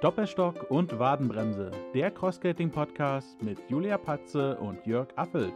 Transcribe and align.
Doppelstock 0.00 0.70
und 0.70 0.96
Wadenbremse, 1.00 1.72
der 1.92 2.12
Crossskating-Podcast 2.12 3.42
mit 3.42 3.58
Julia 3.68 3.98
Patze 3.98 4.56
und 4.58 4.86
Jörg 4.86 5.08
Affelt. 5.16 5.52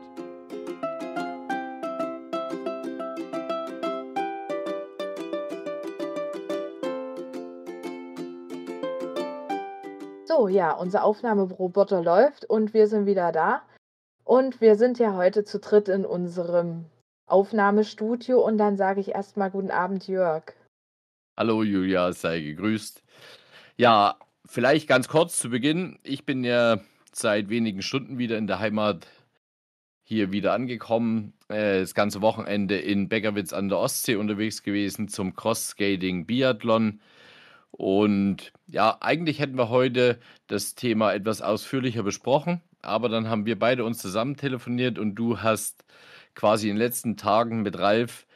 So, 10.27 10.49
ja, 10.49 10.73
unser 10.73 11.05
Aufnahmeroboter 11.05 12.03
läuft 12.03 12.45
und 12.45 12.75
wir 12.75 12.89
sind 12.89 13.07
wieder 13.07 13.31
da. 13.31 13.63
Und 14.25 14.61
wir 14.61 14.75
sind 14.75 14.99
ja 14.99 15.15
heute 15.15 15.45
zu 15.45 15.61
dritt 15.61 15.89
in 15.89 16.05
unserem 16.05 16.87
Aufnahmestudio 17.29 18.45
und 18.45 18.59
dann 18.59 18.77
sage 18.77 18.99
ich 18.99 19.11
erstmal 19.11 19.53
guten 19.53 19.71
Abend, 19.71 20.09
Jörg. 20.09 20.53
Hallo 21.39 21.63
Julia, 21.63 22.13
sei 22.13 22.41
gegrüßt. 22.41 23.05
Ja, 23.77 24.17
vielleicht 24.53 24.87
ganz 24.87 25.09
kurz 25.09 25.39
zu 25.39 25.49
Beginn. 25.49 25.99
Ich 26.03 26.27
bin 26.27 26.45
ja 26.45 26.79
seit 27.11 27.49
wenigen 27.49 27.81
Stunden 27.81 28.19
wieder 28.19 28.37
in 28.37 28.47
der 28.47 28.59
Heimat 28.59 29.07
hier 30.03 30.31
wieder 30.31 30.53
angekommen. 30.53 31.33
Äh, 31.49 31.81
das 31.81 31.95
ganze 31.95 32.21
Wochenende 32.21 32.77
in 32.77 33.09
Beckerwitz 33.09 33.55
an 33.55 33.71
der 33.71 33.79
Ostsee 33.79 34.17
unterwegs 34.17 34.63
gewesen 34.63 35.09
zum 35.09 35.35
Cross-Skating 35.35 36.27
Biathlon. 36.27 37.01
Und 37.71 38.53
ja, 38.67 38.99
eigentlich 39.01 39.39
hätten 39.39 39.57
wir 39.57 39.71
heute 39.71 40.19
das 40.49 40.75
Thema 40.75 41.15
etwas 41.15 41.41
ausführlicher 41.41 42.03
besprochen, 42.03 42.61
aber 42.83 43.09
dann 43.09 43.31
haben 43.31 43.47
wir 43.47 43.59
beide 43.59 43.85
uns 43.87 43.99
zusammen 43.99 44.37
telefoniert 44.37 44.99
und 44.99 45.15
du 45.15 45.41
hast 45.41 45.87
quasi 46.35 46.69
in 46.69 46.75
den 46.75 46.83
letzten 46.83 47.17
Tagen 47.17 47.63
mit 47.63 47.79
Ralf 47.79 48.27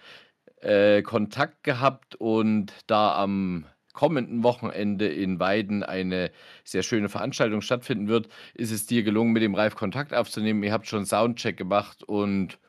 äh, 0.63 1.03
Kontakt 1.03 1.63
gehabt 1.63 2.15
und 2.15 2.73
da 2.87 3.15
am 3.15 3.67
kommenden 3.97 4.45
Wochenende 4.45 5.09
in 5.09 5.41
Weiden 5.41 5.83
eine 5.83 6.31
sehr 6.63 6.85
schöne 6.85 7.09
Veranstaltung 7.09 7.63
stattfinden 7.63 8.07
wird, 8.07 8.29
ist 8.55 8.71
es 8.71 8.87
dir 8.87 9.03
gelungen, 9.03 9.33
mit 9.33 9.43
dem 9.43 9.57
Ralf 9.57 9.75
Kontakt 9.75 10.15
aufzunehmen. 10.15 10.63
Ihr 10.63 10.73
habt 10.73 10.87
schon 10.87 11.05
Soundcheck 11.05 11.57
gemacht 11.57 12.05
und 12.05 12.61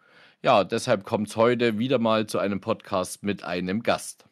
ja, 0.42 0.64
deshalb 0.64 1.03
kommt 1.03 1.28
es 1.28 1.36
heute 1.36 1.78
wieder 1.78 2.00
mal 2.00 2.25
zu 2.25 2.39
einem 2.39 2.61
Podcast 2.61 3.22
mit 3.22 3.44
einem 3.44 3.84
Gast. 3.84 4.25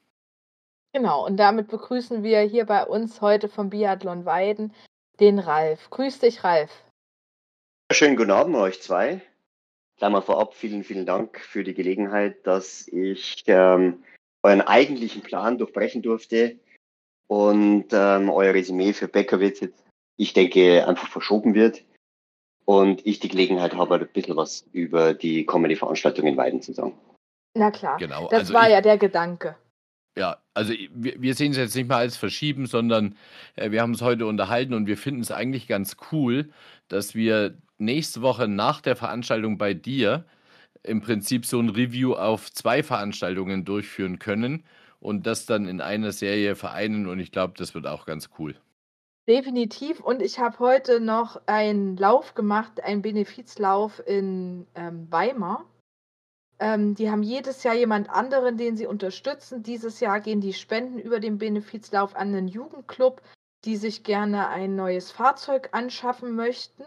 Genau, 0.94 1.26
und 1.26 1.38
damit 1.38 1.68
begrüßen 1.68 2.24
wir 2.24 2.40
hier 2.40 2.66
bei 2.66 2.86
uns 2.86 3.22
heute 3.22 3.50
vom 3.50 3.70
Biathlon 3.70 4.26
Weiden 4.26 4.74
den 5.20 5.40
Ralf. 5.40 5.90
Grüß 5.90 6.20
dich, 6.20 6.44
Ralf. 6.44 6.72
Schönen 7.92 8.16
guten 8.16 8.32
Abend 8.32 8.56
euch 8.56 8.82
zwei. 8.82 9.22
Gleich 9.98 10.12
mal 10.12 10.22
vorab 10.22 10.54
vielen, 10.54 10.84
vielen 10.84 11.06
Dank 11.06 11.40
für 11.40 11.64
die 11.64 11.74
Gelegenheit, 11.74 12.48
dass 12.48 12.88
ich 12.88 13.44
ähm, 13.48 14.04
euren 14.44 14.62
eigentlichen 14.62 15.22
Plan 15.22 15.58
durchbrechen 15.58 16.02
durfte 16.02 16.58
und 17.28 17.86
ähm, 17.92 18.30
euer 18.30 18.54
Resümee 18.54 18.94
für 18.94 19.08
Beckerwitz 19.08 19.62
jetzt, 19.62 19.84
ich 20.18 20.34
denke, 20.34 20.88
einfach 20.88 21.08
verschoben 21.08 21.54
wird 21.54 21.84
und 22.66 23.06
ich 23.06 23.20
die 23.20 23.30
Gelegenheit 23.30 23.76
habe, 23.76 23.96
ein 23.96 24.08
bisschen 24.08 24.36
was 24.36 24.66
über 24.72 25.14
die 25.14 25.46
kommende 25.46 25.76
Veranstaltung 25.76 26.28
in 26.28 26.38
Weiden 26.38 26.62
zu 26.62 26.74
sagen. 26.74 26.98
Na 27.56 27.72
klar, 27.72 27.98
genau. 27.98 28.28
das 28.30 28.42
also 28.42 28.54
war 28.54 28.68
ich, 28.68 28.74
ja 28.74 28.82
der 28.82 28.98
Gedanke. 28.98 29.56
Ja, 30.18 30.38
also 30.54 30.74
wir, 30.94 31.22
wir 31.22 31.36
sehen 31.36 31.52
es 31.52 31.58
jetzt 31.58 31.76
nicht 31.76 31.90
mal 31.90 31.98
als 31.98 32.16
Verschieben, 32.16 32.68
sondern 32.68 33.18
äh, 33.56 33.72
wir 33.72 33.82
haben 33.82 33.92
uns 33.92 34.02
heute 34.02 34.26
unterhalten 34.26 34.74
und 34.74 34.88
wir 34.88 34.98
finden 34.98 35.22
es 35.22 35.32
eigentlich 35.32 35.68
ganz 35.68 35.98
cool, 36.12 36.50
dass 36.88 37.16
wir 37.16 37.58
nächste 37.78 38.22
Woche 38.22 38.48
nach 38.48 38.82
der 38.82 38.96
Veranstaltung 38.96 39.58
bei 39.58 39.74
dir 39.74 40.26
im 40.84 41.02
Prinzip 41.02 41.46
so 41.46 41.60
ein 41.60 41.70
Review 41.70 42.14
auf 42.14 42.52
zwei 42.52 42.84
Veranstaltungen 42.84 43.66
durchführen 43.66 44.20
können 44.20 44.64
und 45.06 45.28
das 45.28 45.46
dann 45.46 45.68
in 45.68 45.82
einer 45.82 46.12
Serie 46.12 46.56
vereinen 46.56 47.08
und 47.08 47.20
ich 47.20 47.32
glaube, 47.32 47.54
das 47.58 47.76
wird 47.76 47.88
auch 47.88 48.06
ganz 48.06 48.30
cool. 48.40 48.56
Definitiv 49.28 50.00
und 50.02 50.22
ich 50.22 50.40
habe 50.40 50.60
heute 50.60 51.00
noch 51.00 51.42
einen 51.46 51.96
Lauf 51.98 52.36
gemacht, 52.36 52.84
einen 52.84 53.02
Benefizlauf 53.02 54.02
in 54.06 54.68
ähm, 54.76 55.08
Weimar. 55.10 55.66
Ähm, 56.60 56.96
die 56.96 57.10
haben 57.10 57.24
jedes 57.24 57.64
Jahr 57.64 57.76
jemand 57.76 58.10
anderen, 58.10 58.58
den 58.58 58.78
sie 58.78 58.88
unterstützen. 58.88 59.64
Dieses 59.64 60.00
Jahr 60.00 60.20
gehen 60.20 60.42
die 60.42 60.54
Spenden 60.54 61.00
über 61.00 61.20
den 61.20 61.38
Benefizlauf 61.38 62.16
an 62.16 62.30
einen 62.30 62.48
Jugendclub, 62.48 63.22
die 63.66 63.78
sich 63.78 64.04
gerne 64.04 64.48
ein 64.50 64.76
neues 64.76 65.12
Fahrzeug 65.12 65.70
anschaffen 65.72 66.36
möchten. 66.36 66.84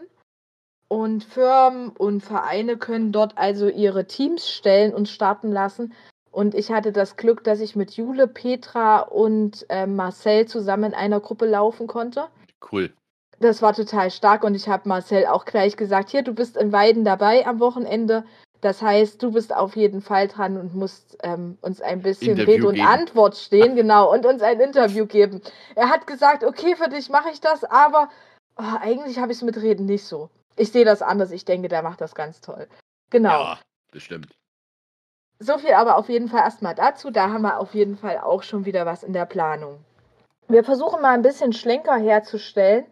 Und 0.87 1.23
Firmen 1.23 1.89
und 1.89 2.21
Vereine 2.21 2.77
können 2.77 3.11
dort 3.11 3.37
also 3.37 3.67
ihre 3.67 4.07
Teams 4.07 4.49
stellen 4.49 4.93
und 4.93 5.07
starten 5.07 5.51
lassen. 5.51 5.93
Und 6.31 6.55
ich 6.55 6.71
hatte 6.71 6.91
das 6.91 7.17
Glück, 7.17 7.43
dass 7.43 7.59
ich 7.59 7.75
mit 7.75 7.91
Jule, 7.91 8.27
Petra 8.27 8.99
und 8.99 9.65
äh, 9.69 9.87
Marcel 9.87 10.47
zusammen 10.47 10.85
in 10.85 10.93
einer 10.93 11.19
Gruppe 11.19 11.45
laufen 11.45 11.87
konnte. 11.87 12.27
Cool. 12.71 12.93
Das 13.39 13.61
war 13.61 13.73
total 13.73 14.11
stark 14.11 14.43
und 14.43 14.53
ich 14.53 14.67
habe 14.67 14.87
Marcel 14.87 15.25
auch 15.25 15.45
gleich 15.45 15.77
gesagt, 15.77 16.09
hier, 16.09 16.23
du 16.23 16.33
bist 16.33 16.57
in 16.57 16.71
Weiden 16.71 17.05
dabei 17.05 17.47
am 17.47 17.59
Wochenende. 17.59 18.25
Das 18.61 18.81
heißt, 18.81 19.23
du 19.23 19.31
bist 19.31 19.55
auf 19.55 19.77
jeden 19.77 20.01
Fall 20.01 20.27
dran 20.27 20.57
und 20.57 20.75
musst 20.75 21.17
ähm, 21.23 21.57
uns 21.61 21.79
ein 21.79 22.01
bisschen 22.01 22.31
Interview 22.31 22.53
Rede 22.53 22.67
und 22.67 22.75
geben. 22.75 22.87
Antwort 22.87 23.37
stehen, 23.37 23.75
genau, 23.77 24.11
und 24.13 24.25
uns 24.25 24.41
ein 24.41 24.59
Interview 24.59 25.05
geben. 25.05 25.41
Er 25.75 25.89
hat 25.89 26.05
gesagt, 26.07 26.43
okay, 26.43 26.75
für 26.75 26.89
dich 26.89 27.09
mache 27.09 27.29
ich 27.31 27.39
das, 27.39 27.63
aber 27.63 28.09
oh, 28.57 28.77
eigentlich 28.81 29.17
habe 29.17 29.31
ich 29.31 29.37
es 29.37 29.43
mit 29.43 29.55
Reden 29.55 29.85
nicht 29.85 30.03
so. 30.03 30.29
Ich 30.57 30.73
sehe 30.73 30.83
das 30.83 31.01
anders. 31.01 31.31
Ich 31.31 31.45
denke, 31.45 31.69
der 31.69 31.81
macht 31.81 32.01
das 32.01 32.13
ganz 32.15 32.41
toll. 32.41 32.67
Genau. 33.09 33.29
Ja, 33.29 33.59
bestimmt. 33.91 34.35
So 35.39 35.57
viel 35.57 35.73
aber 35.73 35.97
auf 35.97 36.09
jeden 36.09 36.27
Fall 36.27 36.41
erstmal 36.41 36.75
dazu. 36.75 37.11
Da 37.11 37.29
haben 37.29 37.43
wir 37.43 37.59
auf 37.59 37.73
jeden 37.73 37.95
Fall 37.95 38.17
auch 38.17 38.43
schon 38.43 38.65
wieder 38.65 38.85
was 38.85 39.03
in 39.03 39.13
der 39.13 39.25
Planung. 39.25 39.79
Wir 40.49 40.63
versuchen 40.63 41.01
mal 41.01 41.13
ein 41.13 41.21
bisschen 41.21 41.53
Schlenker 41.53 41.95
herzustellen, 41.95 42.85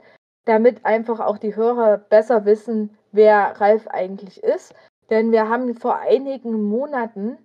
damit 0.46 0.86
einfach 0.86 1.20
auch 1.20 1.38
die 1.38 1.56
Hörer 1.56 1.98
besser 1.98 2.46
wissen, 2.46 2.98
wer 3.12 3.60
Ralf 3.60 3.88
eigentlich 3.88 4.42
ist. 4.44 4.74
Denn 5.10 5.32
wir 5.32 5.50
haben 5.50 5.76
vor 5.76 6.00
einigen 6.00 6.64
Monaten, 6.64 7.38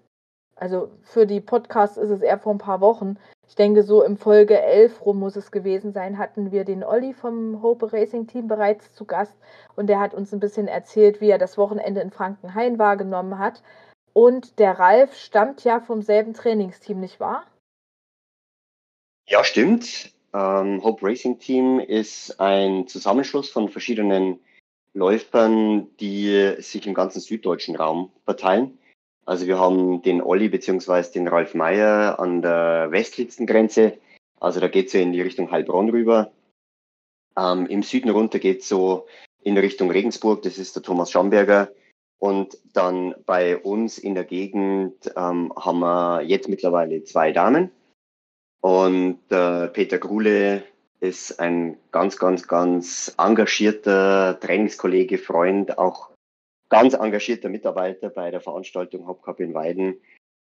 also 0.57 0.91
für 1.03 1.27
die 1.27 1.41
Podcasts 1.41 1.97
ist 1.97 2.11
es 2.11 2.23
eher 2.23 2.39
vor 2.39 2.55
ein 2.55 2.59
paar 2.59 2.81
Wochen, 2.81 3.17
ich 3.49 3.57
denke 3.57 3.83
so 3.83 4.03
im 4.03 4.17
Folge 4.17 4.61
11 4.61 5.05
rum 5.05 5.19
muss 5.19 5.37
es 5.37 5.51
gewesen 5.51 5.93
sein, 5.93 6.17
hatten 6.17 6.53
wir 6.53 6.65
den 6.65 6.85
Olli 6.85 7.13
vom 7.13 7.61
Hope 7.61 7.93
Racing 7.93 8.27
Team 8.27 8.49
bereits 8.49 8.95
zu 8.95 9.05
Gast 9.05 9.37
und 9.77 9.89
der 9.89 10.01
hat 10.01 10.15
uns 10.15 10.33
ein 10.33 10.41
bisschen 10.41 10.69
erzählt, 10.69 11.21
wie 11.21 11.29
er 11.29 11.39
das 11.39 11.59
Wochenende 11.59 12.01
in 12.01 12.11
Frankenhain 12.11 12.79
wahrgenommen 12.79 13.39
hat. 13.39 13.63
Und 14.13 14.59
der 14.59 14.79
Ralf 14.79 15.17
stammt 15.17 15.65
ja 15.65 15.81
vom 15.81 16.03
selben 16.03 16.35
Trainingsteam, 16.35 17.01
nicht 17.01 17.21
wahr? 17.21 17.47
Ja, 19.27 19.45
stimmt. 19.45 20.13
Ähm, 20.35 20.83
Hope 20.83 21.07
Racing 21.07 21.39
Team 21.39 21.79
ist 21.79 22.41
ein 22.41 22.87
Zusammenschluss 22.89 23.51
von 23.51 23.69
verschiedenen 23.69 24.41
Läufern, 24.95 25.95
die 25.99 26.55
sich 26.59 26.87
im 26.87 26.95
ganzen 26.95 27.21
süddeutschen 27.21 27.77
Raum 27.77 28.13
verteilen. 28.25 28.79
Also 29.25 29.47
wir 29.47 29.59
haben 29.59 30.03
den 30.03 30.21
Olli 30.21 30.49
beziehungsweise 30.49 31.13
den 31.13 31.29
Ralf 31.29 31.55
Meyer 31.55 32.19
an 32.19 32.43
der 32.43 32.91
westlichsten 32.91 33.47
Grenze. 33.47 33.99
Also 34.41 34.61
da 34.61 34.69
geht 34.69 34.89
es 34.89 34.93
ja 34.93 35.01
in 35.01 35.13
die 35.13 35.23
Richtung 35.23 35.51
Heilbronn 35.51 35.91
rüber. 35.91 36.33
Ähm, 37.37 37.67
Im 37.67 37.83
Süden 37.83 38.11
runter 38.11 38.39
geht 38.39 38.61
es 38.61 38.69
so 38.69 39.07
in 39.43 39.57
Richtung 39.57 39.91
Regensburg, 39.91 40.43
das 40.43 40.59
ist 40.59 40.77
der 40.77 40.83
Thomas 40.83 41.11
Schamberger. 41.11 41.71
Und 42.23 42.57
dann 42.73 43.17
bei 43.27 43.57
uns 43.57 43.99
in 43.99 44.15
der 44.15 44.23
Gegend 44.23 45.13
ähm, 45.17 45.53
haben 45.57 45.81
wir 45.81 46.23
jetzt 46.23 46.49
mittlerweile 46.49 47.03
zwei 47.03 47.33
Damen. 47.33 47.73
Und 48.61 49.19
äh, 49.31 49.67
Peter 49.67 49.99
Grule 49.99 50.63
ist 51.01 51.41
ein 51.41 51.79
ganz, 51.91 52.21
ganz, 52.21 52.47
ganz 52.47 53.13
engagierter 53.19 54.39
Trainingskollege, 54.39 55.19
Freund, 55.19 55.79
auch 55.79 56.11
ganz 56.69 56.95
engagierter 56.95 57.49
Mitarbeiter 57.49 58.09
bei 58.09 58.31
der 58.31 58.41
Veranstaltung 58.41 59.09
Hopcup 59.09 59.41
in 59.41 59.53
Weiden. 59.53 59.97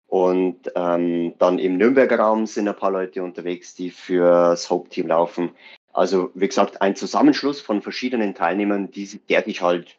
Und 0.05 0.71
ähm, 0.75 1.34
dann 1.39 1.57
im 1.57 1.77
Nürnberger 1.77 2.19
Raum 2.19 2.45
sind 2.45 2.67
ein 2.67 2.75
paar 2.75 2.91
Leute 2.91 3.23
unterwegs, 3.23 3.73
die 3.73 3.89
fürs 3.89 4.69
Hope-Team 4.69 5.07
laufen. 5.07 5.49
Also 5.93 6.29
wie 6.35 6.47
gesagt, 6.47 6.79
ein 6.79 6.95
Zusammenschluss 6.95 7.59
von 7.59 7.81
verschiedenen 7.81 8.35
Teilnehmern, 8.35 8.91
die, 8.91 9.19
der 9.29 9.43
sich 9.43 9.63
halt 9.63 9.97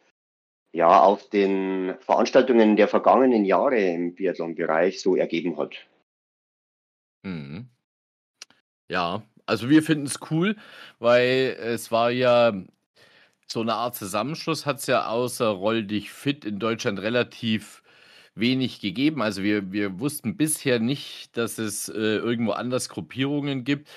ja 0.73 1.01
auf 1.01 1.29
den 1.29 1.95
Veranstaltungen 1.99 2.75
der 2.75 2.87
vergangenen 2.87 3.45
Jahre 3.45 3.79
im 3.79 4.15
Biathlon-Bereich 4.15 5.01
so 5.01 5.15
ergeben 5.15 5.57
hat. 5.57 5.75
Mhm. 7.21 7.69
Ja, 8.89 9.23
also 9.45 9.69
wir 9.69 9.83
finden 9.83 10.07
es 10.07 10.19
cool, 10.31 10.55
weil 10.99 11.55
es 11.59 11.91
war 11.91 12.11
ja 12.11 12.53
so 13.47 13.61
eine 13.61 13.75
Art 13.75 13.95
Zusammenschluss, 13.95 14.65
hat 14.65 14.79
es 14.79 14.87
ja 14.87 15.07
außer 15.07 15.47
Roll 15.47 15.83
dich 15.83 16.11
fit 16.11 16.43
in 16.43 16.59
Deutschland 16.59 16.99
relativ 16.99 17.83
wenig 18.35 18.81
gegeben. 18.81 19.21
Also 19.21 19.43
wir, 19.43 19.71
wir 19.71 19.99
wussten 19.99 20.37
bisher 20.37 20.79
nicht, 20.79 21.37
dass 21.37 21.59
es 21.59 21.87
äh, 21.87 21.93
irgendwo 21.93 22.51
anders 22.51 22.89
Gruppierungen 22.89 23.63
gibt. 23.63 23.89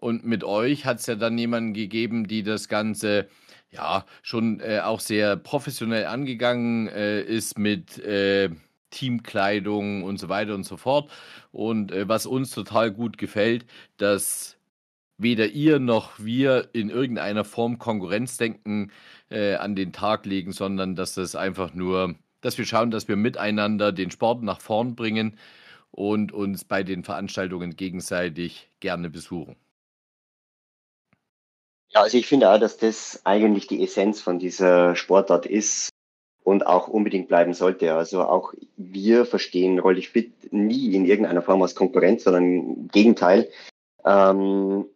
Und 0.00 0.24
mit 0.24 0.44
euch 0.44 0.86
hat 0.86 0.98
es 0.98 1.06
ja 1.06 1.14
dann 1.14 1.36
jemanden 1.36 1.74
gegeben, 1.74 2.26
die 2.26 2.42
das 2.42 2.68
Ganze 2.68 3.28
ja 3.72 4.04
schon 4.22 4.60
äh, 4.60 4.80
auch 4.80 5.00
sehr 5.00 5.36
professionell 5.36 6.06
angegangen 6.06 6.88
äh, 6.88 7.22
ist 7.22 7.58
mit 7.58 7.98
äh, 7.98 8.50
Teamkleidung 8.90 10.04
und 10.04 10.18
so 10.18 10.28
weiter 10.28 10.54
und 10.54 10.64
so 10.64 10.76
fort. 10.76 11.10
Und 11.50 11.92
äh, 11.92 12.08
was 12.08 12.26
uns 12.26 12.50
total 12.50 12.92
gut 12.92 13.18
gefällt, 13.18 13.66
dass 13.96 14.58
weder 15.18 15.48
ihr 15.48 15.78
noch 15.78 16.18
wir 16.18 16.70
in 16.72 16.90
irgendeiner 16.90 17.44
Form 17.44 17.78
Konkurrenzdenken 17.78 18.92
äh, 19.30 19.54
an 19.56 19.76
den 19.76 19.92
Tag 19.92 20.26
legen, 20.26 20.52
sondern 20.52 20.96
dass 20.96 21.14
das 21.14 21.36
einfach 21.36 21.74
nur, 21.74 22.16
dass 22.40 22.58
wir 22.58 22.66
schauen, 22.66 22.90
dass 22.90 23.08
wir 23.08 23.16
miteinander 23.16 23.92
den 23.92 24.10
Sport 24.10 24.42
nach 24.42 24.60
vorn 24.60 24.96
bringen 24.96 25.38
und 25.90 26.32
uns 26.32 26.64
bei 26.64 26.82
den 26.82 27.04
Veranstaltungen 27.04 27.76
gegenseitig 27.76 28.70
gerne 28.80 29.10
besuchen. 29.10 29.56
Ja, 31.94 32.00
also 32.00 32.16
ich 32.16 32.26
finde 32.26 32.50
auch, 32.50 32.58
dass 32.58 32.78
das 32.78 33.20
eigentlich 33.24 33.66
die 33.66 33.82
Essenz 33.82 34.20
von 34.20 34.38
dieser 34.38 34.96
Sportart 34.96 35.46
ist 35.46 35.90
und 36.42 36.66
auch 36.66 36.88
unbedingt 36.88 37.28
bleiben 37.28 37.52
sollte. 37.54 37.94
Also 37.94 38.22
auch 38.22 38.54
wir 38.76 39.26
verstehen 39.26 39.78
Rollig 39.78 40.08
Fit 40.08 40.52
nie 40.52 40.94
in 40.94 41.04
irgendeiner 41.04 41.42
Form 41.42 41.62
als 41.62 41.74
Konkurrenz, 41.74 42.24
sondern 42.24 42.44
im 42.44 42.88
Gegenteil. 42.88 43.50
Ähm, 44.04 44.86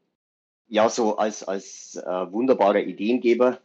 ja, 0.69 0.89
so 0.89 1.17
als, 1.17 1.45
als 1.45 1.97
äh, 1.97 2.33
wunderbarer 2.33 2.81
Ideengeber, 2.81 3.61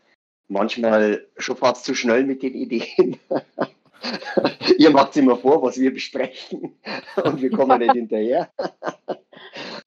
manchmal 0.47 1.25
schon 1.37 1.57
fast 1.57 1.85
zu 1.85 1.95
schnell 1.95 2.25
mit 2.25 2.43
den 2.43 2.53
Ideen. 2.53 3.17
Ihr 4.77 4.89
macht 4.89 5.15
immer 5.15 5.37
vor, 5.37 5.61
was 5.63 5.79
wir 5.79 5.93
besprechen 5.93 6.75
und 7.23 7.41
wir 7.41 7.51
kommen 7.51 7.79
nicht 7.79 7.91
hinterher. 7.93 8.51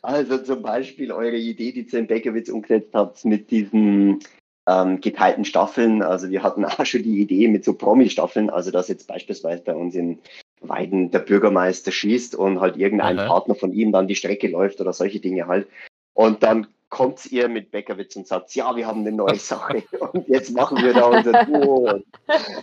Also 0.05 0.39
zum 0.39 0.63
Beispiel 0.63 1.11
eure 1.13 1.37
Idee, 1.37 1.73
die 1.73 1.87
ihr 1.87 1.99
in 1.99 2.07
Beckerwitz 2.07 2.51
umgesetzt 2.51 2.91
habt 2.93 3.25
mit 3.25 3.51
diesen 3.51 4.21
ähm, 4.69 5.01
geteilten 5.01 5.45
Staffeln. 5.45 6.03
Also 6.03 6.29
wir 6.31 6.43
hatten 6.43 6.65
auch 6.65 6.85
schon 6.85 7.03
die 7.03 7.21
Idee 7.21 7.49
mit 7.49 7.65
so 7.65 7.73
Promi-Staffeln, 7.73 8.51
also 8.51 8.71
dass 8.71 8.89
jetzt 8.89 9.09
beispielsweise 9.09 9.63
bei 9.63 9.75
uns 9.75 9.95
in 9.95 10.19
Weiden 10.61 11.11
der 11.11 11.21
Bürgermeister 11.21 11.91
schießt 11.91 12.35
und 12.35 12.61
halt 12.61 12.77
irgendein 12.77 13.19
Aha. 13.19 13.29
Partner 13.29 13.55
von 13.55 13.73
ihm 13.73 13.93
dann 13.93 14.07
die 14.07 14.15
Strecke 14.15 14.49
läuft 14.49 14.81
oder 14.81 14.93
solche 14.93 15.21
Dinge 15.21 15.47
halt. 15.47 15.69
Und 16.13 16.43
dann 16.43 16.67
kommt 16.91 17.27
ihr 17.33 17.49
mit 17.49 17.71
Beckerwitz 17.71 18.15
und 18.15 18.29
sagt, 18.29 18.55
ja, 18.55 18.77
wir 18.77 18.87
haben 18.87 19.01
eine 19.01 19.13
neue 19.13 19.35
Sache 19.39 19.83
und 20.13 20.29
jetzt 20.29 20.53
machen 20.53 20.83
wir 20.83 20.93
da 20.93 21.07
unser 21.07 21.45
Duo. 21.45 21.91
Und, 21.91 22.05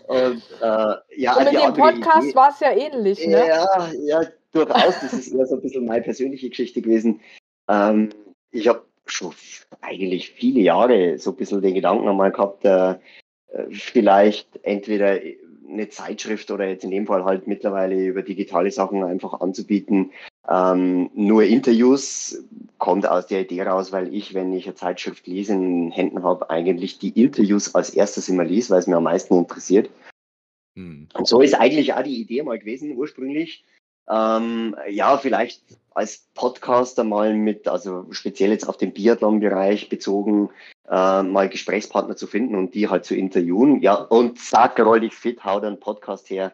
und 0.07 0.43
äh, 0.61 0.95
ja, 1.17 1.35
und 1.35 1.51
mit 1.51 1.61
dem 1.61 1.73
Podcast 1.73 2.35
war 2.35 2.49
es 2.49 2.59
ja 2.59 2.71
ähnlich, 2.71 3.25
ne? 3.27 3.47
Ja, 3.47 3.91
ja, 4.05 4.21
durchaus. 4.51 4.99
Das 5.01 5.13
ist 5.13 5.33
eher 5.33 5.45
so 5.45 5.55
ein 5.55 5.61
bisschen 5.61 5.85
meine 5.85 6.03
persönliche 6.03 6.49
Geschichte 6.49 6.81
gewesen. 6.81 7.21
Ähm, 7.67 8.09
ich 8.51 8.67
habe 8.67 8.83
schon 9.05 9.33
eigentlich 9.81 10.31
viele 10.31 10.61
Jahre 10.61 11.17
so 11.17 11.31
ein 11.31 11.37
bisschen 11.37 11.61
den 11.61 11.73
Gedanken 11.73 12.07
einmal 12.07 12.31
gehabt, 12.31 12.65
äh, 12.65 12.95
vielleicht 13.71 14.59
entweder 14.63 15.19
eine 15.67 15.89
Zeitschrift 15.89 16.51
oder 16.51 16.67
jetzt 16.67 16.83
in 16.83 16.91
dem 16.91 17.07
Fall 17.07 17.23
halt 17.23 17.47
mittlerweile 17.47 18.05
über 18.05 18.21
digitale 18.21 18.71
Sachen 18.71 19.03
einfach 19.03 19.39
anzubieten. 19.39 20.11
Ähm, 20.49 21.09
nur 21.13 21.43
Interviews 21.43 22.43
kommt 22.77 23.07
aus 23.07 23.27
der 23.27 23.41
Idee 23.41 23.63
raus, 23.63 23.91
weil 23.91 24.13
ich, 24.13 24.33
wenn 24.33 24.53
ich 24.53 24.65
eine 24.65 24.75
Zeitschrift 24.75 25.27
lese, 25.27 25.53
in 25.53 25.61
den 25.61 25.91
Händen 25.91 26.23
habe, 26.23 26.49
eigentlich 26.49 26.99
die 26.99 27.09
Interviews 27.21 27.73
als 27.75 27.91
erstes 27.91 28.27
immer 28.27 28.43
lese, 28.43 28.71
weil 28.71 28.79
es 28.79 28.87
mir 28.87 28.97
am 28.97 29.03
meisten 29.03 29.37
interessiert. 29.37 29.89
Hm. 30.75 31.07
Und 31.13 31.27
so 31.27 31.41
ist 31.41 31.53
eigentlich 31.53 31.93
auch 31.93 32.03
die 32.03 32.19
Idee 32.19 32.43
mal 32.43 32.59
gewesen 32.59 32.95
ursprünglich. 32.97 33.63
Ähm, 34.09 34.75
ja, 34.89 35.17
vielleicht 35.17 35.61
als 35.93 36.27
Podcaster 36.33 37.03
mal 37.03 37.33
mit, 37.33 37.67
also 37.67 38.05
speziell 38.11 38.51
jetzt 38.51 38.67
auf 38.67 38.77
den 38.77 38.93
Biathlon-Bereich 38.93 39.89
bezogen, 39.89 40.49
äh, 40.89 41.23
mal 41.23 41.49
Gesprächspartner 41.49 42.15
zu 42.15 42.27
finden 42.27 42.55
und 42.55 42.73
die 42.73 42.89
halt 42.89 43.05
zu 43.05 43.15
interviewen. 43.15 43.81
Ja, 43.81 43.95
und 43.95 44.39
sag 44.39 44.75
dich 45.01 45.13
fit, 45.13 45.43
hau 45.43 45.59
dann 45.59 45.79
Podcast 45.79 46.29
her. 46.29 46.53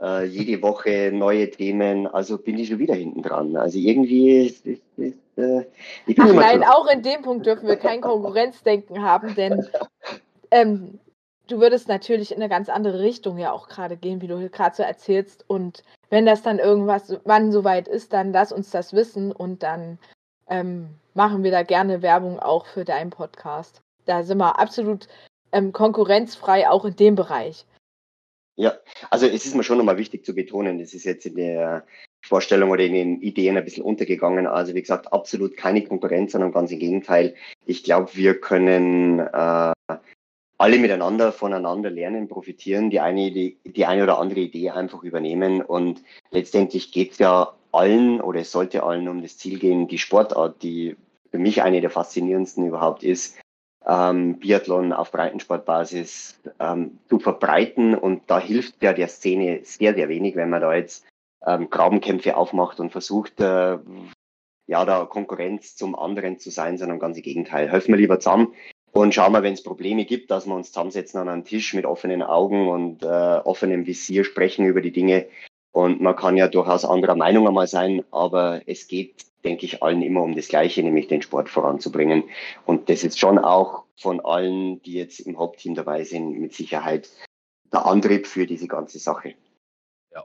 Äh, 0.00 0.24
jede 0.24 0.62
Woche 0.62 1.10
neue 1.12 1.50
Themen, 1.50 2.06
also 2.06 2.38
bin 2.38 2.58
ich 2.58 2.68
schon 2.68 2.78
wieder 2.78 2.94
hinten 2.94 3.22
dran. 3.22 3.54
Also 3.56 3.78
irgendwie 3.78 4.46
ist, 4.46 4.64
ist, 4.66 4.82
ist, 4.96 5.18
äh, 5.36 5.66
ich 6.06 6.16
bin 6.16 6.24
Ach 6.24 6.32
nein, 6.32 6.64
auch 6.64 6.86
in 6.86 7.02
dem 7.02 7.20
Punkt 7.20 7.44
dürfen 7.44 7.68
wir 7.68 7.76
kein 7.76 8.00
Konkurrenzdenken 8.00 9.02
haben, 9.02 9.34
denn 9.34 9.68
ähm, 10.50 10.98
du 11.48 11.60
würdest 11.60 11.88
natürlich 11.88 12.32
in 12.32 12.38
eine 12.38 12.48
ganz 12.48 12.70
andere 12.70 13.00
Richtung 13.00 13.36
ja 13.36 13.52
auch 13.52 13.68
gerade 13.68 13.98
gehen, 13.98 14.22
wie 14.22 14.26
du 14.26 14.48
gerade 14.48 14.74
so 14.74 14.82
erzählst. 14.82 15.44
Und 15.48 15.82
wenn 16.10 16.26
das 16.26 16.42
dann 16.42 16.58
irgendwas, 16.58 17.16
wann 17.24 17.52
soweit 17.52 17.88
ist, 17.88 18.12
dann 18.12 18.32
lass 18.32 18.52
uns 18.52 18.70
das 18.70 18.92
wissen 18.92 19.32
und 19.32 19.62
dann 19.62 19.98
ähm, 20.48 20.88
machen 21.14 21.42
wir 21.44 21.50
da 21.50 21.62
gerne 21.62 22.02
Werbung 22.02 22.38
auch 22.38 22.66
für 22.66 22.84
deinen 22.84 23.10
Podcast. 23.10 23.80
Da 24.04 24.22
sind 24.22 24.38
wir 24.38 24.58
absolut 24.58 25.08
ähm, 25.52 25.72
konkurrenzfrei 25.72 26.68
auch 26.68 26.84
in 26.84 26.96
dem 26.96 27.14
Bereich. 27.14 27.64
Ja, 28.56 28.74
also 29.08 29.26
es 29.26 29.46
ist 29.46 29.54
mir 29.54 29.62
schon 29.62 29.78
nochmal 29.78 29.96
wichtig 29.96 30.24
zu 30.26 30.34
betonen, 30.34 30.78
das 30.78 30.92
ist 30.92 31.04
jetzt 31.04 31.24
in 31.24 31.36
der 31.36 31.86
Vorstellung 32.22 32.70
oder 32.70 32.84
in 32.84 32.92
den 32.92 33.22
Ideen 33.22 33.56
ein 33.56 33.64
bisschen 33.64 33.84
untergegangen. 33.84 34.46
Also 34.46 34.74
wie 34.74 34.82
gesagt, 34.82 35.12
absolut 35.12 35.56
keine 35.56 35.82
Konkurrenz, 35.82 36.32
sondern 36.32 36.52
ganz 36.52 36.70
im 36.70 36.78
Gegenteil. 36.78 37.34
Ich 37.64 37.84
glaube, 37.84 38.10
wir 38.14 38.38
können 38.38 39.20
äh, 39.20 39.72
alle 40.60 40.78
miteinander 40.78 41.32
voneinander 41.32 41.88
lernen, 41.88 42.28
profitieren, 42.28 42.90
die 42.90 43.00
eine, 43.00 43.30
die, 43.30 43.56
die 43.64 43.86
eine 43.86 44.02
oder 44.02 44.18
andere 44.18 44.40
Idee 44.40 44.68
einfach 44.68 45.02
übernehmen. 45.02 45.62
Und 45.62 46.02
letztendlich 46.30 46.92
geht 46.92 47.12
es 47.12 47.18
ja 47.18 47.54
allen 47.72 48.20
oder 48.20 48.40
es 48.40 48.52
sollte 48.52 48.82
allen 48.82 49.08
um 49.08 49.22
das 49.22 49.38
Ziel 49.38 49.58
gehen, 49.58 49.88
die 49.88 49.96
Sportart, 49.96 50.62
die 50.62 50.96
für 51.30 51.38
mich 51.38 51.62
eine 51.62 51.80
der 51.80 51.88
faszinierendsten 51.88 52.66
überhaupt 52.66 53.04
ist, 53.04 53.38
ähm, 53.86 54.38
Biathlon 54.38 54.92
auf 54.92 55.12
Breitensportbasis 55.12 56.38
ähm, 56.58 56.98
zu 57.08 57.20
verbreiten. 57.20 57.94
Und 57.94 58.24
da 58.26 58.38
hilft 58.38 58.82
ja 58.82 58.92
der 58.92 59.08
Szene 59.08 59.60
sehr, 59.62 59.94
sehr 59.94 60.10
wenig, 60.10 60.36
wenn 60.36 60.50
man 60.50 60.60
da 60.60 60.74
jetzt 60.74 61.06
ähm, 61.46 61.70
Grabenkämpfe 61.70 62.36
aufmacht 62.36 62.80
und 62.80 62.92
versucht, 62.92 63.40
äh, 63.40 63.78
ja, 64.66 64.84
da 64.84 65.06
Konkurrenz 65.06 65.74
zum 65.74 65.96
anderen 65.96 66.38
zu 66.38 66.50
sein, 66.50 66.76
sondern 66.76 66.98
ganz 66.98 67.16
im 67.16 67.22
Gegenteil. 67.22 67.70
Helfen 67.70 67.92
wir 67.92 67.98
lieber 67.98 68.20
zusammen, 68.20 68.52
und 68.92 69.14
schauen 69.14 69.32
wir, 69.32 69.42
wenn 69.42 69.54
es 69.54 69.62
Probleme 69.62 70.04
gibt, 70.04 70.30
dass 70.30 70.46
wir 70.46 70.54
uns 70.54 70.68
zusammensetzen 70.68 71.20
an 71.20 71.28
einen 71.28 71.44
Tisch 71.44 71.74
mit 71.74 71.86
offenen 71.86 72.22
Augen 72.22 72.68
und 72.68 73.02
äh, 73.02 73.06
offenem 73.06 73.86
Visier 73.86 74.24
sprechen 74.24 74.66
über 74.66 74.80
die 74.80 74.92
Dinge. 74.92 75.26
Und 75.72 76.00
man 76.00 76.16
kann 76.16 76.36
ja 76.36 76.48
durchaus 76.48 76.84
anderer 76.84 77.14
Meinung 77.14 77.46
einmal 77.46 77.68
sein, 77.68 78.04
aber 78.10 78.62
es 78.66 78.88
geht, 78.88 79.24
denke 79.44 79.64
ich, 79.64 79.82
allen 79.82 80.02
immer 80.02 80.22
um 80.22 80.34
das 80.34 80.48
Gleiche, 80.48 80.82
nämlich 80.82 81.06
den 81.06 81.22
Sport 81.22 81.48
voranzubringen. 81.48 82.24
Und 82.66 82.88
das 82.88 83.04
ist 83.04 83.18
schon 83.18 83.38
auch 83.38 83.84
von 83.96 84.20
allen, 84.20 84.82
die 84.82 84.94
jetzt 84.94 85.20
im 85.20 85.38
Hauptteam 85.38 85.76
dabei 85.76 86.02
sind, 86.02 86.40
mit 86.40 86.52
Sicherheit 86.54 87.08
der 87.72 87.86
Antrieb 87.86 88.26
für 88.26 88.46
diese 88.46 88.66
ganze 88.66 88.98
Sache. 88.98 89.34
Ja. 90.12 90.24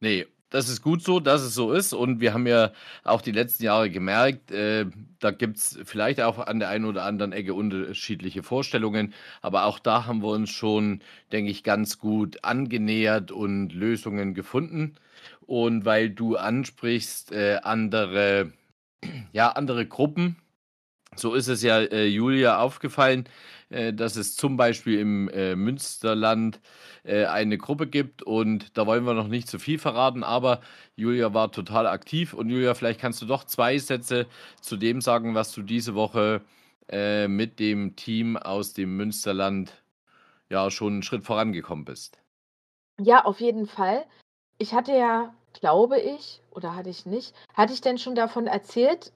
Nee, 0.00 0.26
das 0.50 0.68
ist 0.68 0.82
gut 0.82 1.02
so, 1.02 1.20
dass 1.20 1.42
es 1.42 1.54
so 1.54 1.72
ist. 1.72 1.92
Und 1.92 2.20
wir 2.20 2.32
haben 2.32 2.46
ja 2.46 2.72
auch 3.04 3.20
die 3.20 3.32
letzten 3.32 3.64
Jahre 3.64 3.90
gemerkt, 3.90 4.50
äh, 4.50 4.86
da 5.18 5.30
gibt 5.30 5.58
es 5.58 5.78
vielleicht 5.84 6.20
auch 6.20 6.38
an 6.38 6.58
der 6.58 6.68
einen 6.68 6.84
oder 6.84 7.04
anderen 7.04 7.32
Ecke 7.32 7.54
unterschiedliche 7.54 8.42
Vorstellungen. 8.42 9.12
Aber 9.42 9.64
auch 9.64 9.78
da 9.78 10.06
haben 10.06 10.22
wir 10.22 10.28
uns 10.28 10.50
schon, 10.50 11.00
denke 11.32 11.50
ich, 11.50 11.64
ganz 11.64 11.98
gut 11.98 12.44
angenähert 12.44 13.30
und 13.30 13.72
Lösungen 13.72 14.34
gefunden. 14.34 14.94
Und 15.46 15.84
weil 15.84 16.10
du 16.10 16.36
ansprichst, 16.36 17.32
äh, 17.32 17.60
andere, 17.62 18.52
ja, 19.32 19.50
andere 19.50 19.86
Gruppen, 19.86 20.36
so 21.16 21.34
ist 21.34 21.48
es 21.48 21.62
ja 21.62 21.80
äh, 21.80 22.06
Julia 22.06 22.58
aufgefallen, 22.60 23.28
äh, 23.70 23.92
dass 23.92 24.16
es 24.16 24.36
zum 24.36 24.56
Beispiel 24.56 24.98
im 24.98 25.28
äh, 25.28 25.56
Münsterland 25.56 26.60
äh, 27.04 27.24
eine 27.26 27.58
Gruppe 27.58 27.86
gibt 27.86 28.22
und 28.22 28.76
da 28.76 28.86
wollen 28.86 29.04
wir 29.04 29.14
noch 29.14 29.28
nicht 29.28 29.48
zu 29.48 29.58
viel 29.58 29.78
verraten, 29.78 30.22
aber 30.22 30.60
Julia 30.96 31.34
war 31.34 31.52
total 31.52 31.86
aktiv 31.86 32.34
und 32.34 32.50
Julia, 32.50 32.74
vielleicht 32.74 33.00
kannst 33.00 33.22
du 33.22 33.26
doch 33.26 33.44
zwei 33.44 33.78
Sätze 33.78 34.26
zu 34.60 34.76
dem 34.76 35.00
sagen, 35.00 35.34
was 35.34 35.52
du 35.52 35.62
diese 35.62 35.94
Woche 35.94 36.42
äh, 36.88 37.28
mit 37.28 37.58
dem 37.58 37.96
Team 37.96 38.36
aus 38.36 38.72
dem 38.72 38.96
Münsterland 38.96 39.82
ja 40.48 40.70
schon 40.70 40.94
einen 40.94 41.02
Schritt 41.02 41.24
vorangekommen 41.24 41.84
bist. 41.84 42.18
Ja, 43.00 43.24
auf 43.24 43.40
jeden 43.40 43.66
Fall. 43.66 44.04
Ich 44.58 44.74
hatte 44.74 44.92
ja, 44.92 45.34
glaube 45.52 46.00
ich, 46.00 46.40
oder 46.50 46.74
hatte 46.74 46.90
ich 46.90 47.06
nicht, 47.06 47.34
hatte 47.54 47.72
ich 47.72 47.80
denn 47.80 47.98
schon 47.98 48.14
davon 48.14 48.46
erzählt, 48.46 49.12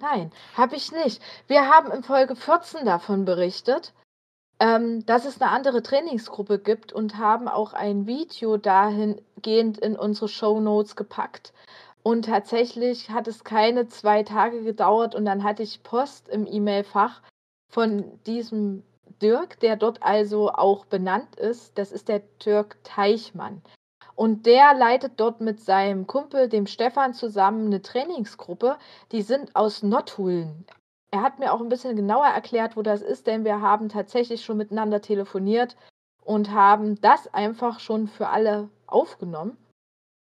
Nein, 0.00 0.32
habe 0.56 0.76
ich 0.76 0.92
nicht. 0.92 1.22
Wir 1.46 1.68
haben 1.68 1.90
in 1.90 2.02
Folge 2.02 2.36
14 2.36 2.84
davon 2.84 3.24
berichtet, 3.24 3.92
ähm, 4.60 5.04
dass 5.06 5.24
es 5.24 5.40
eine 5.40 5.50
andere 5.50 5.82
Trainingsgruppe 5.82 6.58
gibt 6.58 6.92
und 6.92 7.18
haben 7.18 7.48
auch 7.48 7.72
ein 7.72 8.06
Video 8.06 8.56
dahingehend 8.56 9.78
in 9.78 9.96
unsere 9.96 10.28
Show 10.28 10.60
Notes 10.60 10.96
gepackt. 10.96 11.52
Und 12.02 12.26
tatsächlich 12.26 13.10
hat 13.10 13.28
es 13.28 13.44
keine 13.44 13.88
zwei 13.88 14.22
Tage 14.22 14.62
gedauert 14.62 15.14
und 15.14 15.24
dann 15.24 15.42
hatte 15.42 15.62
ich 15.62 15.82
Post 15.82 16.28
im 16.28 16.46
E-Mail-Fach 16.46 17.22
von 17.70 18.20
diesem 18.24 18.82
Dirk, 19.22 19.58
der 19.60 19.76
dort 19.76 20.02
also 20.02 20.50
auch 20.50 20.84
benannt 20.84 21.36
ist. 21.36 21.78
Das 21.78 21.92
ist 21.92 22.08
der 22.08 22.20
Dirk 22.44 22.76
Teichmann. 22.84 23.62
Und 24.16 24.46
der 24.46 24.74
leitet 24.74 25.14
dort 25.20 25.40
mit 25.40 25.60
seinem 25.60 26.06
Kumpel, 26.06 26.48
dem 26.48 26.66
Stefan, 26.66 27.14
zusammen 27.14 27.66
eine 27.66 27.82
Trainingsgruppe. 27.82 28.78
Die 29.12 29.22
sind 29.22 29.54
aus 29.56 29.82
Nottuln. 29.82 30.66
Er 31.10 31.22
hat 31.22 31.38
mir 31.38 31.52
auch 31.52 31.60
ein 31.60 31.68
bisschen 31.68 31.96
genauer 31.96 32.26
erklärt, 32.26 32.76
wo 32.76 32.82
das 32.82 33.02
ist, 33.02 33.26
denn 33.26 33.44
wir 33.44 33.60
haben 33.60 33.88
tatsächlich 33.88 34.44
schon 34.44 34.56
miteinander 34.56 35.00
telefoniert 35.00 35.76
und 36.24 36.50
haben 36.52 37.00
das 37.00 37.32
einfach 37.34 37.80
schon 37.80 38.08
für 38.08 38.28
alle 38.28 38.68
aufgenommen. 38.86 39.56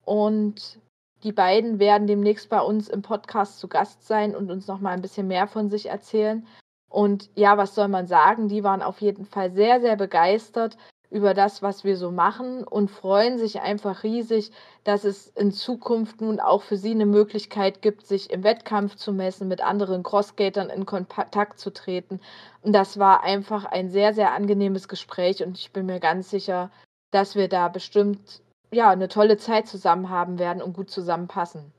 Und 0.05 0.79
Die 1.23 1.31
beiden 1.31 1.79
werden 1.79 2.07
demnächst 2.07 2.49
bei 2.49 2.59
uns 2.61 2.89
im 2.89 3.01
Podcast 3.01 3.59
zu 3.59 3.67
Gast 3.69 4.05
sein 4.05 4.35
und 4.35 4.51
uns 4.51 4.67
noch 4.67 4.79
mal 4.79 4.91
ein 4.91 5.01
bisschen 5.01 5.27
mehr 5.27 5.47
von 5.47 5.69
sich 5.69 5.87
erzählen. 5.87 6.45
Und 6.89 7.29
ja, 7.35 7.57
was 7.57 7.75
soll 7.75 7.87
man 7.87 8.07
sagen? 8.07 8.49
Die 8.49 8.63
waren 8.63 8.81
auf 8.81 9.01
jeden 9.01 9.25
Fall 9.25 9.51
sehr, 9.53 9.79
sehr 9.81 9.95
begeistert 9.95 10.77
über 11.13 11.35
das, 11.35 11.61
was 11.61 11.83
wir 11.83 11.95
so 11.95 12.11
machen 12.11 12.63
und 12.63 12.89
freuen 12.89 13.37
sich 13.37 13.61
einfach 13.61 14.03
riesig, 14.03 14.51
dass 14.83 15.03
es 15.03 15.27
in 15.27 15.51
Zukunft 15.51 16.21
nun 16.21 16.39
auch 16.39 16.63
für 16.63 16.75
sie 16.75 16.91
eine 16.91 17.05
Möglichkeit 17.05 17.83
gibt, 17.83 18.07
sich 18.07 18.31
im 18.31 18.43
Wettkampf 18.43 18.95
zu 18.95 19.13
messen, 19.13 19.47
mit 19.47 19.61
anderen 19.61 20.01
Crossskatern 20.01 20.71
in 20.71 20.87
Kontakt 20.87 21.59
zu 21.59 21.71
treten. 21.71 22.19
Und 22.63 22.73
das 22.73 22.97
war 22.97 23.23
einfach 23.23 23.63
ein 23.65 23.91
sehr, 23.91 24.13
sehr 24.15 24.33
angenehmes 24.33 24.87
Gespräch 24.87 25.43
und 25.43 25.57
ich 25.59 25.71
bin 25.71 25.85
mir 25.85 25.99
ganz 25.99 26.31
sicher, 26.31 26.71
dass 27.11 27.35
wir 27.35 27.47
da 27.47 27.67
bestimmt 27.67 28.41
ja 28.71 28.89
eine 28.89 29.07
tolle 29.07 29.37
Zeit 29.37 29.67
zusammen 29.67 30.09
haben 30.09 30.39
werden 30.39 30.63
und 30.63 30.73
gut 30.73 30.89
zusammenpassen. 30.89 31.71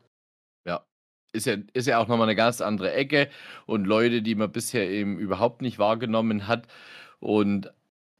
Ja, 0.64 0.84
ist 1.32 1.46
ja, 1.46 1.56
ist 1.72 1.88
ja 1.88 1.98
auch 1.98 2.06
nochmal 2.06 2.28
eine 2.28 2.36
ganz 2.36 2.60
andere 2.60 2.92
Ecke 2.92 3.28
und 3.66 3.84
Leute, 3.84 4.22
die 4.22 4.36
man 4.36 4.52
bisher 4.52 4.88
eben 4.88 5.18
überhaupt 5.18 5.60
nicht 5.60 5.80
wahrgenommen 5.80 6.46
hat. 6.46 6.68
Und 7.18 7.72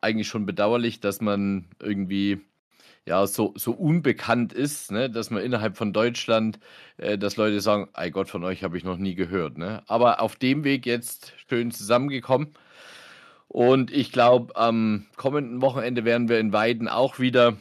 eigentlich 0.05 0.29
schon 0.29 0.47
bedauerlich, 0.47 1.01
dass 1.01 1.21
man 1.21 1.67
irgendwie 1.81 2.41
ja 3.07 3.27
so, 3.27 3.53
so 3.57 3.73
unbekannt 3.73 4.53
ist, 4.53 4.91
ne? 4.93 5.11
dass 5.11 5.31
man 5.31 5.43
innerhalb 5.43 5.77
von 5.77 5.93
Deutschland, 5.93 6.59
äh, 6.97 7.19
dass 7.19 7.37
Leute 7.37 7.61
sagen, 7.61 7.89
ei 7.93 8.11
Gott, 8.11 8.29
von 8.29 8.45
euch 8.45 8.63
habe 8.63 8.79
ich 8.79 8.85
noch 8.85 8.97
nie 8.97 9.15
gehört. 9.15 9.59
Ne? 9.59 9.83
Aber 9.87 10.21
auf 10.21 10.37
dem 10.37 10.65
Weg 10.65 10.87
jetzt 10.87 11.35
schön 11.49 11.71
zusammengekommen. 11.71 12.55
Und 13.49 13.93
ich 13.93 14.11
glaube, 14.11 14.57
am 14.57 15.07
kommenden 15.17 15.61
Wochenende 15.63 16.05
werden 16.05 16.29
wir 16.29 16.41
in 16.41 16.53
Weiden 16.53 16.89
auch 16.89 17.19
wieder 17.19 17.57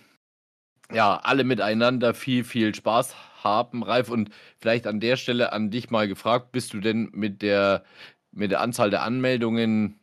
ja, 0.91 1.19
alle 1.23 1.43
miteinander 1.43 2.13
viel, 2.13 2.43
viel 2.43 2.73
Spaß 2.73 3.15
haben. 3.43 3.83
Ralf, 3.83 4.09
und 4.09 4.29
vielleicht 4.59 4.87
an 4.87 4.99
der 4.99 5.17
Stelle 5.17 5.53
an 5.53 5.71
dich 5.71 5.89
mal 5.89 6.07
gefragt, 6.07 6.51
bist 6.51 6.73
du 6.73 6.79
denn 6.79 7.09
mit 7.13 7.41
der, 7.41 7.83
mit 8.31 8.51
der 8.51 8.61
Anzahl 8.61 8.89
der 8.89 9.03
Anmeldungen 9.03 9.99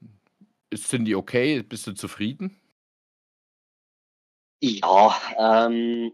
sind 0.72 1.04
die 1.04 1.14
okay? 1.14 1.62
Bist 1.62 1.86
du 1.86 1.92
zufrieden? 1.92 2.56
Ja, 4.62 5.16
ähm, 5.38 6.12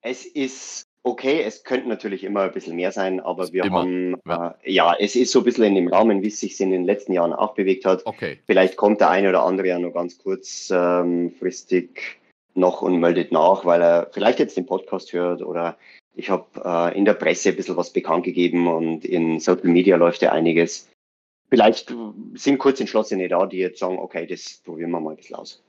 es 0.00 0.24
ist 0.24 0.86
okay. 1.02 1.42
Es 1.42 1.64
könnte 1.64 1.88
natürlich 1.88 2.24
immer 2.24 2.42
ein 2.42 2.52
bisschen 2.52 2.76
mehr 2.76 2.92
sein, 2.92 3.20
aber 3.20 3.52
wir 3.52 3.64
immer. 3.64 3.80
haben, 3.80 4.16
ja. 4.26 4.54
Äh, 4.62 4.72
ja. 4.72 4.96
es 4.98 5.16
ist 5.16 5.32
so 5.32 5.40
ein 5.40 5.44
bisschen 5.44 5.64
in 5.64 5.74
dem 5.74 5.88
Rahmen, 5.88 6.22
wie 6.22 6.28
es 6.28 6.40
sich 6.40 6.60
in 6.60 6.70
den 6.70 6.84
letzten 6.84 7.12
Jahren 7.12 7.32
auch 7.32 7.54
bewegt 7.54 7.84
hat. 7.84 8.04
Okay. 8.06 8.38
Vielleicht 8.46 8.76
kommt 8.76 9.00
der 9.00 9.10
eine 9.10 9.28
oder 9.28 9.44
andere 9.44 9.68
ja 9.68 9.78
noch 9.78 9.92
ganz 9.92 10.18
kurzfristig 10.18 11.90
ähm, 11.90 12.20
noch 12.54 12.82
und 12.82 13.00
meldet 13.00 13.32
nach, 13.32 13.64
weil 13.64 13.82
er 13.82 14.10
vielleicht 14.12 14.38
jetzt 14.38 14.56
den 14.56 14.66
Podcast 14.66 15.12
hört 15.12 15.42
oder 15.42 15.76
ich 16.14 16.30
habe 16.30 16.46
äh, 16.64 16.96
in 16.96 17.04
der 17.04 17.14
Presse 17.14 17.50
ein 17.50 17.56
bisschen 17.56 17.76
was 17.76 17.92
bekannt 17.92 18.24
gegeben 18.24 18.68
und 18.68 19.04
in 19.04 19.40
Social 19.40 19.68
Media 19.68 19.96
läuft 19.96 20.22
ja 20.22 20.32
einiges 20.32 20.88
vielleicht 21.48 21.94
sind 22.34 22.58
kurz 22.58 22.80
Entschlossene 22.80 23.28
da, 23.28 23.46
die 23.46 23.58
jetzt 23.58 23.80
sagen, 23.80 23.98
okay, 23.98 24.26
das 24.26 24.60
probieren 24.64 24.90
wir 24.90 25.00
mal 25.00 25.10
ein 25.10 25.16
bisschen 25.16 25.36
aus. 25.36 25.62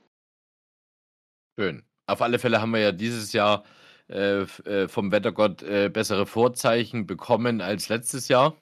Schön. 1.58 1.82
Auf 2.06 2.22
alle 2.22 2.38
Fälle 2.38 2.60
haben 2.60 2.72
wir 2.72 2.80
ja 2.80 2.92
dieses 2.92 3.32
Jahr 3.32 3.64
äh, 4.08 4.42
äh, 4.42 4.88
vom 4.88 5.10
Wettergott 5.10 5.62
äh, 5.62 5.88
bessere 5.88 6.26
Vorzeichen 6.26 7.06
bekommen 7.06 7.60
als 7.60 7.88
letztes 7.88 8.28
Jahr. 8.28 8.56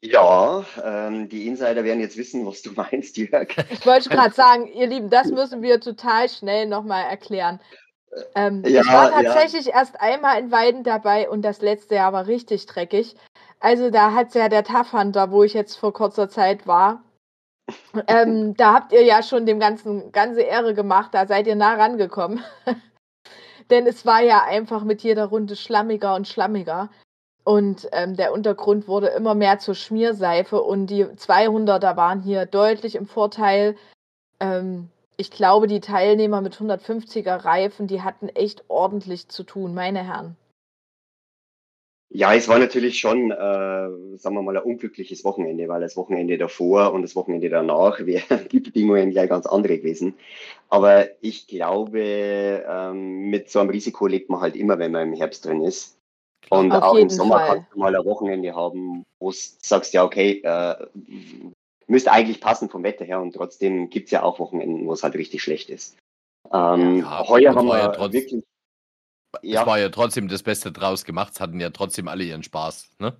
Ja, 0.00 0.64
ähm, 0.84 1.28
die 1.28 1.46
Insider 1.46 1.82
werden 1.82 2.00
jetzt 2.00 2.16
wissen, 2.16 2.46
was 2.46 2.62
du 2.62 2.72
meinst, 2.76 3.16
Jörg. 3.16 3.48
Ich 3.70 3.86
wollte 3.86 4.10
gerade 4.10 4.34
sagen, 4.34 4.66
ihr 4.72 4.86
Lieben, 4.86 5.10
das 5.10 5.28
müssen 5.28 5.62
wir 5.62 5.80
total 5.80 6.28
schnell 6.28 6.66
nochmal 6.66 7.04
erklären. 7.04 7.60
Ähm, 8.34 8.62
ja, 8.66 8.82
ich 8.82 8.88
war 8.88 9.10
tatsächlich 9.10 9.66
ja. 9.66 9.74
erst 9.74 10.00
einmal 10.00 10.40
in 10.40 10.50
Weiden 10.50 10.82
dabei 10.82 11.28
und 11.28 11.42
das 11.42 11.60
letzte 11.60 11.96
Jahr 11.96 12.12
war 12.12 12.26
richtig 12.26 12.66
dreckig. 12.66 13.16
Also 13.60 13.90
da 13.90 14.12
hat 14.12 14.34
ja 14.34 14.48
der 14.48 14.64
Tough 14.64 14.92
Hunter, 14.92 15.30
wo 15.30 15.42
ich 15.42 15.54
jetzt 15.54 15.76
vor 15.76 15.92
kurzer 15.92 16.28
Zeit 16.28 16.66
war, 16.66 17.02
ähm, 18.06 18.56
da 18.56 18.74
habt 18.74 18.92
ihr 18.92 19.02
ja 19.02 19.22
schon 19.22 19.46
dem 19.46 19.60
Ganzen 19.60 20.12
ganze 20.12 20.42
Ehre 20.42 20.74
gemacht, 20.74 21.10
da 21.12 21.26
seid 21.26 21.46
ihr 21.46 21.56
nah 21.56 21.74
rangekommen. 21.74 22.42
Denn 23.70 23.86
es 23.86 24.06
war 24.06 24.22
ja 24.22 24.44
einfach 24.44 24.84
mit 24.84 25.02
jeder 25.02 25.26
Runde 25.26 25.54
schlammiger 25.56 26.14
und 26.14 26.26
schlammiger. 26.26 26.88
Und 27.44 27.88
ähm, 27.92 28.16
der 28.16 28.32
Untergrund 28.32 28.88
wurde 28.88 29.08
immer 29.08 29.34
mehr 29.34 29.58
zur 29.58 29.74
Schmierseife 29.74 30.62
und 30.62 30.86
die 30.88 31.04
200er 31.04 31.96
waren 31.96 32.20
hier 32.20 32.46
deutlich 32.46 32.94
im 32.94 33.06
Vorteil. 33.06 33.76
Ähm, 34.40 34.90
ich 35.16 35.30
glaube, 35.30 35.66
die 35.66 35.80
Teilnehmer 35.80 36.40
mit 36.40 36.56
150er 36.56 37.44
Reifen, 37.44 37.86
die 37.86 38.02
hatten 38.02 38.28
echt 38.28 38.64
ordentlich 38.68 39.28
zu 39.28 39.44
tun, 39.44 39.74
meine 39.74 40.04
Herren. 40.04 40.36
Ja, 42.10 42.34
es 42.34 42.48
war 42.48 42.58
natürlich 42.58 42.98
schon, 42.98 43.30
äh, 43.30 43.36
sagen 43.36 44.34
wir 44.34 44.42
mal, 44.42 44.56
ein 44.56 44.62
unglückliches 44.62 45.24
Wochenende, 45.24 45.68
weil 45.68 45.82
das 45.82 45.96
Wochenende 45.96 46.38
davor 46.38 46.94
und 46.94 47.02
das 47.02 47.14
Wochenende 47.14 47.50
danach 47.50 47.98
wären 48.06 48.48
die 48.50 48.60
Bedingungen 48.60 49.10
gleich 49.10 49.28
ganz 49.28 49.46
andere 49.46 49.78
gewesen. 49.78 50.14
Aber 50.70 51.06
ich 51.20 51.46
glaube, 51.46 52.64
ähm, 52.66 53.28
mit 53.28 53.50
so 53.50 53.60
einem 53.60 53.70
Risiko 53.70 54.06
lebt 54.06 54.30
man 54.30 54.40
halt 54.40 54.56
immer, 54.56 54.78
wenn 54.78 54.92
man 54.92 55.12
im 55.12 55.18
Herbst 55.18 55.44
drin 55.44 55.62
ist. 55.62 55.98
Und 56.50 56.72
Auf 56.72 56.82
auch 56.82 56.94
im 56.94 57.10
Sommer 57.10 57.40
Fall. 57.40 57.46
kannst 57.48 57.72
du 57.74 57.78
mal 57.78 57.94
ein 57.94 58.04
Wochenende 58.06 58.54
haben, 58.54 59.04
wo 59.18 59.30
du 59.30 59.36
sagst, 59.60 59.92
ja, 59.92 60.02
okay, 60.02 60.40
äh, 60.42 60.76
müsste 61.88 62.12
eigentlich 62.12 62.40
passen 62.40 62.70
vom 62.70 62.84
Wetter 62.84 63.04
her 63.04 63.20
und 63.20 63.34
trotzdem 63.34 63.90
gibt's 63.90 64.12
ja 64.12 64.22
auch 64.22 64.38
Wochenenden, 64.38 64.86
wo 64.86 64.94
es 64.94 65.02
halt 65.02 65.14
richtig 65.14 65.42
schlecht 65.42 65.68
ist. 65.68 65.96
Ähm, 66.52 67.00
ja, 67.00 67.28
heuer 67.28 67.54
haben 67.54 67.66
wir 67.66 67.78
ja 67.78 68.12
wirklich 68.12 68.44
ja. 69.42 69.62
Es 69.62 69.66
war 69.66 69.78
ja 69.78 69.88
trotzdem 69.88 70.28
das 70.28 70.42
Beste 70.42 70.72
draus 70.72 71.04
gemacht, 71.04 71.32
es 71.34 71.40
hatten 71.40 71.60
ja 71.60 71.70
trotzdem 71.70 72.08
alle 72.08 72.24
ihren 72.24 72.42
Spaß, 72.42 72.90
ne? 72.98 73.14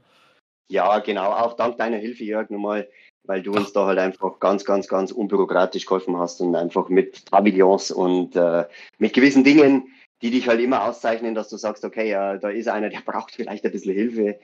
Ja, 0.71 0.99
genau. 0.99 1.33
Auch 1.33 1.55
dank 1.55 1.79
deiner 1.79 1.97
Hilfe, 1.97 2.25
Jörg, 2.25 2.51
nochmal, 2.51 2.89
weil 3.25 3.43
du 3.43 3.53
uns 3.53 3.73
da 3.73 3.87
halt 3.87 3.99
einfach 3.99 4.39
ganz, 4.39 4.65
ganz, 4.65 4.87
ganz 4.87 5.13
unbürokratisch 5.13 5.87
geholfen 5.87 6.19
hast 6.19 6.41
und 6.41 6.55
einfach 6.55 6.89
mit 6.89 7.25
Pavillons 7.31 7.91
und 7.91 8.37
äh, 8.37 8.67
mit 8.99 9.15
gewissen 9.15 9.45
Dingen, 9.45 9.89
die 10.21 10.31
dich 10.31 10.49
halt 10.49 10.61
immer 10.61 10.85
auszeichnen, 10.85 11.35
dass 11.35 11.49
du 11.49 11.57
sagst, 11.57 11.85
okay, 11.85 12.13
äh, 12.13 12.39
da 12.39 12.51
ist 12.51 12.69
einer, 12.69 12.91
der 12.91 13.01
braucht 13.07 13.35
vielleicht 13.35 13.65
ein 13.65 13.73
bisschen 13.73 13.95
Hilfe. 13.95 14.39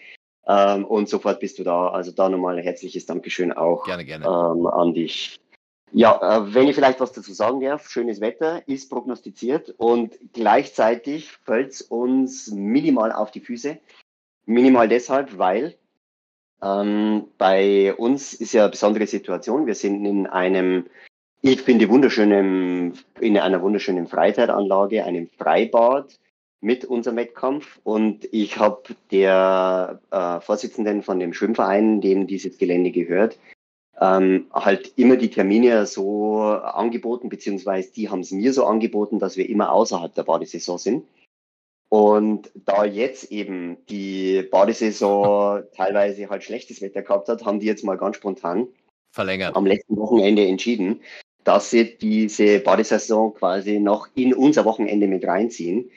Ähm, 0.46 0.84
und 0.84 1.08
sofort 1.08 1.40
bist 1.40 1.58
du 1.58 1.64
da. 1.64 1.88
Also 1.88 2.12
da 2.12 2.28
nochmal 2.28 2.56
ein 2.56 2.62
herzliches 2.62 3.06
Dankeschön 3.06 3.52
auch 3.52 3.84
gerne, 3.84 4.04
gerne. 4.04 4.26
Ähm, 4.26 4.66
an 4.66 4.92
dich. 4.94 5.36
Ja, 5.92 6.38
äh, 6.38 6.54
wenn 6.54 6.68
ich 6.68 6.74
vielleicht 6.74 7.00
was 7.00 7.12
dazu 7.12 7.32
sagen 7.32 7.60
darf, 7.60 7.88
schönes 7.88 8.20
Wetter 8.20 8.66
ist 8.66 8.90
prognostiziert 8.90 9.74
und 9.76 10.18
gleichzeitig 10.32 11.30
fällt 11.30 11.72
es 11.72 11.82
uns 11.82 12.48
minimal 12.48 13.12
auf 13.12 13.30
die 13.30 13.40
Füße. 13.40 13.78
Minimal 14.46 14.88
deshalb, 14.88 15.38
weil 15.38 15.76
ähm, 16.62 17.28
bei 17.38 17.94
uns 17.94 18.34
ist 18.34 18.54
ja 18.54 18.62
eine 18.62 18.70
besondere 18.70 19.06
Situation. 19.06 19.66
Wir 19.66 19.74
sind 19.74 20.04
in 20.04 20.26
einem, 20.26 20.86
ich 21.42 21.62
finde, 21.62 21.88
wunderschönen, 21.88 22.98
in 23.20 23.38
einer 23.38 23.62
wunderschönen 23.62 24.06
Freizeitanlage, 24.06 25.04
einem 25.04 25.28
Freibad 25.28 26.18
mit 26.60 26.84
unserem 26.86 27.18
Wettkampf. 27.18 27.78
Und 27.84 28.26
ich 28.32 28.58
habe 28.58 28.82
der 29.10 30.00
äh, 30.10 30.40
Vorsitzenden 30.40 31.02
von 31.02 31.20
dem 31.20 31.34
Schwimmverein, 31.34 32.00
dem 32.00 32.26
dieses 32.26 32.58
Gelände 32.58 32.90
gehört, 32.90 33.38
ähm, 34.00 34.46
halt 34.52 34.92
immer 34.96 35.16
die 35.16 35.30
Termine 35.30 35.86
so 35.86 36.40
angeboten, 36.40 37.28
beziehungsweise 37.28 37.92
die 37.92 38.08
haben 38.08 38.20
es 38.20 38.32
mir 38.32 38.52
so 38.52 38.64
angeboten, 38.64 39.18
dass 39.18 39.36
wir 39.36 39.48
immer 39.48 39.72
außerhalb 39.72 40.14
der 40.14 40.24
Badesaison 40.24 40.78
sind. 40.78 41.04
Und 41.88 42.50
da 42.54 42.84
jetzt 42.84 43.30
eben 43.30 43.76
die 43.88 44.42
Badesaison 44.50 45.62
teilweise 45.76 46.28
halt 46.28 46.42
schlechtes 46.42 46.82
Wetter 46.82 47.02
gehabt 47.02 47.28
hat, 47.28 47.44
haben 47.44 47.60
die 47.60 47.66
jetzt 47.66 47.84
mal 47.84 47.96
ganz 47.96 48.16
spontan 48.16 48.66
verlängert 49.12 49.54
am 49.54 49.64
letzten 49.64 49.96
Wochenende 49.96 50.44
entschieden, 50.44 51.00
dass 51.44 51.70
sie 51.70 51.96
diese 51.96 52.58
Badesaison 52.58 53.34
quasi 53.34 53.78
noch 53.78 54.08
in 54.16 54.34
unser 54.34 54.64
Wochenende 54.64 55.06
mit 55.06 55.24
reinziehen. 55.24 55.90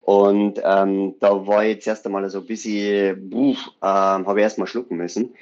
Und 0.00 0.60
ähm, 0.62 1.14
da 1.20 1.46
war 1.46 1.64
jetzt 1.64 1.86
erst 1.86 2.04
einmal 2.04 2.28
so 2.28 2.40
ein 2.40 2.46
bisschen, 2.46 3.30
buh, 3.30 3.52
ähm, 3.80 4.26
habe 4.26 4.40
ich 4.40 4.42
erst 4.42 4.58
mal 4.58 4.66
schlucken 4.66 4.96
müssen 4.96 5.34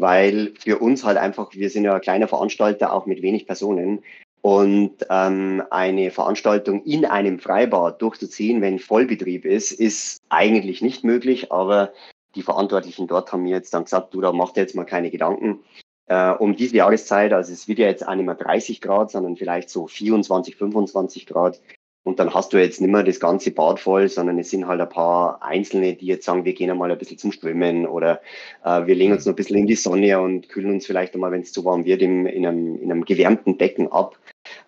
weil 0.00 0.52
für 0.58 0.78
uns 0.78 1.04
halt 1.04 1.18
einfach, 1.18 1.52
wir 1.54 1.70
sind 1.70 1.84
ja 1.84 1.94
ein 1.94 2.00
kleiner 2.00 2.28
Veranstalter, 2.28 2.92
auch 2.92 3.06
mit 3.06 3.22
wenig 3.22 3.46
Personen. 3.46 4.02
Und 4.42 4.94
ähm, 5.10 5.62
eine 5.70 6.10
Veranstaltung 6.12 6.84
in 6.84 7.04
einem 7.04 7.40
Freibad 7.40 8.00
durchzuziehen, 8.00 8.62
wenn 8.62 8.78
Vollbetrieb 8.78 9.44
ist, 9.44 9.72
ist 9.72 10.20
eigentlich 10.28 10.82
nicht 10.82 11.02
möglich. 11.02 11.50
Aber 11.50 11.92
die 12.36 12.42
Verantwortlichen 12.42 13.08
dort 13.08 13.32
haben 13.32 13.42
mir 13.42 13.56
jetzt 13.56 13.74
dann 13.74 13.84
gesagt, 13.84 14.14
du, 14.14 14.20
da 14.20 14.30
mach 14.30 14.52
dir 14.52 14.60
jetzt 14.60 14.76
mal 14.76 14.84
keine 14.84 15.10
Gedanken. 15.10 15.60
Äh, 16.08 16.30
um 16.30 16.54
diese 16.54 16.76
Jahreszeit, 16.76 17.32
also 17.32 17.52
es 17.52 17.66
wird 17.66 17.80
ja 17.80 17.86
jetzt 17.86 18.06
auch 18.06 18.14
nicht 18.14 18.26
mehr 18.26 18.36
30 18.36 18.80
Grad, 18.80 19.10
sondern 19.10 19.36
vielleicht 19.36 19.68
so 19.68 19.88
24, 19.88 20.54
25 20.54 21.26
Grad. 21.26 21.60
Und 22.06 22.20
dann 22.20 22.32
hast 22.32 22.52
du 22.52 22.58
jetzt 22.58 22.80
nicht 22.80 22.88
mehr 22.88 23.02
das 23.02 23.18
ganze 23.18 23.50
Bad 23.50 23.80
voll, 23.80 24.08
sondern 24.08 24.38
es 24.38 24.50
sind 24.50 24.68
halt 24.68 24.80
ein 24.80 24.88
paar 24.88 25.42
Einzelne, 25.42 25.94
die 25.94 26.06
jetzt 26.06 26.24
sagen, 26.24 26.44
wir 26.44 26.52
gehen 26.52 26.70
einmal 26.70 26.88
ein 26.88 26.98
bisschen 26.98 27.18
zum 27.18 27.32
Schwimmen 27.32 27.84
oder 27.84 28.20
äh, 28.64 28.86
wir 28.86 28.94
legen 28.94 29.12
uns 29.12 29.26
noch 29.26 29.32
ein 29.32 29.36
bisschen 29.36 29.58
in 29.58 29.66
die 29.66 29.74
Sonne 29.74 30.20
und 30.20 30.48
kühlen 30.48 30.70
uns 30.70 30.86
vielleicht 30.86 31.14
einmal, 31.14 31.32
wenn 31.32 31.40
es 31.40 31.52
zu 31.52 31.64
warm 31.64 31.84
wird, 31.84 32.02
im, 32.02 32.24
in, 32.26 32.46
einem, 32.46 32.76
in 32.80 32.92
einem 32.92 33.04
gewärmten 33.04 33.56
Becken 33.56 33.90
ab. 33.90 34.16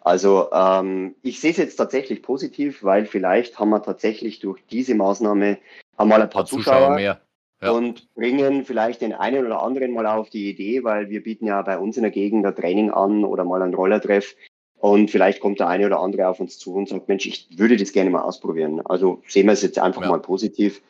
Also 0.01 0.49
ähm, 0.53 1.15
ich 1.23 1.39
sehe 1.39 1.53
es 1.53 1.59
jetzt 1.59 1.77
tatsächlich 1.77 2.23
positiv, 2.23 2.83
weil 2.83 3.07
vielleicht 3.07 3.61
haben 3.61 3.71
wir 3.71 3.85
tatsächlich 3.85 4.41
durch 4.41 4.61
diese 4.67 4.97
Maßnahme 4.97 5.59
haben 5.97 6.09
mal 6.09 6.21
ein 6.21 6.31
paar 6.31 6.45
Zuschauer, 6.45 6.75
Zuschauer 6.75 6.95
mehr. 6.97 7.21
Ja. 7.63 7.71
und 7.71 8.13
bringen 8.15 8.65
vielleicht 8.65 9.01
den 9.01 9.13
einen 9.13 9.47
oder 9.47 9.63
anderen 9.63 9.93
mal 9.93 10.07
auf 10.07 10.29
die 10.29 10.51
Idee, 10.51 10.83
weil 10.83 11.09
wir 11.09 11.23
bieten 11.23 11.47
ja 11.47 11.63
bei 11.63 11.79
uns 11.79 11.97
in 11.97 12.03
der 12.03 12.11
Gegend 12.11 12.45
ein 12.45 12.57
Training 12.57 12.91
an 12.91 13.25
oder 13.25 13.45
mal 13.45 13.63
einen 13.63 13.75
Rollertreff. 13.75 14.35
Und 14.81 15.11
vielleicht 15.11 15.41
kommt 15.41 15.59
der 15.59 15.69
eine 15.69 15.87
oder 15.87 16.01
andere 16.01 16.29
auf 16.29 16.41
uns 16.41 16.59
zu 16.59 16.75
und 16.75 16.89
sagt, 16.89 17.09
Mensch, 17.09 17.27
ich 17.27 17.49
würde 17.59 17.77
das 17.77 17.93
gerne 17.93 18.11
mal 18.11 18.23
ausprobieren. 18.23 18.81
Also 18.87 19.23
sehen 19.27 19.47
wir 19.47 19.53
es 19.53 19.63
jetzt 19.63 19.79
einfach 19.79 20.03
Ja. 20.03 20.09
mal 20.09 20.21
positiv. 20.21 20.83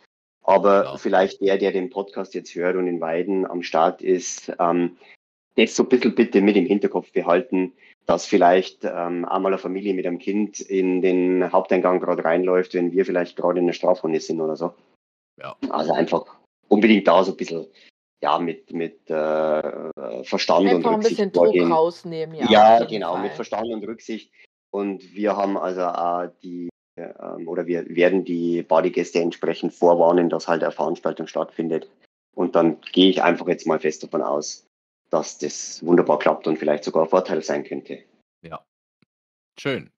Aber 0.43 0.83
Klar. 0.83 0.99
vielleicht 0.99 1.41
der, 1.41 1.59
der 1.59 1.73
den 1.73 1.91
Podcast 1.91 2.35
jetzt 2.35 2.55
hört 2.55 2.77
und 2.77 2.87
in 2.87 3.01
Weiden 3.01 3.47
am 3.47 3.63
Start 3.63 4.03
ist, 4.03 4.53
ähm, 4.59 4.97
das 5.57 5.75
so 5.75 5.83
ein 5.83 5.89
bisschen 5.89 6.15
bitte 6.15 6.41
mit 6.41 6.57
im 6.57 6.67
Hinterkopf 6.67 7.13
behalten, 7.13 7.73
dass 8.07 8.25
vielleicht 8.27 8.85
ähm, 8.85 9.25
einmal 9.27 9.53
eine 9.53 9.59
Familie 9.59 9.93
mit 9.93 10.07
einem 10.07 10.19
Kind 10.19 10.61
in 10.61 11.03
den 11.03 11.53
Haupteingang 11.53 12.01
gerade 12.01 12.25
reinläuft, 12.25 12.75
wenn 12.75 12.93
wir 12.93 13.05
vielleicht 13.05 13.37
gerade 13.37 13.59
in 13.59 13.67
der 13.67 13.75
Strafrunde 13.75 14.21
sind 14.21 14.41
oder 14.41 14.57
so. 14.57 14.73
Ja. 15.39 15.57
Also 15.69 15.93
einfach 15.93 16.25
unbedingt 16.69 17.07
da 17.07 17.23
so 17.25 17.33
ein 17.33 17.37
bisschen 17.37 17.67
ja, 18.23 18.39
mit, 18.39 18.73
mit 18.73 19.09
äh, 19.11 20.25
Verstand 20.25 20.67
und 20.67 20.77
Einfach 20.77 20.91
ein 20.91 20.95
Rücksicht 20.97 21.17
bisschen 21.17 21.33
Druck 21.33 21.47
vorgehen. 21.47 21.73
rausnehmen, 21.73 22.35
ja. 22.37 22.51
Ja, 22.51 22.85
genau, 22.85 23.13
Fall. 23.13 23.23
mit 23.23 23.33
Verstand 23.33 23.69
und 23.69 23.85
Rücksicht. 23.85 24.33
Und 24.71 25.15
wir 25.15 25.37
haben 25.37 25.57
also 25.57 25.83
auch 25.83 26.27
die, 26.43 26.69
ähm, 26.97 27.49
oder 27.49 27.67
wir 27.67 27.89
werden 27.89 28.25
die 28.25 28.63
Badegäste 28.63 29.21
entsprechend 29.21 29.73
vorwarnen, 29.73 30.29
dass 30.29 30.49
halt 30.49 30.63
eine 30.63 30.73
Veranstaltung 30.73 31.27
stattfindet. 31.27 31.89
Und 32.35 32.55
dann 32.55 32.81
gehe 32.93 33.11
ich 33.11 33.23
einfach 33.23 33.49
jetzt 33.49 33.67
mal 33.67 33.81
fest 33.81 34.03
davon 34.03 34.23
aus, 34.23 34.67
dass 35.11 35.39
das 35.39 35.85
wunderbar 35.85 36.19
klappt 36.19 36.47
und 36.47 36.59
vielleicht 36.59 36.85
sogar 36.85 37.05
ein 37.05 37.09
Vorteil 37.09 37.43
sein 37.43 37.65
könnte. 37.65 38.03
Schön. 39.59 39.91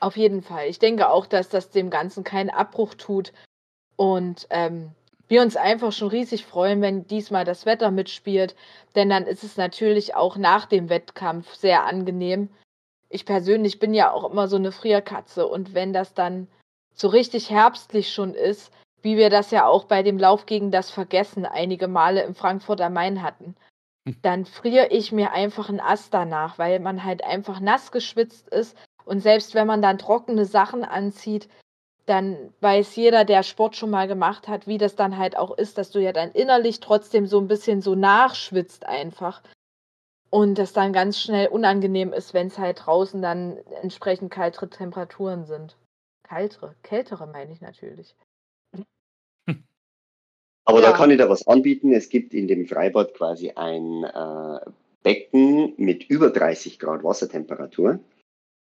Auf 0.00 0.16
jeden 0.16 0.42
Fall. 0.42 0.68
Ich 0.68 0.78
denke 0.78 1.08
auch, 1.08 1.26
dass 1.26 1.48
das 1.48 1.70
dem 1.70 1.88
Ganzen 1.88 2.24
keinen 2.24 2.50
Abbruch 2.50 2.94
tut. 2.94 3.32
Und 3.96 4.46
ähm, 4.50 4.90
wir 5.32 5.42
uns 5.42 5.56
einfach 5.56 5.90
schon 5.90 6.08
riesig 6.08 6.46
freuen, 6.46 6.80
wenn 6.80 7.06
diesmal 7.06 7.44
das 7.44 7.66
Wetter 7.66 7.90
mitspielt. 7.90 8.54
Denn 8.94 9.08
dann 9.08 9.26
ist 9.26 9.42
es 9.42 9.56
natürlich 9.56 10.14
auch 10.14 10.36
nach 10.36 10.66
dem 10.66 10.88
Wettkampf 10.88 11.54
sehr 11.54 11.84
angenehm. 11.84 12.48
Ich 13.08 13.26
persönlich 13.26 13.80
bin 13.80 13.94
ja 13.94 14.12
auch 14.12 14.30
immer 14.30 14.46
so 14.46 14.56
eine 14.56 14.70
Frierkatze. 14.70 15.48
Und 15.48 15.74
wenn 15.74 15.92
das 15.92 16.14
dann 16.14 16.46
so 16.94 17.08
richtig 17.08 17.50
herbstlich 17.50 18.12
schon 18.12 18.34
ist, 18.34 18.72
wie 19.02 19.16
wir 19.16 19.30
das 19.30 19.50
ja 19.50 19.66
auch 19.66 19.84
bei 19.84 20.04
dem 20.04 20.18
Lauf 20.18 20.46
gegen 20.46 20.70
das 20.70 20.90
Vergessen 20.90 21.44
einige 21.44 21.88
Male 21.88 22.22
im 22.22 22.36
Frankfurter 22.36 22.90
Main 22.90 23.22
hatten, 23.22 23.56
Hm. 24.06 24.16
dann 24.22 24.44
friere 24.44 24.88
ich 24.88 25.12
mir 25.12 25.32
einfach 25.32 25.68
einen 25.68 25.80
Ast 25.80 26.12
danach, 26.12 26.58
weil 26.58 26.80
man 26.80 27.04
halt 27.04 27.22
einfach 27.24 27.60
nass 27.60 27.92
geschwitzt 27.92 28.48
ist 28.48 28.76
und 29.04 29.20
selbst 29.20 29.54
wenn 29.54 29.66
man 29.66 29.82
dann 29.82 29.98
trockene 29.98 30.44
Sachen 30.44 30.84
anzieht, 30.84 31.48
dann 32.06 32.52
weiß 32.60 32.96
jeder, 32.96 33.24
der 33.24 33.42
Sport 33.42 33.76
schon 33.76 33.90
mal 33.90 34.08
gemacht 34.08 34.48
hat, 34.48 34.66
wie 34.66 34.78
das 34.78 34.96
dann 34.96 35.16
halt 35.18 35.36
auch 35.36 35.56
ist, 35.56 35.78
dass 35.78 35.90
du 35.90 36.00
ja 36.00 36.12
dann 36.12 36.32
innerlich 36.32 36.80
trotzdem 36.80 37.26
so 37.26 37.38
ein 37.38 37.48
bisschen 37.48 37.80
so 37.80 37.94
nachschwitzt 37.94 38.86
einfach. 38.86 39.42
Und 40.30 40.56
das 40.58 40.72
dann 40.72 40.92
ganz 40.92 41.20
schnell 41.20 41.48
unangenehm 41.48 42.12
ist, 42.12 42.32
wenn 42.34 42.46
es 42.48 42.58
halt 42.58 42.86
draußen 42.86 43.20
dann 43.22 43.58
entsprechend 43.82 44.30
kaltere 44.32 44.68
Temperaturen 44.70 45.44
sind. 45.44 45.76
Kaltere, 46.22 46.74
kältere 46.82 47.26
meine 47.26 47.52
ich 47.52 47.60
natürlich. 47.60 48.14
Aber 50.64 50.80
da 50.80 50.90
Ja. 50.90 50.96
kann 50.96 51.10
ich 51.10 51.18
da 51.18 51.28
was 51.28 51.46
anbieten. 51.46 51.92
Es 51.92 52.08
gibt 52.08 52.32
in 52.34 52.48
dem 52.48 52.66
Freibad 52.66 53.14
quasi 53.14 53.50
ein 53.54 54.04
äh, 54.04 54.60
Becken 55.02 55.74
mit 55.76 56.04
über 56.04 56.30
30 56.30 56.78
Grad 56.78 57.04
Wassertemperatur. 57.04 57.98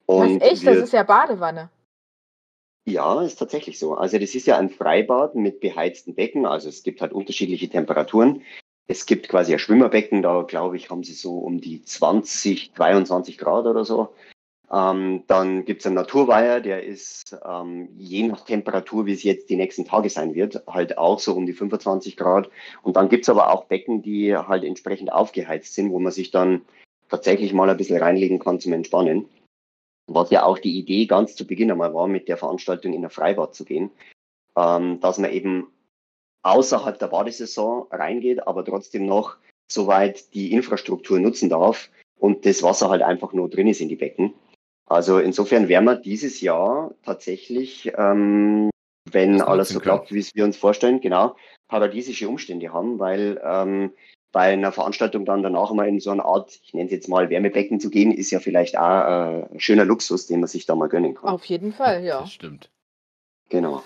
Was 0.08 0.32
Und 0.32 0.42
echt? 0.42 0.63
wir- 0.63 0.74
Das 0.75 0.84
ist 0.84 0.94
ja 0.94 1.03
Badewanne. 1.03 1.70
Ja, 2.85 3.21
ist 3.21 3.37
tatsächlich 3.37 3.79
so. 3.79 3.93
Also 3.95 4.17
das 4.17 4.35
ist 4.35 4.45
ja 4.45 4.57
ein 4.57 4.69
Freibad 4.69 5.35
mit 5.35 5.61
beheizten 5.61 6.15
Becken. 6.15 6.45
Also 6.45 6.67
es 6.67 6.83
gibt 6.83 7.01
halt 7.01 7.13
unterschiedliche 7.13 7.69
Temperaturen. 7.69 8.41
Es 8.87 9.05
gibt 9.05 9.29
quasi 9.29 9.53
ein 9.53 9.59
Schwimmerbecken, 9.59 10.22
da 10.22 10.41
glaube 10.41 10.75
ich, 10.75 10.89
haben 10.89 11.03
sie 11.03 11.13
so 11.13 11.37
um 11.37 11.61
die 11.61 11.83
20, 11.83 12.74
22 12.75 13.37
Grad 13.37 13.65
oder 13.65 13.85
so. 13.85 14.13
Ähm, 14.69 15.24
dann 15.27 15.65
gibt 15.65 15.81
es 15.81 15.85
einen 15.85 15.96
Naturweiher, 15.96 16.59
der 16.59 16.83
ist 16.83 17.37
ähm, 17.46 17.89
je 17.96 18.27
nach 18.27 18.43
Temperatur, 18.43 19.05
wie 19.05 19.13
es 19.13 19.24
jetzt 19.24 19.50
die 19.50 19.55
nächsten 19.55 19.85
Tage 19.85 20.09
sein 20.09 20.33
wird, 20.33 20.63
halt 20.67 20.98
auch 20.98 21.19
so 21.19 21.33
um 21.35 21.46
die 21.46 21.53
25 21.53 22.17
Grad. 22.17 22.50
Und 22.81 22.98
dann 22.98 23.07
gibt 23.07 23.24
es 23.24 23.29
aber 23.29 23.51
auch 23.53 23.65
Becken, 23.65 24.01
die 24.01 24.35
halt 24.35 24.63
entsprechend 24.65 25.13
aufgeheizt 25.13 25.74
sind, 25.75 25.91
wo 25.91 26.00
man 26.00 26.11
sich 26.11 26.31
dann 26.31 26.63
tatsächlich 27.07 27.53
mal 27.53 27.69
ein 27.69 27.77
bisschen 27.77 28.01
reinlegen 28.01 28.39
kann 28.39 28.59
zum 28.59 28.74
Entspannen. 28.74 29.29
Was 30.07 30.29
ja 30.31 30.44
auch 30.44 30.59
die 30.59 30.77
Idee 30.77 31.05
ganz 31.05 31.35
zu 31.35 31.48
Beginn 31.48 31.72
einmal 31.72 31.94
war, 31.94 32.07
mit 32.07 32.27
der 32.27 32.37
Veranstaltung 32.37 32.94
in 32.94 33.03
ein 33.03 33.09
Freibad 33.09 33.55
zu 33.55 33.66
gehen, 33.66 33.92
ähm, 34.57 35.00
dass 35.00 35.18
man 35.18 35.31
eben 35.31 35.68
außerhalb 36.44 37.00
der 37.00 37.07
Badesaison 37.07 37.87
reingeht, 37.89 38.46
aber 38.46 38.66
trotzdem 38.66 39.05
noch 39.05 39.37
soweit 39.72 40.33
die 40.33 40.51
Infrastruktur 40.51 41.20
nutzen 41.20 41.50
darf 41.50 41.89
und 42.20 42.46
das 42.46 42.63
Wasser 42.63 42.89
halt 42.89 43.01
einfach 43.01 43.33
nur 43.33 43.50
drin 43.50 43.68
ist 43.68 43.81
in 43.81 43.89
die 43.89 43.96
Becken. 43.96 44.33
Also 44.85 45.20
insofern 45.20 45.70
werden 45.70 45.85
wir 45.85 45.96
dieses 45.96 46.42
Jahr 46.42 46.94
tatsächlich, 47.03 47.92
ähm, 47.98 48.70
wenn 49.09 49.42
alles 49.42 49.70
so 49.70 49.79
klappt, 49.79 50.11
wie 50.11 50.20
es 50.20 50.35
wir 50.35 50.44
uns 50.44 50.57
vorstellen, 50.57 51.00
genau, 51.00 51.35
paradiesische 51.70 52.27
Umstände 52.27 52.74
haben, 52.74 53.00
weil 53.00 53.42
ähm, 53.44 53.94
bei 54.33 54.51
einer 54.51 54.72
Veranstaltung 54.74 55.24
dann 55.25 55.43
danach 55.43 55.72
mal 55.72 55.87
in 55.87 56.01
so 56.01 56.09
eine 56.09 56.25
Art, 56.25 56.59
ich 56.63 56.74
nenne 56.74 56.87
es 56.87 56.91
jetzt 56.91 57.07
mal 57.07 57.29
Wärmebecken 57.29 57.79
zu 57.79 57.89
gehen, 57.89 58.11
ist 58.11 58.31
ja 58.31 58.39
vielleicht 58.39 58.77
auch 58.77 58.81
äh, 58.81 59.46
ein 59.53 59.59
schöner 59.59 59.85
Luxus, 59.85 60.27
den 60.27 60.41
man 60.41 60.50
sich 60.50 60.65
da 60.65 60.75
mal 60.75 60.89
gönnen 60.89 61.13
kann. 61.13 61.29
Auf 61.29 61.46
jeden 61.46 61.72
Fall, 61.72 62.03
ja. 62.03 62.22
Das 62.22 62.33
stimmt. 62.33 62.69
Genau. 63.50 63.83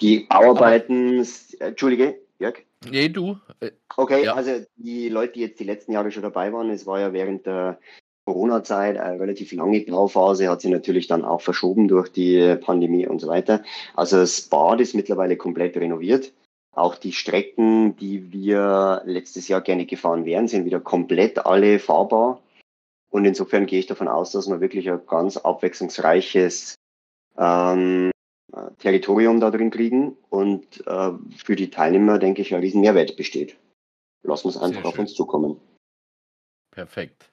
Die 0.00 0.20
Bauarbeiten, 0.20 1.20
äh, 1.20 1.64
Entschuldige, 1.64 2.20
Jörg. 2.38 2.58
Nee, 2.88 3.08
du. 3.08 3.38
Äh, 3.60 3.70
Okay, 3.96 4.24
Ja. 4.24 4.34
also 4.34 4.52
die 4.76 5.08
Leute, 5.08 5.32
die 5.32 5.40
jetzt 5.40 5.58
die 5.58 5.64
letzten 5.64 5.92
Jahre 5.92 6.12
schon 6.12 6.22
dabei 6.22 6.52
waren, 6.52 6.68
es 6.68 6.86
war 6.86 7.00
ja 7.00 7.14
während 7.14 7.46
der 7.46 7.78
Corona-Zeit 8.26 8.98
eine 8.98 9.18
relativ 9.18 9.52
lange 9.52 9.82
Grauphase, 9.82 10.50
hat 10.50 10.60
sich 10.60 10.70
natürlich 10.70 11.06
dann 11.06 11.24
auch 11.24 11.40
verschoben 11.40 11.88
durch 11.88 12.10
die 12.10 12.56
Pandemie 12.56 13.06
und 13.06 13.20
so 13.20 13.28
weiter. 13.28 13.62
Also 13.94 14.18
das 14.18 14.42
Bad 14.42 14.80
ist 14.80 14.94
mittlerweile 14.94 15.38
komplett 15.38 15.76
renoviert. 15.76 16.34
Auch 16.76 16.96
die 16.96 17.12
Strecken, 17.12 17.96
die 17.96 18.32
wir 18.32 19.00
letztes 19.06 19.48
Jahr 19.48 19.62
gerne 19.62 19.86
gefahren 19.86 20.26
wären, 20.26 20.46
sind 20.46 20.66
wieder 20.66 20.78
komplett 20.78 21.38
alle 21.38 21.78
fahrbar. 21.78 22.42
Und 23.08 23.24
insofern 23.24 23.64
gehe 23.64 23.78
ich 23.78 23.86
davon 23.86 24.08
aus, 24.08 24.32
dass 24.32 24.46
wir 24.46 24.60
wirklich 24.60 24.90
ein 24.90 25.00
ganz 25.06 25.38
abwechslungsreiches 25.38 26.74
ähm, 27.38 28.10
äh, 28.52 28.70
Territorium 28.78 29.40
da 29.40 29.50
drin 29.50 29.70
kriegen 29.70 30.18
und 30.28 30.86
äh, 30.86 31.12
für 31.36 31.56
die 31.56 31.70
Teilnehmer, 31.70 32.18
denke 32.18 32.42
ich, 32.42 32.54
ein 32.54 32.60
riesen 32.60 32.82
Mehrwert 32.82 33.16
besteht. 33.16 33.56
Lassen 34.22 34.44
wir 34.44 34.50
es 34.50 34.58
einfach 34.58 34.84
auf 34.84 34.98
uns 34.98 35.14
zukommen. 35.14 35.58
perfekt. 36.70 37.30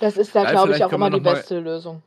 Das 0.00 0.16
ist 0.16 0.34
da, 0.34 0.50
glaube 0.50 0.74
ich, 0.74 0.82
auch 0.82 0.92
immer 0.92 1.10
die 1.10 1.20
beste 1.20 1.60
Lösung. 1.60 2.02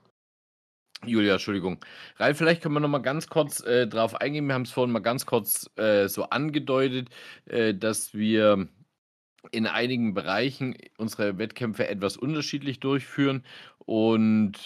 Julia, 1.05 1.33
Entschuldigung. 1.33 1.83
Ralf, 2.17 2.37
vielleicht 2.37 2.61
können 2.61 2.75
wir 2.75 2.79
noch 2.79 2.87
mal 2.87 2.99
ganz 2.99 3.27
kurz 3.27 3.61
äh, 3.61 3.87
drauf 3.87 4.15
eingehen. 4.21 4.45
Wir 4.45 4.53
haben 4.53 4.63
es 4.63 4.71
vorhin 4.71 4.91
mal 4.91 4.99
ganz 4.99 5.25
kurz 5.25 5.69
äh, 5.75 6.07
so 6.07 6.25
angedeutet, 6.25 7.09
äh, 7.45 7.73
dass 7.73 8.13
wir 8.13 8.67
in 9.51 9.65
einigen 9.65 10.13
Bereichen 10.13 10.75
unsere 10.97 11.39
Wettkämpfe 11.39 11.87
etwas 11.87 12.17
unterschiedlich 12.17 12.79
durchführen. 12.79 13.43
Und 13.79 14.59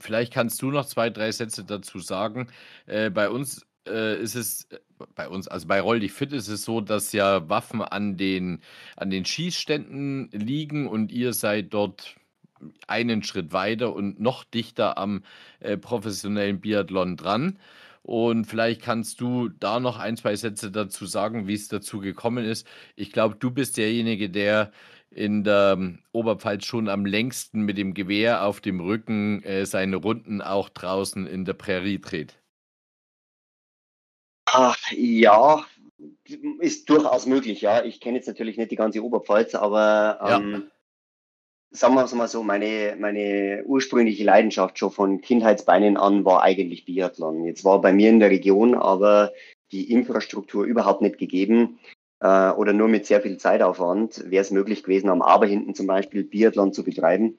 vielleicht 0.00 0.32
kannst 0.32 0.60
du 0.62 0.72
noch 0.72 0.86
zwei, 0.86 1.10
drei 1.10 1.30
Sätze 1.30 1.64
dazu 1.64 2.00
sagen. 2.00 2.48
Äh, 2.86 3.10
bei 3.10 3.30
uns 3.30 3.64
äh, 3.86 4.20
ist 4.20 4.34
es, 4.34 4.68
bei 5.14 5.28
uns, 5.28 5.46
also 5.46 5.68
bei 5.68 5.80
Roll 5.80 6.00
dich 6.00 6.12
fit 6.12 6.32
ist 6.32 6.48
es 6.48 6.64
so, 6.64 6.80
dass 6.80 7.12
ja 7.12 7.48
Waffen 7.48 7.82
an 7.82 8.16
den, 8.16 8.62
an 8.96 9.10
den 9.10 9.24
Schießständen 9.24 10.30
liegen 10.32 10.88
und 10.88 11.12
ihr 11.12 11.32
seid 11.32 11.72
dort 11.72 12.17
einen 12.86 13.22
Schritt 13.22 13.52
weiter 13.52 13.94
und 13.94 14.20
noch 14.20 14.44
dichter 14.44 14.98
am 14.98 15.22
äh, 15.60 15.76
professionellen 15.76 16.60
Biathlon 16.60 17.16
dran. 17.16 17.58
Und 18.02 18.46
vielleicht 18.46 18.80
kannst 18.80 19.20
du 19.20 19.48
da 19.48 19.80
noch 19.80 19.98
ein, 19.98 20.16
zwei 20.16 20.34
Sätze 20.34 20.70
dazu 20.70 21.04
sagen, 21.04 21.46
wie 21.46 21.54
es 21.54 21.68
dazu 21.68 22.00
gekommen 22.00 22.44
ist. 22.44 22.66
Ich 22.96 23.12
glaube, 23.12 23.36
du 23.38 23.50
bist 23.50 23.76
derjenige, 23.76 24.30
der 24.30 24.72
in 25.10 25.44
der 25.44 25.74
ähm, 25.76 25.98
Oberpfalz 26.12 26.64
schon 26.64 26.88
am 26.88 27.06
längsten 27.06 27.62
mit 27.62 27.78
dem 27.78 27.94
Gewehr 27.94 28.44
auf 28.44 28.60
dem 28.60 28.80
Rücken 28.80 29.42
äh, 29.42 29.66
seine 29.66 29.96
Runden 29.96 30.40
auch 30.40 30.68
draußen 30.68 31.26
in 31.26 31.44
der 31.44 31.54
Prärie 31.54 31.98
dreht. 31.98 32.38
Ach, 34.46 34.78
ja, 34.92 35.66
ist 36.60 36.88
durchaus 36.88 37.26
möglich, 37.26 37.60
ja. 37.60 37.84
Ich 37.84 38.00
kenne 38.00 38.16
jetzt 38.16 38.28
natürlich 38.28 38.56
nicht 38.56 38.70
die 38.70 38.76
ganze 38.76 39.02
Oberpfalz, 39.02 39.54
aber 39.54 40.18
Ja. 40.22 40.62
Sagen 41.70 41.94
wir 41.94 42.04
es 42.04 42.14
mal 42.14 42.28
so, 42.28 42.42
meine, 42.42 42.96
meine 42.98 43.62
ursprüngliche 43.66 44.24
Leidenschaft 44.24 44.78
schon 44.78 44.90
von 44.90 45.20
Kindheitsbeinen 45.20 45.96
an 45.96 46.24
war 46.24 46.42
eigentlich 46.42 46.84
Biathlon. 46.84 47.44
Jetzt 47.44 47.64
war 47.64 47.80
bei 47.80 47.92
mir 47.92 48.10
in 48.10 48.20
der 48.20 48.30
Region 48.30 48.74
aber 48.74 49.32
die 49.72 49.92
Infrastruktur 49.92 50.64
überhaupt 50.64 51.02
nicht 51.02 51.18
gegeben 51.18 51.78
äh, 52.20 52.50
oder 52.50 52.72
nur 52.72 52.88
mit 52.88 53.06
sehr 53.06 53.20
viel 53.20 53.36
Zeitaufwand 53.36 54.30
wäre 54.30 54.42
es 54.42 54.50
möglich 54.50 54.82
gewesen, 54.82 55.10
am 55.10 55.22
Aberhinten 55.22 55.74
zum 55.74 55.86
Beispiel 55.86 56.24
Biathlon 56.24 56.72
zu 56.72 56.84
betreiben. 56.84 57.38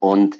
Und 0.00 0.36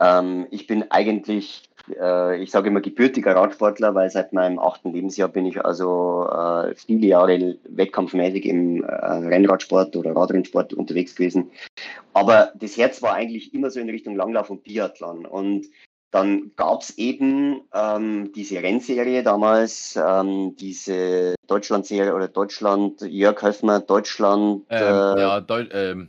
ähm, 0.00 0.46
ich 0.50 0.66
bin 0.66 0.90
eigentlich 0.90 1.68
äh, 1.94 2.42
ich 2.42 2.50
sage 2.50 2.68
immer 2.68 2.80
gebürtiger 2.80 3.34
Radsportler, 3.34 3.94
weil 3.94 4.10
seit 4.10 4.32
meinem 4.32 4.58
achten 4.58 4.92
Lebensjahr 4.92 5.28
bin 5.28 5.46
ich 5.46 5.64
also 5.64 6.28
äh, 6.30 6.74
viele 6.74 7.06
Jahre 7.06 7.56
wettkampfmäßig 7.68 8.46
im 8.46 8.82
äh, 8.82 8.86
Rennradsport 8.88 9.96
oder 9.96 10.14
Radrennsport 10.14 10.74
unterwegs 10.74 11.14
gewesen. 11.14 11.50
Aber 12.16 12.50
das 12.54 12.78
Herz 12.78 13.02
war 13.02 13.12
eigentlich 13.12 13.52
immer 13.52 13.70
so 13.70 13.78
in 13.78 13.90
Richtung 13.90 14.16
Langlauf 14.16 14.48
und 14.48 14.62
Biathlon. 14.62 15.26
Und 15.26 15.66
dann 16.10 16.50
gab 16.56 16.80
es 16.80 16.96
eben 16.96 17.60
ähm, 17.74 18.32
diese 18.34 18.62
Rennserie 18.62 19.22
damals, 19.22 19.96
ähm, 20.02 20.56
diese 20.56 21.34
Deutschland-Serie 21.46 22.14
oder 22.14 22.28
Deutschland, 22.28 23.02
Jörg 23.02 23.42
Höfmer, 23.42 23.80
Deutschland. 23.80 24.64
Ähm, 24.70 24.82
äh, 24.82 25.20
ja, 25.20 25.40
Deu 25.42 25.66
ähm, 25.70 26.08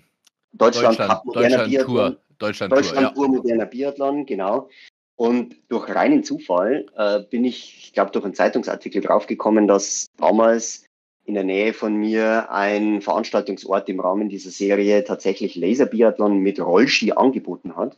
Deutschland, 0.53 0.97
Deutschland, 0.97 1.21
Deutschland 1.25 1.69
Biathlon. 1.69 1.95
Tour. 1.95 2.17
Deutschland, 2.37 2.71
Deutschland 2.71 3.07
Tour, 3.13 3.25
Tour 3.25 3.35
moderner 3.35 3.65
Biathlon, 3.65 4.25
genau. 4.25 4.69
Und 5.17 5.57
durch 5.67 5.93
reinen 5.93 6.23
Zufall 6.23 6.85
äh, 6.95 7.19
bin 7.29 7.43
ich, 7.43 7.79
ich 7.79 7.93
glaube, 7.93 8.11
durch 8.11 8.23
einen 8.23 8.33
Zeitungsartikel 8.33 9.01
draufgekommen, 9.01 9.67
dass 9.67 10.07
damals 10.15 10.86
in 11.27 11.33
der 11.33 11.43
Nähe 11.43 11.73
von 11.73 11.93
mir 11.93 12.51
ein 12.51 13.01
Veranstaltungsort 13.01 13.89
im 13.89 13.99
Rahmen 13.99 14.29
dieser 14.29 14.49
Serie 14.49 15.03
tatsächlich 15.03 15.57
Laserbiathlon 15.57 16.39
mit 16.39 16.59
Rollski 16.59 17.11
angeboten 17.11 17.75
hat. 17.75 17.97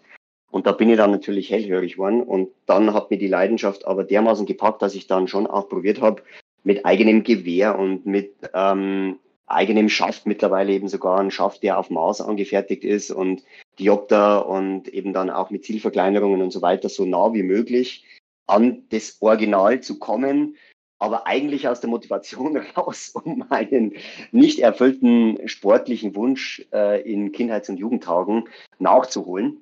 Und 0.49 0.65
da 0.65 0.71
bin 0.71 0.89
ich 0.89 0.97
dann 0.97 1.11
natürlich 1.11 1.51
hellhörig 1.51 1.93
geworden. 1.93 2.23
Und 2.23 2.49
dann 2.65 2.91
hat 2.91 3.11
mir 3.11 3.19
die 3.19 3.27
Leidenschaft 3.27 3.85
aber 3.85 4.03
dermaßen 4.03 4.47
gepackt, 4.47 4.81
dass 4.81 4.95
ich 4.95 5.05
dann 5.05 5.27
schon 5.27 5.45
auch 5.45 5.69
probiert 5.69 6.01
habe, 6.01 6.23
mit 6.63 6.87
eigenem 6.87 7.23
Gewehr 7.23 7.77
und 7.77 8.07
mit 8.07 8.33
ähm, 8.55 9.19
eigenem 9.45 9.89
Schaft, 9.89 10.25
mittlerweile 10.25 10.73
eben 10.73 10.87
sogar 10.87 11.19
ein 11.19 11.29
Schaft, 11.29 11.61
der 11.61 11.77
auf 11.77 11.91
Maß 11.91 12.21
angefertigt 12.21 12.83
ist 12.83 13.11
und 13.11 13.43
Diopter 13.77 14.47
und 14.47 14.87
eben 14.87 15.13
dann 15.13 15.29
auch 15.29 15.51
mit 15.51 15.65
Zielverkleinerungen 15.65 16.41
und 16.41 16.51
so 16.51 16.63
weiter 16.63 16.89
so 16.89 17.05
nah 17.05 17.31
wie 17.33 17.43
möglich 17.43 18.05
an 18.47 18.85
das 18.89 19.17
Original 19.21 19.81
zu 19.81 19.99
kommen, 19.99 20.55
aber 20.99 21.25
eigentlich 21.25 21.67
aus 21.67 21.79
der 21.81 21.89
Motivation 21.89 22.57
raus, 22.77 23.09
um 23.13 23.45
einen 23.49 23.95
nicht 24.31 24.59
erfüllten 24.59 25.47
sportlichen 25.47 26.15
Wunsch 26.15 26.65
äh, 26.71 27.01
in 27.01 27.31
Kindheits- 27.31 27.69
und 27.69 27.77
Jugendtagen 27.77 28.47
nachzuholen. 28.77 29.62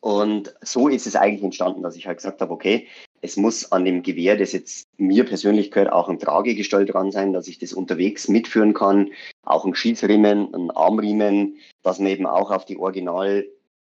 Und 0.00 0.54
so 0.62 0.88
ist 0.88 1.08
es 1.08 1.16
eigentlich 1.16 1.42
entstanden, 1.42 1.82
dass 1.82 1.96
ich 1.96 2.06
halt 2.06 2.18
gesagt 2.18 2.40
habe, 2.40 2.52
okay, 2.52 2.86
es 3.20 3.36
muss 3.36 3.72
an 3.72 3.84
dem 3.84 4.04
Gewehr, 4.04 4.36
das 4.36 4.52
jetzt 4.52 4.86
mir 4.96 5.24
persönlich 5.24 5.72
gehört, 5.72 5.92
auch 5.92 6.08
ein 6.08 6.20
Tragegestell 6.20 6.86
dran 6.86 7.10
sein, 7.10 7.32
dass 7.32 7.48
ich 7.48 7.58
das 7.58 7.72
unterwegs 7.72 8.28
mitführen 8.28 8.74
kann, 8.74 9.10
auch 9.44 9.64
ein 9.64 9.74
Schießriemen, 9.74 10.54
ein 10.54 10.70
Armriemen, 10.70 11.56
dass 11.82 11.98
man 11.98 12.08
eben 12.08 12.26
auch 12.26 12.52
auf 12.52 12.64
die 12.64 12.76
Original 12.78 13.44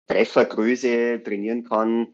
Treffergröße 0.08 1.22
trainieren 1.24 1.64
kann. 1.64 2.08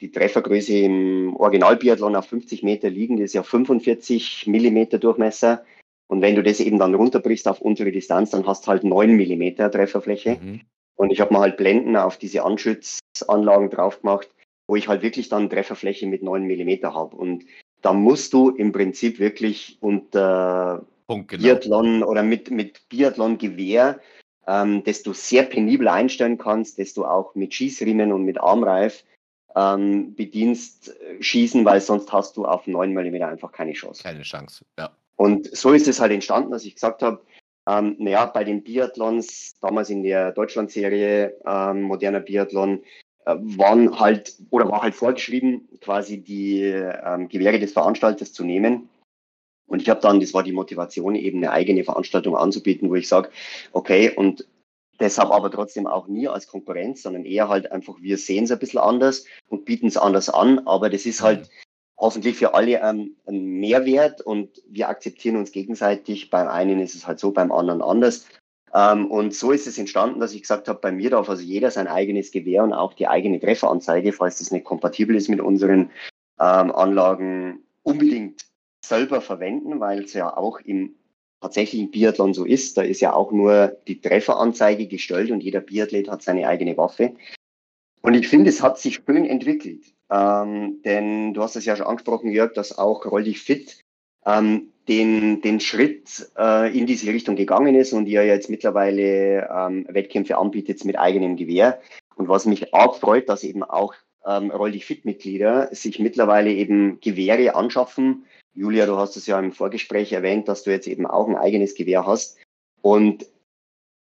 Die 0.00 0.12
Treffergröße 0.12 0.74
im 0.78 1.34
Originalbiathlon 1.36 2.14
auf 2.14 2.26
50 2.26 2.62
Meter 2.62 2.88
liegen, 2.88 3.18
ist 3.18 3.34
ja 3.34 3.42
45 3.42 4.46
Millimeter 4.46 4.98
Durchmesser. 4.98 5.64
Und 6.06 6.22
wenn 6.22 6.36
du 6.36 6.42
das 6.42 6.60
eben 6.60 6.78
dann 6.78 6.94
runterbrichst 6.94 7.48
auf 7.48 7.60
unsere 7.60 7.92
Distanz, 7.92 8.30
dann 8.30 8.46
hast 8.46 8.66
du 8.66 8.68
halt 8.68 8.84
9 8.84 9.14
Millimeter 9.14 9.70
Trefferfläche. 9.70 10.38
Mhm. 10.40 10.60
Und 10.96 11.10
ich 11.10 11.20
habe 11.20 11.32
mal 11.32 11.40
halt 11.40 11.56
Blenden 11.56 11.96
auf 11.96 12.16
diese 12.16 12.44
Anschützanlagen 12.44 13.70
drauf 13.70 14.00
gemacht, 14.00 14.28
wo 14.68 14.76
ich 14.76 14.88
halt 14.88 15.02
wirklich 15.02 15.28
dann 15.28 15.50
Trefferfläche 15.50 16.06
mit 16.06 16.22
9 16.22 16.44
Millimeter 16.44 16.94
habe. 16.94 17.16
Und 17.16 17.44
da 17.82 17.92
musst 17.92 18.32
du 18.32 18.50
im 18.50 18.72
Prinzip 18.72 19.18
wirklich 19.18 19.78
unter 19.80 20.86
Punkt, 21.06 21.28
genau. 21.28 21.42
Biathlon 21.42 22.02
oder 22.02 22.22
mit, 22.22 22.50
mit 22.50 22.88
Biathlon-Gewehr, 22.88 24.00
ähm, 24.46 24.82
das 24.84 25.02
du 25.02 25.12
sehr 25.12 25.44
penibel 25.44 25.88
einstellen 25.88 26.38
kannst, 26.38 26.78
das 26.78 26.94
du 26.94 27.04
auch 27.04 27.34
mit 27.34 27.54
Schießriemen 27.54 28.12
und 28.12 28.24
mit 28.24 28.38
Armreif 28.40 29.04
ähm, 29.58 30.14
bedienst, 30.14 30.94
äh, 31.00 31.22
schießen, 31.22 31.64
weil 31.64 31.80
sonst 31.80 32.12
hast 32.12 32.36
du 32.36 32.44
auf 32.44 32.66
9 32.66 32.92
mm 32.92 33.22
einfach 33.22 33.50
keine 33.50 33.72
Chance. 33.72 34.02
Keine 34.02 34.22
Chance, 34.22 34.64
ja. 34.78 34.90
Und 35.16 35.54
so 35.56 35.72
ist 35.72 35.88
es 35.88 36.00
halt 36.00 36.12
entstanden, 36.12 36.52
dass 36.52 36.64
ich 36.64 36.74
gesagt 36.74 37.02
habe, 37.02 37.20
ähm, 37.68 37.96
naja, 37.98 38.26
bei 38.26 38.44
den 38.44 38.62
Biathlons, 38.62 39.56
damals 39.60 39.90
in 39.90 40.02
der 40.02 40.32
Deutschland-Serie 40.32 41.36
ähm, 41.44 41.82
moderner 41.82 42.20
Biathlon, 42.20 42.84
äh, 43.26 43.34
waren 43.36 43.98
halt 43.98 44.36
oder 44.50 44.70
war 44.70 44.82
halt 44.82 44.94
vorgeschrieben, 44.94 45.68
quasi 45.80 46.22
die 46.22 46.62
ähm, 46.62 47.28
Gewehre 47.28 47.58
des 47.58 47.72
Veranstalters 47.72 48.32
zu 48.32 48.44
nehmen. 48.44 48.88
Und 49.66 49.82
ich 49.82 49.90
habe 49.90 50.00
dann, 50.00 50.20
das 50.20 50.32
war 50.32 50.44
die 50.44 50.52
Motivation, 50.52 51.14
eben 51.14 51.38
eine 51.38 51.50
eigene 51.50 51.84
Veranstaltung 51.84 52.36
anzubieten, 52.36 52.88
wo 52.88 52.94
ich 52.94 53.08
sage, 53.08 53.30
okay, 53.72 54.10
und 54.14 54.46
deshalb 55.00 55.30
aber 55.30 55.50
trotzdem 55.50 55.86
auch 55.86 56.08
nie 56.08 56.28
als 56.28 56.46
Konkurrenz, 56.46 57.02
sondern 57.02 57.24
eher 57.24 57.48
halt 57.48 57.70
einfach, 57.72 57.96
wir 58.00 58.18
sehen 58.18 58.44
es 58.44 58.52
ein 58.52 58.58
bisschen 58.58 58.80
anders 58.80 59.24
und 59.48 59.64
bieten 59.64 59.86
es 59.86 59.96
anders 59.96 60.28
an, 60.28 60.60
aber 60.66 60.90
das 60.90 61.06
ist 61.06 61.22
halt 61.22 61.48
hoffentlich 61.96 62.36
für 62.36 62.54
alle 62.54 62.80
ähm, 62.80 63.16
ein 63.26 63.44
Mehrwert 63.60 64.20
und 64.20 64.62
wir 64.68 64.88
akzeptieren 64.88 65.36
uns 65.36 65.52
gegenseitig. 65.52 66.30
Beim 66.30 66.48
einen 66.48 66.80
ist 66.80 66.94
es 66.94 67.06
halt 67.06 67.18
so, 67.18 67.32
beim 67.32 67.50
anderen 67.50 67.82
anders. 67.82 68.26
Ähm, 68.74 69.10
und 69.10 69.34
so 69.34 69.50
ist 69.50 69.66
es 69.66 69.78
entstanden, 69.78 70.20
dass 70.20 70.34
ich 70.34 70.42
gesagt 70.42 70.68
habe, 70.68 70.78
bei 70.78 70.92
mir 70.92 71.10
darf 71.10 71.28
also 71.28 71.42
jeder 71.42 71.70
sein 71.70 71.88
eigenes 71.88 72.30
Gewehr 72.30 72.62
und 72.62 72.72
auch 72.72 72.92
die 72.92 73.08
eigene 73.08 73.40
Trefferanzeige, 73.40 74.12
falls 74.12 74.38
das 74.38 74.52
nicht 74.52 74.64
kompatibel 74.64 75.16
ist 75.16 75.28
mit 75.28 75.40
unseren 75.40 75.90
ähm, 76.38 76.70
Anlagen, 76.70 77.64
unbedingt 77.82 78.42
selber 78.84 79.20
verwenden, 79.20 79.80
weil 79.80 80.04
es 80.04 80.12
ja 80.12 80.36
auch 80.36 80.60
im 80.60 80.94
tatsächlichen 81.40 81.90
Biathlon 81.90 82.34
so 82.34 82.44
ist. 82.44 82.76
Da 82.76 82.82
ist 82.82 83.00
ja 83.00 83.12
auch 83.12 83.32
nur 83.32 83.76
die 83.86 84.00
Trefferanzeige 84.00 84.86
gestellt 84.86 85.30
und 85.30 85.42
jeder 85.42 85.60
Biathlet 85.60 86.08
hat 86.08 86.22
seine 86.22 86.48
eigene 86.48 86.76
Waffe. 86.76 87.14
Und 88.02 88.14
ich 88.14 88.28
finde, 88.28 88.50
es 88.50 88.62
hat 88.62 88.78
sich 88.78 89.00
schön 89.04 89.24
entwickelt. 89.24 89.84
Ähm, 90.10 90.80
denn 90.84 91.34
du 91.34 91.42
hast 91.42 91.56
es 91.56 91.64
ja 91.64 91.76
schon 91.76 91.86
angesprochen, 91.86 92.30
Jörg, 92.30 92.54
dass 92.54 92.78
auch 92.78 93.04
Roll 93.04 93.24
dich 93.24 93.40
fit 93.40 93.80
ähm, 94.24 94.72
den, 94.88 95.42
den 95.42 95.60
Schritt 95.60 96.30
äh, 96.38 96.76
in 96.76 96.86
diese 96.86 97.12
Richtung 97.12 97.36
gegangen 97.36 97.74
ist 97.74 97.92
und 97.92 98.06
ihr 98.06 98.24
jetzt 98.24 98.48
mittlerweile 98.48 99.48
ähm, 99.52 99.86
Wettkämpfe 99.88 100.38
anbietet 100.38 100.84
mit 100.84 100.98
eigenem 100.98 101.36
Gewehr. 101.36 101.80
Und 102.16 102.28
was 102.28 102.46
mich 102.46 102.72
auch 102.72 102.98
freut, 102.98 103.28
dass 103.28 103.44
eben 103.44 103.62
auch 103.62 103.94
ähm, 104.26 104.50
Roll 104.50 104.72
dich 104.72 104.86
fit 104.86 105.04
Mitglieder 105.04 105.68
sich 105.72 105.98
mittlerweile 105.98 106.52
eben 106.52 107.00
Gewehre 107.00 107.54
anschaffen. 107.54 108.24
Julia, 108.58 108.86
du 108.86 108.96
hast 108.96 109.16
es 109.16 109.28
ja 109.28 109.38
im 109.38 109.52
Vorgespräch 109.52 110.12
erwähnt, 110.12 110.48
dass 110.48 110.64
du 110.64 110.72
jetzt 110.72 110.88
eben 110.88 111.06
auch 111.06 111.28
ein 111.28 111.36
eigenes 111.36 111.76
Gewehr 111.76 112.06
hast. 112.06 112.38
Und 112.82 113.24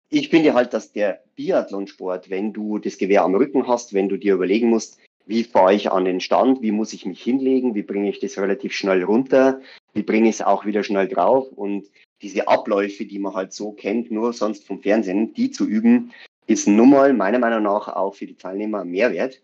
ich 0.09 0.27
finde 0.27 0.53
halt, 0.53 0.73
dass 0.73 0.91
der 0.91 1.23
Biathlonsport, 1.37 2.29
wenn 2.29 2.51
du 2.51 2.77
das 2.77 2.97
Gewehr 2.97 3.23
am 3.23 3.33
Rücken 3.33 3.69
hast, 3.69 3.93
wenn 3.93 4.09
du 4.09 4.17
dir 4.17 4.33
überlegen 4.33 4.69
musst, 4.69 4.99
wie 5.25 5.45
fahre 5.45 5.73
ich 5.73 5.89
an 5.89 6.03
den 6.03 6.19
Stand, 6.19 6.61
wie 6.61 6.73
muss 6.73 6.91
ich 6.91 7.05
mich 7.05 7.23
hinlegen, 7.23 7.75
wie 7.75 7.81
bringe 7.83 8.09
ich 8.09 8.19
das 8.19 8.37
relativ 8.37 8.73
schnell 8.73 9.05
runter, 9.05 9.61
wie 9.93 10.03
bringe 10.03 10.27
ich 10.27 10.35
es 10.35 10.41
auch 10.41 10.65
wieder 10.65 10.83
schnell 10.83 11.07
drauf 11.07 11.49
und 11.53 11.87
diese 12.21 12.49
Abläufe, 12.49 13.05
die 13.05 13.19
man 13.19 13.33
halt 13.33 13.53
so 13.53 13.71
kennt, 13.71 14.11
nur 14.11 14.33
sonst 14.33 14.67
vom 14.67 14.81
Fernsehen, 14.81 15.33
die 15.33 15.51
zu 15.51 15.65
üben, 15.65 16.11
ist 16.45 16.67
nun 16.67 16.89
mal 16.89 17.13
meiner 17.13 17.39
Meinung 17.39 17.63
nach 17.63 17.87
auch 17.87 18.15
für 18.15 18.27
die 18.27 18.35
Teilnehmer 18.35 18.83
Mehrwert. 18.83 19.41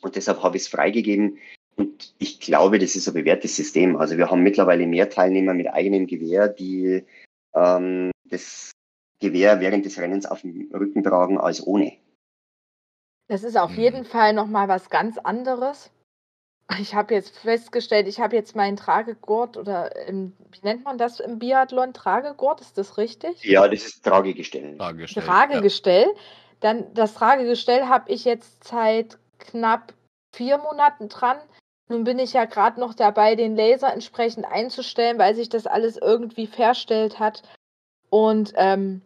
Und 0.00 0.16
deshalb 0.16 0.42
habe 0.42 0.56
ich 0.56 0.62
es 0.62 0.68
freigegeben. 0.68 1.38
Und 1.78 2.12
ich 2.18 2.40
glaube, 2.40 2.80
das 2.80 2.96
ist 2.96 3.06
ein 3.06 3.14
bewährtes 3.14 3.54
System. 3.54 3.96
Also 3.96 4.18
wir 4.18 4.30
haben 4.30 4.42
mittlerweile 4.42 4.86
mehr 4.86 5.08
Teilnehmer 5.08 5.54
mit 5.54 5.68
eigenem 5.68 6.08
Gewehr, 6.08 6.48
die 6.48 7.04
ähm, 7.54 8.10
das 8.24 8.72
Gewehr 9.20 9.60
während 9.60 9.84
des 9.84 9.98
Rennens 9.98 10.26
auf 10.26 10.42
dem 10.42 10.70
Rücken 10.72 11.04
tragen 11.04 11.38
als 11.38 11.64
ohne. 11.64 11.92
Das 13.28 13.44
ist 13.44 13.56
auf 13.56 13.70
Mhm. 13.70 13.78
jeden 13.78 14.04
Fall 14.04 14.32
noch 14.32 14.46
mal 14.46 14.66
was 14.66 14.90
ganz 14.90 15.18
anderes. 15.18 15.90
Ich 16.80 16.94
habe 16.94 17.14
jetzt 17.14 17.38
festgestellt, 17.38 18.08
ich 18.08 18.20
habe 18.20 18.36
jetzt 18.36 18.56
meinen 18.56 18.76
Tragegurt 18.76 19.56
oder 19.56 20.06
im, 20.06 20.34
wie 20.50 20.60
nennt 20.62 20.84
man 20.84 20.98
das 20.98 21.20
im 21.20 21.38
Biathlon? 21.38 21.94
Tragegurt, 21.94 22.60
ist 22.60 22.76
das 22.76 22.98
richtig? 22.98 23.42
Ja, 23.44 23.68
das 23.68 23.84
ist 23.84 24.04
Tragegestell. 24.04 24.76
Frage 24.76 24.98
gestellt. 24.98 25.26
Tragegestell. 25.26 26.06
Dann 26.60 26.92
das 26.94 27.14
Tragegestell 27.14 27.86
habe 27.86 28.10
ich 28.10 28.24
jetzt 28.24 28.64
seit 28.64 29.16
knapp 29.38 29.94
vier 30.34 30.58
Monaten 30.58 31.08
dran. 31.08 31.38
Nun 31.88 32.04
bin 32.04 32.18
ich 32.18 32.34
ja 32.34 32.44
gerade 32.44 32.78
noch 32.78 32.94
dabei, 32.94 33.34
den 33.34 33.56
Laser 33.56 33.92
entsprechend 33.92 34.44
einzustellen, 34.44 35.18
weil 35.18 35.34
sich 35.34 35.48
das 35.48 35.66
alles 35.66 35.96
irgendwie 35.96 36.46
verstellt 36.46 37.18
hat. 37.18 37.42
Und 38.10 38.52
ähm, 38.56 39.00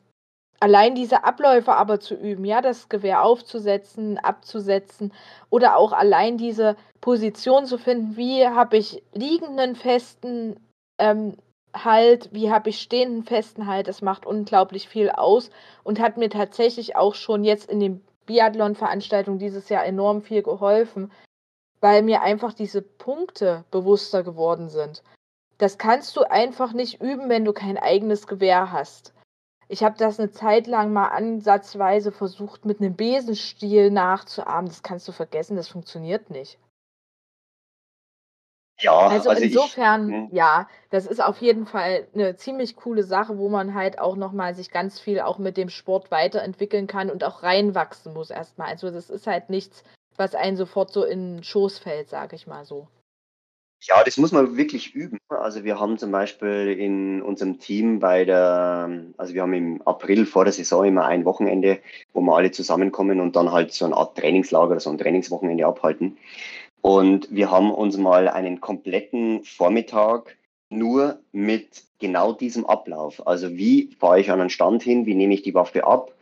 allein 0.60 0.94
diese 0.94 1.24
Abläufe 1.24 1.74
aber 1.74 2.00
zu 2.00 2.14
üben, 2.14 2.44
ja, 2.44 2.60
das 2.60 2.88
Gewehr 2.88 3.24
aufzusetzen, 3.24 4.18
abzusetzen 4.18 5.12
oder 5.50 5.76
auch 5.76 5.92
allein 5.92 6.38
diese 6.38 6.76
Position 7.00 7.66
zu 7.66 7.78
finden, 7.78 8.16
wie 8.16 8.46
habe 8.46 8.76
ich 8.76 9.02
liegenden 9.12 9.76
festen 9.76 10.56
ähm, 10.98 11.36
Halt, 11.74 12.28
wie 12.32 12.50
habe 12.50 12.68
ich 12.68 12.82
stehenden 12.82 13.24
festen 13.24 13.66
Halt, 13.66 13.88
das 13.88 14.02
macht 14.02 14.26
unglaublich 14.26 14.88
viel 14.88 15.08
aus 15.08 15.48
und 15.84 16.00
hat 16.00 16.18
mir 16.18 16.28
tatsächlich 16.28 16.96
auch 16.96 17.14
schon 17.14 17.44
jetzt 17.44 17.70
in 17.70 17.80
den 17.80 18.04
Biathlon-Veranstaltungen 18.26 19.38
dieses 19.38 19.70
Jahr 19.70 19.84
enorm 19.86 20.20
viel 20.20 20.42
geholfen, 20.42 21.10
weil 21.82 22.02
mir 22.02 22.22
einfach 22.22 22.52
diese 22.54 22.80
Punkte 22.80 23.64
bewusster 23.70 24.22
geworden 24.22 24.70
sind. 24.70 25.02
Das 25.58 25.78
kannst 25.78 26.16
du 26.16 26.22
einfach 26.22 26.72
nicht 26.72 27.02
üben, 27.02 27.28
wenn 27.28 27.44
du 27.44 27.52
kein 27.52 27.76
eigenes 27.76 28.26
Gewehr 28.26 28.72
hast. 28.72 29.12
Ich 29.68 29.82
habe 29.82 29.96
das 29.98 30.18
eine 30.18 30.30
Zeit 30.30 30.66
lang 30.66 30.92
mal 30.92 31.08
ansatzweise 31.08 32.12
versucht, 32.12 32.64
mit 32.64 32.80
einem 32.80 32.94
Besenstiel 32.94 33.90
nachzuahmen. 33.90 34.66
Das 34.68 34.82
kannst 34.82 35.08
du 35.08 35.12
vergessen, 35.12 35.56
das 35.56 35.68
funktioniert 35.68 36.30
nicht. 36.30 36.58
Ja, 38.80 39.08
Also 39.08 39.30
also 39.30 39.42
ich, 39.42 39.52
insofern, 39.52 40.08
hm, 40.08 40.28
ja, 40.32 40.68
das 40.90 41.06
ist 41.06 41.22
auf 41.22 41.40
jeden 41.40 41.66
Fall 41.66 42.06
eine 42.14 42.36
ziemlich 42.36 42.76
coole 42.76 43.04
Sache, 43.04 43.38
wo 43.38 43.48
man 43.48 43.74
halt 43.74 43.98
auch 43.98 44.16
noch 44.16 44.32
mal 44.32 44.54
sich 44.54 44.70
ganz 44.70 44.98
viel 44.98 45.20
auch 45.20 45.38
mit 45.38 45.56
dem 45.56 45.68
Sport 45.68 46.10
weiterentwickeln 46.10 46.86
kann 46.86 47.10
und 47.10 47.24
auch 47.24 47.42
reinwachsen 47.42 48.12
muss 48.12 48.30
erstmal. 48.30 48.68
Also 48.68 48.90
das 48.90 49.10
ist 49.10 49.26
halt 49.26 49.50
nichts, 49.50 49.84
was 50.16 50.34
einen 50.34 50.56
sofort 50.56 50.92
so 50.92 51.04
in 51.04 51.36
den 51.36 51.44
Schoß 51.44 51.78
fällt, 51.78 52.08
sage 52.08 52.36
ich 52.36 52.46
mal 52.46 52.64
so. 52.64 52.88
Ja, 53.84 54.04
das 54.04 54.16
muss 54.16 54.30
man 54.30 54.56
wirklich 54.56 54.94
üben. 54.94 55.18
Also 55.28 55.64
wir 55.64 55.80
haben 55.80 55.98
zum 55.98 56.12
Beispiel 56.12 56.68
in 56.78 57.20
unserem 57.20 57.58
Team 57.58 57.98
bei 57.98 58.24
der, 58.24 58.88
also 59.16 59.34
wir 59.34 59.42
haben 59.42 59.54
im 59.54 59.82
April 59.82 60.24
vor 60.24 60.44
der 60.44 60.52
Saison 60.52 60.84
immer 60.84 61.04
ein 61.06 61.24
Wochenende, 61.24 61.80
wo 62.12 62.20
wir 62.20 62.36
alle 62.36 62.52
zusammenkommen 62.52 63.18
und 63.18 63.34
dann 63.34 63.50
halt 63.50 63.72
so 63.72 63.84
eine 63.84 63.96
Art 63.96 64.16
Trainingslager 64.16 64.72
oder 64.72 64.80
so 64.80 64.90
ein 64.90 64.98
Trainingswochenende 64.98 65.66
abhalten. 65.66 66.16
Und 66.80 67.34
wir 67.34 67.50
haben 67.50 67.72
uns 67.72 67.96
mal 67.96 68.28
einen 68.28 68.60
kompletten 68.60 69.42
Vormittag 69.42 70.36
nur 70.70 71.18
mit 71.32 71.82
genau 71.98 72.32
diesem 72.32 72.64
Ablauf. 72.64 73.26
Also 73.26 73.56
wie 73.56 73.90
fahre 73.98 74.20
ich 74.20 74.30
an 74.30 74.40
einen 74.40 74.50
Stand 74.50 74.84
hin, 74.84 75.06
wie 75.06 75.14
nehme 75.14 75.34
ich 75.34 75.42
die 75.42 75.54
Waffe 75.54 75.84
ab, 75.84 76.12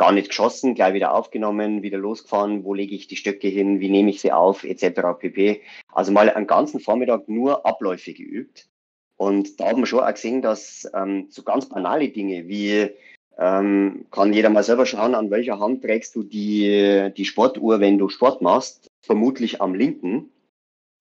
gar 0.00 0.12
nicht 0.12 0.30
geschossen, 0.30 0.74
gleich 0.74 0.94
wieder 0.94 1.12
aufgenommen, 1.12 1.82
wieder 1.82 1.98
losgefahren, 1.98 2.64
wo 2.64 2.72
lege 2.72 2.94
ich 2.94 3.06
die 3.06 3.16
Stöcke 3.16 3.48
hin, 3.48 3.80
wie 3.80 3.90
nehme 3.90 4.08
ich 4.08 4.22
sie 4.22 4.32
auf, 4.32 4.64
etc. 4.64 5.02
pp. 5.18 5.60
Also 5.92 6.10
mal 6.10 6.30
einen 6.30 6.46
ganzen 6.46 6.80
Vormittag 6.80 7.28
nur 7.28 7.66
Abläufe 7.66 8.14
geübt. 8.14 8.66
Und 9.18 9.60
da 9.60 9.66
haben 9.66 9.80
wir 9.82 9.86
schon 9.86 10.00
auch 10.00 10.10
gesehen, 10.10 10.40
dass 10.40 10.90
ähm, 10.94 11.26
so 11.28 11.42
ganz 11.42 11.68
banale 11.68 12.08
Dinge 12.08 12.48
wie 12.48 12.88
ähm, 13.36 14.06
kann 14.10 14.32
jeder 14.32 14.48
mal 14.48 14.62
selber 14.62 14.86
schauen, 14.86 15.14
an 15.14 15.30
welcher 15.30 15.60
Hand 15.60 15.82
trägst 15.82 16.16
du 16.16 16.22
die, 16.22 17.12
die 17.14 17.26
Sportuhr, 17.26 17.80
wenn 17.80 17.98
du 17.98 18.08
Sport 18.08 18.40
machst, 18.40 18.88
vermutlich 19.02 19.60
am 19.60 19.74
linken. 19.74 20.30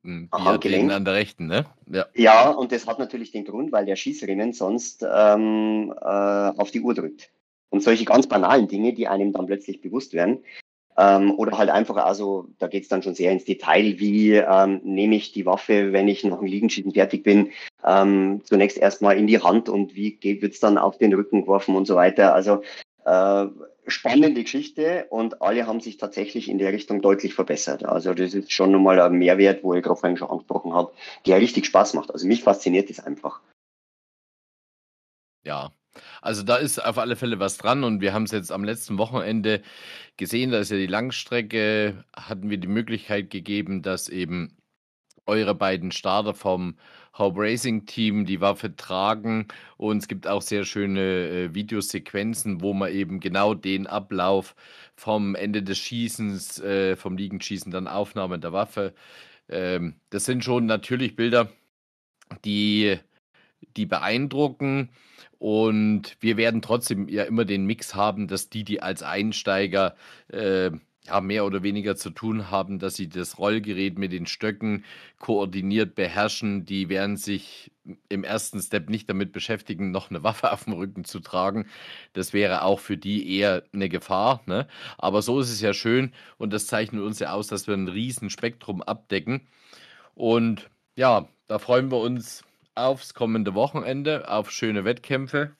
Hm, 0.03 0.27
Am 0.31 0.43
Biathleten 0.43 0.45
Handgelenk. 0.51 0.91
an 0.91 1.05
der 1.05 1.13
rechten, 1.13 1.47
ne? 1.47 1.65
Ja. 1.89 2.05
Ja, 2.15 2.49
und 2.49 2.73
das 2.73 2.85
hat 2.85 2.99
natürlich 2.99 3.31
den 3.31 3.45
Grund, 3.45 3.71
weil 3.71 3.85
der 3.85 3.95
Schießriemen 3.95 4.51
sonst 4.51 5.05
ähm, 5.09 5.93
äh, 6.01 6.03
auf 6.03 6.71
die 6.71 6.81
Uhr 6.81 6.93
drückt. 6.93 7.31
Und 7.69 7.83
solche 7.83 8.05
ganz 8.05 8.27
banalen 8.27 8.67
Dinge, 8.67 8.93
die 8.93 9.07
einem 9.07 9.31
dann 9.31 9.45
plötzlich 9.45 9.81
bewusst 9.81 10.13
werden. 10.13 10.43
Ähm, 10.97 11.33
oder 11.37 11.57
halt 11.57 11.69
einfach, 11.69 11.95
also 11.97 12.47
da 12.57 12.67
geht's 12.67 12.89
dann 12.89 13.03
schon 13.03 13.15
sehr 13.15 13.31
ins 13.31 13.45
Detail, 13.45 13.99
wie 13.99 14.33
ähm, 14.33 14.81
nehme 14.83 15.15
ich 15.15 15.31
die 15.31 15.45
Waffe, 15.45 15.93
wenn 15.93 16.09
ich 16.09 16.25
nach 16.25 16.39
dem 16.39 16.47
Liegenschießen 16.47 16.91
fertig 16.91 17.23
bin, 17.23 17.51
ähm, 17.85 18.41
zunächst 18.43 18.77
erstmal 18.77 19.17
in 19.17 19.27
die 19.27 19.41
Hand 19.41 19.69
und 19.69 19.95
wie 19.95 20.11
geht, 20.11 20.41
wird's 20.41 20.59
dann 20.59 20.77
auf 20.77 20.97
den 20.97 21.13
Rücken 21.13 21.41
geworfen 21.41 21.75
und 21.75 21.85
so 21.85 21.95
weiter. 21.95 22.33
Also 22.33 22.63
äh, 23.05 23.45
spannende 23.87 24.43
Geschichte 24.43 25.07
und 25.09 25.41
alle 25.41 25.67
haben 25.67 25.79
sich 25.79 25.97
tatsächlich 25.97 26.49
in 26.49 26.57
der 26.57 26.73
Richtung 26.73 27.01
deutlich 27.01 27.33
verbessert. 27.33 27.85
Also 27.85 28.13
das 28.13 28.33
ist 28.33 28.51
schon 28.51 28.71
nochmal 28.71 28.99
ein 28.99 29.13
Mehrwert, 29.13 29.63
wo 29.63 29.73
ich 29.73 29.83
gerade 29.83 29.99
vorhin 29.99 30.17
schon 30.17 30.29
angesprochen 30.29 30.73
habe, 30.73 30.91
der 31.25 31.39
richtig 31.39 31.65
Spaß 31.65 31.93
macht. 31.93 32.11
Also 32.11 32.27
mich 32.27 32.43
fasziniert 32.43 32.89
das 32.89 32.99
einfach. 32.99 33.41
Ja, 35.43 35.71
also 36.21 36.43
da 36.43 36.55
ist 36.57 36.83
auf 36.83 36.97
alle 36.97 37.15
Fälle 37.15 37.39
was 37.39 37.57
dran 37.57 37.83
und 37.83 38.01
wir 38.01 38.13
haben 38.13 38.23
es 38.23 38.31
jetzt 38.31 38.51
am 38.51 38.63
letzten 38.63 38.97
Wochenende 38.97 39.61
gesehen, 40.17 40.51
da 40.51 40.59
ist 40.59 40.71
ja 40.71 40.77
die 40.77 40.87
Langstrecke, 40.87 42.03
hatten 42.15 42.49
wir 42.49 42.57
die 42.57 42.67
Möglichkeit 42.67 43.29
gegeben, 43.29 43.81
dass 43.81 44.09
eben 44.09 44.57
eure 45.25 45.55
beiden 45.55 45.91
Starter 45.91 46.33
vom 46.33 46.75
Hope 47.17 47.39
Racing 47.39 47.85
Team 47.85 48.25
die 48.25 48.41
Waffe 48.41 48.75
tragen 48.75 49.47
und 49.77 49.97
es 49.97 50.07
gibt 50.07 50.27
auch 50.27 50.41
sehr 50.41 50.65
schöne 50.65 51.01
äh, 51.01 51.53
Videosequenzen, 51.53 52.61
wo 52.61 52.73
man 52.73 52.91
eben 52.91 53.19
genau 53.19 53.53
den 53.53 53.87
Ablauf 53.87 54.55
vom 54.95 55.35
Ende 55.35 55.63
des 55.63 55.77
Schießens, 55.79 56.59
äh, 56.61 56.95
vom 56.95 57.17
Liegenschießen, 57.17 57.71
dann 57.71 57.87
Aufnahme 57.87 58.39
der 58.39 58.53
Waffe. 58.53 58.93
Ähm, 59.49 59.95
das 60.09 60.25
sind 60.25 60.43
schon 60.43 60.65
natürlich 60.65 61.15
Bilder, 61.15 61.49
die, 62.45 62.99
die 63.77 63.85
beeindrucken. 63.85 64.89
Und 65.37 66.17
wir 66.19 66.37
werden 66.37 66.61
trotzdem 66.61 67.07
ja 67.07 67.23
immer 67.23 67.45
den 67.45 67.65
Mix 67.65 67.95
haben, 67.95 68.27
dass 68.27 68.49
die, 68.49 68.63
die 68.63 68.81
als 68.81 69.03
Einsteiger 69.03 69.95
äh, 70.27 70.71
ja, 71.09 71.21
mehr 71.21 71.45
oder 71.45 71.63
weniger 71.63 71.95
zu 71.95 72.09
tun 72.11 72.51
haben, 72.51 72.79
dass 72.79 72.95
sie 72.95 73.09
das 73.09 73.39
Rollgerät 73.39 73.97
mit 73.97 74.11
den 74.11 74.27
Stöcken 74.27 74.85
koordiniert 75.17 75.95
beherrschen, 75.95 76.65
die 76.65 76.89
werden 76.89 77.17
sich 77.17 77.71
im 78.09 78.23
ersten 78.23 78.61
Step 78.61 78.89
nicht 78.89 79.09
damit 79.09 79.31
beschäftigen, 79.31 79.91
noch 79.91 80.09
eine 80.09 80.23
Waffe 80.23 80.51
auf 80.51 80.65
dem 80.65 80.73
Rücken 80.73 81.05
zu 81.05 81.19
tragen. 81.19 81.67
Das 82.13 82.33
wäre 82.33 82.63
auch 82.63 82.79
für 82.79 82.97
die 82.97 83.37
eher 83.37 83.63
eine 83.73 83.89
Gefahr. 83.89 84.41
Ne? 84.45 84.67
Aber 84.97 85.21
so 85.21 85.39
ist 85.39 85.49
es 85.49 85.61
ja 85.61 85.73
schön 85.73 86.13
und 86.37 86.53
das 86.53 86.67
zeichnet 86.67 87.01
uns 87.01 87.19
ja 87.19 87.33
aus, 87.33 87.47
dass 87.47 87.67
wir 87.67 87.73
ein 87.73 87.87
riesen 87.87 88.29
Spektrum 88.29 88.81
abdecken. 88.81 89.47
Und 90.13 90.69
ja, 90.95 91.27
da 91.47 91.59
freuen 91.59 91.91
wir 91.91 91.99
uns 91.99 92.43
aufs 92.79 93.13
kommende 93.13 93.53
Wochenende, 93.53 94.29
auf 94.29 94.51
schöne 94.51 94.85
Wettkämpfe. 94.85 95.55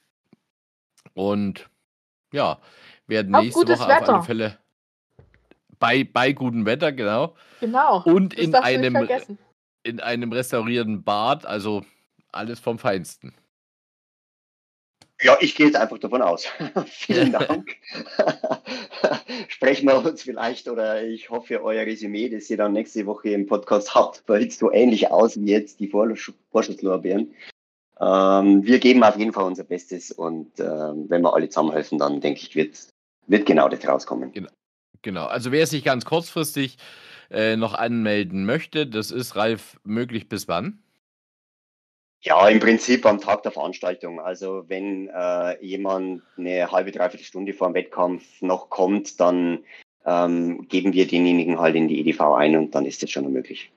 Und 1.14 1.70
ja, 2.32 2.60
werden 3.08 3.34
Auf 3.36 3.44
nächste 3.44 3.68
Woche 3.68 3.74
auf 3.74 3.88
Wetter. 3.88 4.14
alle 4.14 4.24
Fälle 4.24 4.58
bei, 5.80 6.04
bei 6.04 6.34
gutem 6.34 6.66
Wetter, 6.66 6.92
genau. 6.92 7.36
Genau. 7.60 8.04
Und 8.04 8.34
in 8.34 8.54
einem, 8.54 9.08
in 9.84 10.00
einem 10.00 10.32
restaurierten 10.32 11.04
Bad, 11.04 11.46
also 11.46 11.84
alles 12.32 12.60
vom 12.60 12.78
Feinsten. 12.78 13.34
Ja, 15.22 15.38
ich 15.42 15.56
gehe 15.56 15.66
jetzt 15.66 15.76
einfach 15.76 15.98
davon 15.98 16.22
aus. 16.22 16.48
Vielen 16.86 17.34
Dank. 17.34 17.76
Sprechen 19.50 19.88
wir 19.88 20.06
uns 20.06 20.22
vielleicht 20.22 20.70
oder 20.70 21.04
ich 21.04 21.30
hoffe, 21.30 21.62
euer 21.62 21.86
Resümee, 21.86 22.30
das 22.30 22.50
ihr 22.50 22.58
dann 22.58 22.74
nächste 22.74 23.06
Woche 23.06 23.30
im 23.32 23.46
Podcast 23.46 23.94
habt, 23.96 24.24
sieht 24.28 24.54
so 24.54 24.72
ähnlich 24.72 25.12
aus 25.12 25.38
wie 25.40 25.52
jetzt 25.52 25.80
die 25.82 25.90
Vorsch- 25.90 26.32
Vorschusslorbeeren. 26.52 27.34
Ähm, 28.00 28.66
wir 28.66 28.80
geben 28.80 29.04
auf 29.04 29.18
jeden 29.18 29.34
Fall 29.34 29.44
unser 29.44 29.66
Bestes 29.66 30.12
und 30.12 30.58
ähm, 30.60 31.06
wenn 31.10 31.22
wir 31.22 31.34
alle 31.34 31.50
zusammenhelfen, 31.50 31.98
dann 31.98 32.22
denke 32.22 32.40
ich, 32.40 32.56
wird, 32.56 32.78
wird 33.28 33.46
genau 33.46 33.68
das 33.68 33.86
rauskommen. 33.86 34.32
Genau, 35.02 35.26
also 35.26 35.52
wer 35.52 35.68
sich 35.68 35.84
ganz 35.84 36.06
kurzfristig 36.06 36.78
äh, 37.30 37.58
noch 37.58 37.74
anmelden 37.74 38.46
möchte, 38.46 38.88
das 38.88 39.12
ist 39.12 39.36
Ralf 39.36 39.80
möglich 39.84 40.30
bis 40.30 40.48
wann? 40.48 40.82
Ja, 42.22 42.50
im 42.50 42.60
Prinzip 42.60 43.06
am 43.06 43.22
Tag 43.22 43.44
der 43.44 43.52
Veranstaltung. 43.52 44.20
Also 44.20 44.66
wenn 44.68 45.08
äh, 45.08 45.64
jemand 45.66 46.24
eine 46.38 46.70
halbe, 46.70 46.92
dreiviertel 46.92 47.26
Stunde 47.26 47.54
vor 47.54 47.70
dem 47.70 47.76
Wettkampf 47.76 48.42
noch 48.42 48.70
kommt, 48.70 49.20
dann 49.20 49.64
ähm, 50.06 50.68
geben 50.68 50.94
wir 50.94 51.08
denjenigen 51.08 51.60
halt 51.60 51.76
in 51.76 51.88
die 51.88 52.00
EDV 52.02 52.22
ein 52.36 52.58
und 52.58 52.76
dann 52.76 52.86
ist 52.86 53.02
das 53.02 53.10
schon 53.10 53.32
möglich. 53.32 53.72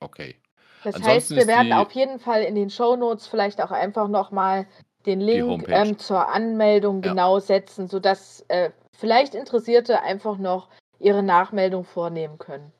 Okay. 0.00 0.36
Das 0.84 0.96
Ansonsten 0.96 1.36
heißt, 1.36 1.48
wir 1.48 1.54
werden 1.54 1.72
auf 1.72 1.92
jeden 1.92 2.18
Fall 2.18 2.42
in 2.42 2.54
den 2.54 2.70
Shownotes 2.70 3.26
vielleicht 3.26 3.62
auch 3.62 3.70
einfach 3.70 4.08
nochmal 4.08 4.66
den 5.06 5.20
Link 5.20 5.66
ähm, 5.68 5.98
zur 5.98 6.28
Anmeldung 6.28 7.02
Ja. 7.02 7.10
genau 7.10 7.38
setzen, 7.38 7.88
sodass 7.88 8.44
äh, 8.48 8.70
vielleicht 8.92 9.34
Interessierte 9.34 10.02
einfach 10.02 10.36
noch 10.36 10.68
ihre 10.98 11.22
Nachmeldung 11.22 11.84
vornehmen 11.84 12.38
können. 12.38 12.72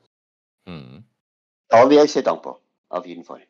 Hm. 0.67 1.03
Da 1.69 1.89
wäre 1.89 2.05
ich 2.05 2.11
sehr 2.11 2.23
dankbar. 2.23 2.59
Auf 2.89 3.05
jeden 3.05 3.23
Fall. 3.23 3.41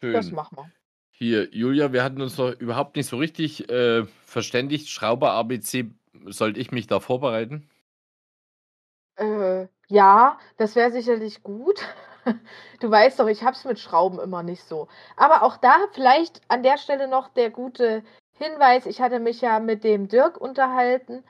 Das 0.00 0.26
Schön. 0.26 0.34
machen 0.34 0.56
wir. 0.56 0.70
Hier, 1.12 1.48
Julia, 1.54 1.92
wir 1.92 2.02
hatten 2.02 2.22
uns 2.22 2.38
noch 2.38 2.52
überhaupt 2.52 2.96
nicht 2.96 3.06
so 3.06 3.18
richtig 3.18 3.68
äh, 3.68 4.06
verständigt. 4.24 4.88
Schrauber 4.88 5.32
ABC, 5.32 5.90
sollte 6.26 6.58
ich 6.58 6.72
mich 6.72 6.86
da 6.86 6.98
vorbereiten? 7.00 7.68
Äh, 9.16 9.66
ja, 9.88 10.38
das 10.56 10.76
wäre 10.76 10.90
sicherlich 10.90 11.42
gut. 11.42 11.80
Du 12.80 12.90
weißt 12.90 13.18
doch, 13.18 13.28
ich 13.28 13.42
hab's 13.44 13.64
mit 13.64 13.78
Schrauben 13.78 14.20
immer 14.20 14.42
nicht 14.42 14.62
so. 14.64 14.88
Aber 15.16 15.42
auch 15.42 15.56
da 15.56 15.74
vielleicht 15.92 16.42
an 16.48 16.62
der 16.62 16.76
Stelle 16.76 17.08
noch 17.08 17.28
der 17.28 17.50
gute 17.50 18.02
Hinweis. 18.32 18.84
Ich 18.86 19.00
hatte 19.00 19.20
mich 19.20 19.40
ja 19.40 19.58
mit 19.58 19.84
dem 19.84 20.06
Dirk 20.06 20.38
unterhalten, 20.38 21.24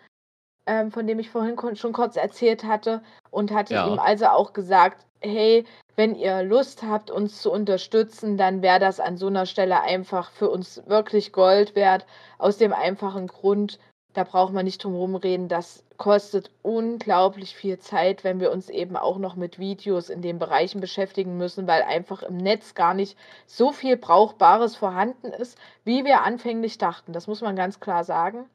ähm, 0.66 0.90
von 0.90 1.06
dem 1.06 1.20
ich 1.20 1.30
vorhin 1.30 1.56
schon 1.76 1.92
kurz 1.92 2.16
erzählt 2.16 2.64
hatte, 2.64 3.02
und 3.30 3.52
hatte 3.52 3.74
Ja. 3.74 3.86
ihm 3.86 3.98
also 4.00 4.26
auch 4.26 4.52
gesagt, 4.52 5.06
hey, 5.20 5.64
wenn 6.00 6.14
ihr 6.14 6.42
Lust 6.42 6.82
habt, 6.82 7.10
uns 7.10 7.42
zu 7.42 7.52
unterstützen, 7.52 8.38
dann 8.38 8.62
wäre 8.62 8.78
das 8.78 9.00
an 9.00 9.18
so 9.18 9.26
einer 9.26 9.44
Stelle 9.44 9.82
einfach 9.82 10.30
für 10.30 10.48
uns 10.48 10.80
wirklich 10.86 11.30
Gold 11.30 11.74
wert. 11.74 12.06
Aus 12.38 12.56
dem 12.56 12.72
einfachen 12.72 13.26
Grund, 13.26 13.78
da 14.14 14.24
braucht 14.24 14.54
man 14.54 14.64
nicht 14.64 14.82
drum 14.82 14.94
herum 14.94 15.14
reden, 15.14 15.48
das 15.48 15.84
kostet 15.98 16.50
unglaublich 16.62 17.54
viel 17.54 17.78
Zeit, 17.80 18.24
wenn 18.24 18.40
wir 18.40 18.50
uns 18.50 18.70
eben 18.70 18.96
auch 18.96 19.18
noch 19.18 19.36
mit 19.36 19.58
Videos 19.58 20.08
in 20.08 20.22
den 20.22 20.38
Bereichen 20.38 20.80
beschäftigen 20.80 21.36
müssen, 21.36 21.66
weil 21.66 21.82
einfach 21.82 22.22
im 22.22 22.38
Netz 22.38 22.74
gar 22.74 22.94
nicht 22.94 23.18
so 23.44 23.70
viel 23.70 23.98
Brauchbares 23.98 24.76
vorhanden 24.76 25.26
ist, 25.26 25.58
wie 25.84 26.06
wir 26.06 26.22
anfänglich 26.22 26.78
dachten. 26.78 27.12
Das 27.12 27.26
muss 27.26 27.42
man 27.42 27.56
ganz 27.56 27.78
klar 27.78 28.04
sagen. 28.04 28.48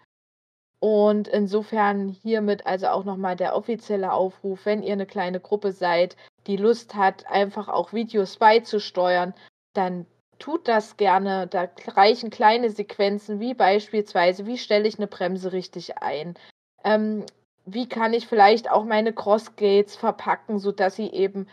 Und 0.80 1.28
insofern 1.28 2.10
hiermit 2.10 2.66
also 2.66 2.88
auch 2.88 3.04
nochmal 3.04 3.36
der 3.36 3.56
offizielle 3.56 4.14
Aufruf, 4.14 4.66
wenn 4.66 4.82
ihr 4.82 4.94
eine 4.94 5.06
kleine 5.06 5.40
Gruppe 5.40 5.74
seid, 5.74 6.18
die 6.48 6.58
Lust 6.58 6.96
hat, 6.96 7.26
einfach 7.28 7.68
auch 7.68 7.94
Videos 7.94 8.38
beizusteuern, 8.38 9.34
dann 9.74 10.06
tut 10.40 10.68
das 10.68 10.98
gerne. 10.98 11.48
Da 11.48 11.70
reichen 11.88 12.30
kleine 12.30 12.70
Sequenzen, 12.70 13.40
wie 13.40 13.54
beispielsweise, 13.54 14.46
wie 14.46 14.58
stelle 14.58 14.88
ich 14.88 14.98
eine 14.98 15.08
Bremse 15.08 15.52
richtig 15.52 15.98
ein? 16.00 16.36
Ähm, 16.84 17.26
wie 17.66 17.90
kann 17.90 18.14
ich 18.14 18.28
vielleicht 18.28 18.70
auch 18.70 18.86
meine 18.86 19.14
Crossgates 19.14 19.96
verpacken, 19.96 20.60
sodass 20.60 20.96
sie 20.96 21.10
eben 21.10 21.48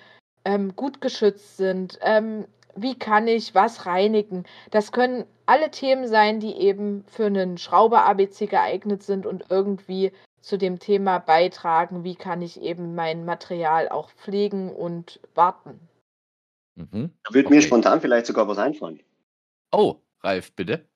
ähm, 0.44 0.74
gut 0.76 1.00
geschützt 1.00 1.56
sind. 1.56 1.98
Ähm, 2.02 2.46
wie 2.74 2.98
kann 2.98 3.28
ich 3.28 3.54
was 3.54 3.86
reinigen? 3.86 4.44
Das 4.70 4.92
können 4.92 5.24
alle 5.46 5.70
Themen 5.70 6.06
sein, 6.06 6.40
die 6.40 6.56
eben 6.56 7.04
für 7.06 7.26
einen 7.26 7.58
Schrauber-ABC 7.58 8.46
geeignet 8.46 9.02
sind 9.02 9.26
und 9.26 9.44
irgendwie 9.50 10.12
zu 10.42 10.58
dem 10.58 10.78
Thema 10.78 11.18
beitragen, 11.18 12.04
wie 12.04 12.16
kann 12.16 12.42
ich 12.42 12.60
eben 12.60 12.94
mein 12.94 13.24
Material 13.24 13.88
auch 13.88 14.10
pflegen 14.10 14.70
und 14.70 15.20
warten. 15.34 15.80
Mhm. 16.74 17.12
Würde 17.30 17.46
okay. 17.46 17.54
mir 17.54 17.62
spontan 17.62 18.00
vielleicht 18.00 18.26
sogar 18.26 18.48
was 18.48 18.58
einfallen. 18.58 19.00
Oh, 19.72 19.96
Ralf, 20.20 20.52
bitte. 20.52 20.86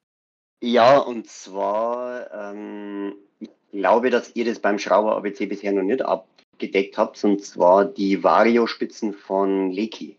Ja, 0.63 0.99
und 0.99 1.29
zwar, 1.29 2.33
ähm, 2.33 3.15
ich 3.39 3.51
glaube, 3.71 4.11
dass 4.11 4.35
ihr 4.35 4.45
das 4.45 4.59
beim 4.59 4.79
Schrauber 4.79 5.17
ABC 5.17 5.47
bisher 5.47 5.73
noch 5.73 5.83
nicht 5.83 6.03
abgedeckt 6.03 6.99
habt, 6.99 7.23
und 7.25 7.45
zwar 7.45 7.85
die 7.85 8.25
Vario-Spitzen 8.25 9.13
von 9.13 9.71
Leki. 9.71 10.17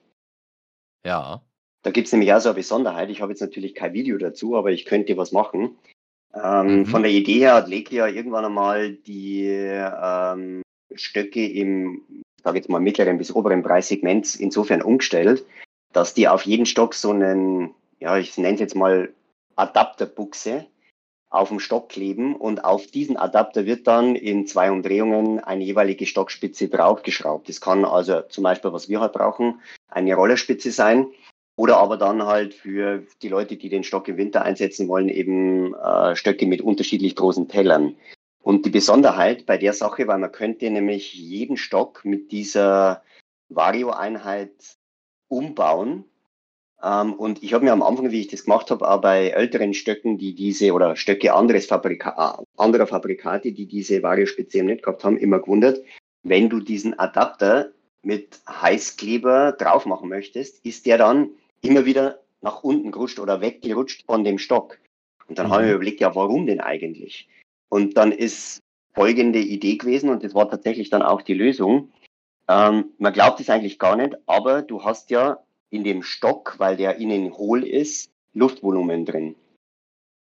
Ja. 1.06 1.42
Da 1.84 1.92
gibt 1.92 2.08
es 2.08 2.14
nämlich 2.14 2.34
auch 2.34 2.40
so 2.40 2.50
eine 2.50 2.56
Besonderheit. 2.56 3.10
Ich 3.10 3.22
habe 3.22 3.32
jetzt 3.32 3.42
natürlich 3.42 3.74
kein 3.74 3.94
Video 3.94 4.18
dazu, 4.18 4.56
aber 4.56 4.72
ich 4.72 4.86
könnte 4.86 5.18
was 5.18 5.32
machen. 5.32 5.78
Ähm, 6.44 6.80
mhm. 6.80 6.86
Von 6.86 7.04
der 7.04 7.12
Idee 7.12 7.40
her 7.40 7.56
hat 7.56 7.68
Leki 7.68 7.96
ja 7.96 8.08
irgendwann 8.08 8.46
einmal 8.46 8.92
die 8.92 9.48
ähm, 9.48 10.62
Stöcke 10.94 11.46
im, 11.46 12.02
sage 12.44 12.58
jetzt 12.58 12.70
mal, 12.70 12.80
mittleren 12.80 13.18
bis 13.18 13.34
oberen 13.34 13.64
Preissegment 13.64 14.36
insofern 14.36 14.82
umgestellt, 14.82 15.46
dass 15.94 16.14
die 16.14 16.28
auf 16.28 16.44
jeden 16.44 16.66
Stock 16.66 16.94
so 16.94 17.12
einen, 17.12 17.74
ja, 18.00 18.18
ich 18.18 18.38
nenne 18.38 18.56
es 18.56 18.60
jetzt 18.60 18.76
mal 18.76 19.14
Adapterbuchse 19.56 20.66
auf 21.30 21.50
dem 21.50 21.60
Stock 21.60 21.90
kleben 21.90 22.36
und 22.36 22.64
auf 22.64 22.88
diesen 22.88 23.18
Adapter 23.18 23.66
wird 23.66 23.86
dann 23.86 24.16
in 24.16 24.48
zwei 24.48 24.72
Umdrehungen 24.72 25.40
eine 25.40 25.64
jeweilige 25.64 26.06
Stockspitze 26.06 26.70
draufgeschraubt. 26.70 27.50
Das 27.50 27.60
kann 27.60 27.84
also 27.84 28.22
zum 28.30 28.44
Beispiel, 28.44 28.72
was 28.72 28.88
wir 28.88 29.02
halt 29.02 29.14
brauchen, 29.14 29.60
eine 29.90 30.16
Rollerspitze 30.16 30.72
sein 30.72 31.08
oder 31.58 31.78
aber 31.78 31.98
dann 31.98 32.24
halt 32.24 32.54
für 32.54 33.04
die 33.22 33.28
Leute, 33.28 33.58
die 33.58 33.68
den 33.68 33.84
Stock 33.84 34.08
im 34.08 34.16
Winter 34.16 34.44
einsetzen 34.44 34.88
wollen, 34.88 35.10
eben 35.10 35.74
äh, 35.76 36.16
Stöcke 36.16 36.46
mit 36.46 36.62
unterschiedlich 36.62 37.16
großen 37.18 37.50
Tellern. 37.50 37.96
Und 38.42 38.66
die 38.66 38.70
Besonderheit 38.70 39.46
bei 39.46 39.58
der 39.58 39.74
Sache, 39.74 40.08
weil 40.08 40.20
man 40.20 40.32
könnte 40.32 40.70
nämlich 40.70 41.14
jeden 41.14 41.58
Stock 41.58 42.06
mit 42.06 42.32
dieser 42.32 43.04
Vario-Einheit 43.50 44.54
umbauen 45.28 46.06
ähm, 46.84 47.14
und 47.14 47.42
ich 47.42 47.54
habe 47.54 47.66
mir 47.66 47.72
am 47.72 47.82
Anfang, 47.82 48.12
wie 48.12 48.22
ich 48.22 48.28
das 48.28 48.44
gemacht 48.44 48.70
habe, 48.70 48.90
auch 48.90 49.02
bei 49.02 49.30
älteren 49.30 49.74
Stöcken, 49.74 50.18
die 50.18 50.36
diese 50.36 50.74
oder 50.74 50.96
Stöcke 50.96 51.34
anderes 51.34 51.66
Fabrika 51.66 52.38
äh, 52.40 52.44
anderer 52.62 52.88
Fabrikate, 52.88 53.52
die 53.52 53.66
diese 53.66 54.04
Vario-Spitze 54.04 54.64
nicht 54.64 54.84
gehabt 54.84 55.04
haben, 55.04 55.18
immer 55.18 55.40
gewundert, 55.40 55.82
wenn 56.24 56.50
du 56.50 56.60
diesen 56.60 56.98
Adapter 57.00 57.72
mit 58.04 58.40
Heißkleber 58.48 59.54
drauf 59.54 59.86
machen 59.86 60.10
möchtest, 60.10 60.64
ist 60.66 60.86
der 60.86 60.98
dann 60.98 61.32
immer 61.62 61.86
wieder 61.86 62.20
nach 62.42 62.64
unten 62.64 62.92
gerutscht 62.92 63.20
oder 63.20 63.42
weggerutscht 63.42 64.06
von 64.06 64.24
dem 64.24 64.38
Stock. 64.38 64.80
Und 65.28 65.38
dann 65.38 65.48
mhm. 65.48 65.52
habe 65.52 65.64
ich 65.64 65.70
mir 65.70 65.76
überlegt, 65.76 66.00
ja, 66.00 66.16
warum 66.16 66.46
denn 66.46 66.62
eigentlich? 66.62 67.28
Und 67.70 67.98
dann 67.98 68.12
ist 68.12 68.62
folgende 68.94 69.40
Idee 69.40 69.78
gewesen, 69.78 70.10
und 70.10 70.24
das 70.24 70.34
war 70.34 70.50
tatsächlich 70.50 70.90
dann 70.90 71.02
auch 71.02 71.22
die 71.22 71.34
Lösung. 71.34 71.92
Ähm, 72.48 72.86
man 72.98 73.14
glaubt 73.14 73.40
es 73.40 73.50
eigentlich 73.50 73.78
gar 73.78 73.96
nicht, 73.96 74.16
aber 74.26 74.62
du 74.62 74.84
hast 74.84 75.10
ja 75.10 75.44
in 75.70 75.84
dem 75.84 76.02
Stock, 76.02 76.56
weil 76.58 76.78
der 76.78 76.98
innen 76.98 77.34
hohl 77.34 77.64
ist, 77.64 78.10
Luftvolumen 78.34 79.06
drin. 79.06 79.36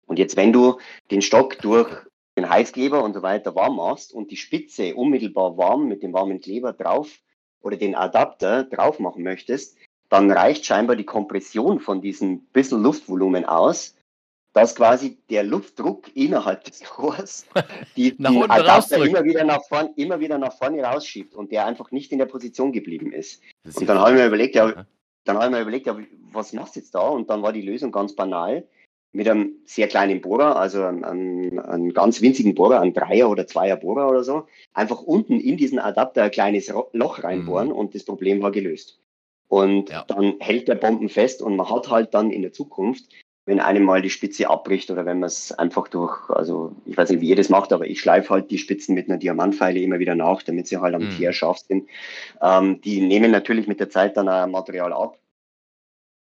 Und 0.06 0.18
jetzt, 0.18 0.36
wenn 0.36 0.52
du 0.52 0.78
den 1.10 1.22
Stock 1.22 1.58
durch 1.58 1.88
den 2.36 2.48
Heißkleber 2.48 3.02
und 3.02 3.14
so 3.14 3.22
weiter 3.22 3.54
warm 3.54 3.76
machst 3.76 4.12
und 4.12 4.30
die 4.30 4.36
Spitze 4.36 4.94
unmittelbar 4.94 5.56
warm 5.56 5.88
mit 5.88 6.02
dem 6.02 6.12
warmen 6.12 6.40
Kleber 6.40 6.72
drauf 6.72 7.20
oder 7.62 7.76
den 7.76 7.94
Adapter 7.94 8.64
drauf 8.64 8.98
machen 8.98 9.22
möchtest, 9.22 9.76
dann 10.08 10.30
reicht 10.30 10.64
scheinbar 10.64 10.96
die 10.96 11.04
Kompression 11.04 11.80
von 11.80 12.00
diesem 12.00 12.40
bisschen 12.46 12.82
Luftvolumen 12.82 13.44
aus, 13.44 13.96
dass 14.56 14.74
quasi 14.74 15.18
der 15.28 15.44
Luftdruck 15.44 16.16
innerhalb 16.16 16.64
des 16.64 16.82
Rohrs 16.96 17.46
die, 17.96 18.16
den 18.16 18.50
Adapter 18.50 19.04
immer 19.04 19.22
wieder, 19.22 19.44
nach 19.44 19.62
vorn, 19.68 19.90
immer 19.96 20.18
wieder 20.18 20.38
nach 20.38 20.56
vorne 20.56 20.82
rausschiebt 20.82 21.34
und 21.34 21.52
der 21.52 21.66
einfach 21.66 21.90
nicht 21.90 22.10
in 22.10 22.18
der 22.18 22.24
Position 22.24 22.72
geblieben 22.72 23.12
ist. 23.12 23.42
ist 23.64 23.78
und 23.78 23.86
dann 23.86 23.98
habe 23.98 24.12
ich 24.12 24.16
mir 24.16 24.26
überlegt, 24.26 24.54
ja, 24.54 24.86
dann 25.24 25.36
habe 25.36 25.46
ich 25.46 25.52
mir 25.52 25.60
überlegt, 25.60 25.86
ja, 25.86 25.98
was 26.32 26.54
machst 26.54 26.76
du 26.76 26.80
jetzt 26.80 26.94
da? 26.94 27.00
Und 27.00 27.28
dann 27.28 27.42
war 27.42 27.52
die 27.52 27.60
Lösung 27.60 27.92
ganz 27.92 28.14
banal. 28.14 28.66
Mit 29.12 29.28
einem 29.28 29.56
sehr 29.64 29.88
kleinen 29.88 30.20
Bohrer, 30.20 30.56
also 30.56 30.84
einem, 30.84 31.58
einem 31.58 31.92
ganz 31.92 32.20
winzigen 32.22 32.54
Bohrer, 32.54 32.80
ein 32.80 32.92
Dreier- 32.92 33.30
oder 33.30 33.46
Zweier-Bohrer 33.46 34.08
oder 34.08 34.24
so, 34.24 34.46
einfach 34.72 35.00
unten 35.02 35.40
in 35.40 35.56
diesen 35.56 35.78
Adapter 35.78 36.24
ein 36.24 36.30
kleines 36.30 36.72
Loch 36.92 37.24
reinbohren 37.24 37.68
mhm. 37.68 37.74
und 37.74 37.94
das 37.94 38.04
Problem 38.04 38.42
war 38.42 38.52
gelöst. 38.52 39.00
Und 39.48 39.90
ja. 39.90 40.04
dann 40.08 40.34
hält 40.40 40.68
der 40.68 40.74
Bomben 40.74 41.08
fest 41.08 41.40
und 41.40 41.56
man 41.56 41.70
hat 41.70 41.88
halt 41.90 42.14
dann 42.14 42.30
in 42.30 42.42
der 42.42 42.52
Zukunft 42.52 43.04
wenn 43.46 43.60
einem 43.60 43.84
mal 43.84 44.02
die 44.02 44.10
Spitze 44.10 44.50
abbricht 44.50 44.90
oder 44.90 45.06
wenn 45.06 45.20
man 45.20 45.28
es 45.28 45.52
einfach 45.52 45.86
durch, 45.86 46.28
also 46.30 46.74
ich 46.84 46.96
weiß 46.96 47.10
nicht, 47.10 47.20
wie 47.20 47.28
ihr 47.28 47.36
das 47.36 47.48
macht, 47.48 47.72
aber 47.72 47.86
ich 47.86 48.00
schleife 48.00 48.30
halt 48.30 48.50
die 48.50 48.58
Spitzen 48.58 48.94
mit 48.94 49.08
einer 49.08 49.18
Diamantpfeile 49.18 49.78
immer 49.78 50.00
wieder 50.00 50.16
nach, 50.16 50.42
damit 50.42 50.66
sie 50.66 50.78
halt 50.78 50.96
am 50.96 51.04
mhm. 51.04 51.10
Tier 51.10 51.32
scharf 51.32 51.58
sind. 51.58 51.88
Ähm, 52.42 52.80
die 52.80 53.00
nehmen 53.00 53.30
natürlich 53.30 53.68
mit 53.68 53.78
der 53.78 53.88
Zeit 53.88 54.16
dann 54.16 54.28
ein 54.28 54.50
Material 54.50 54.92
ab. 54.92 55.18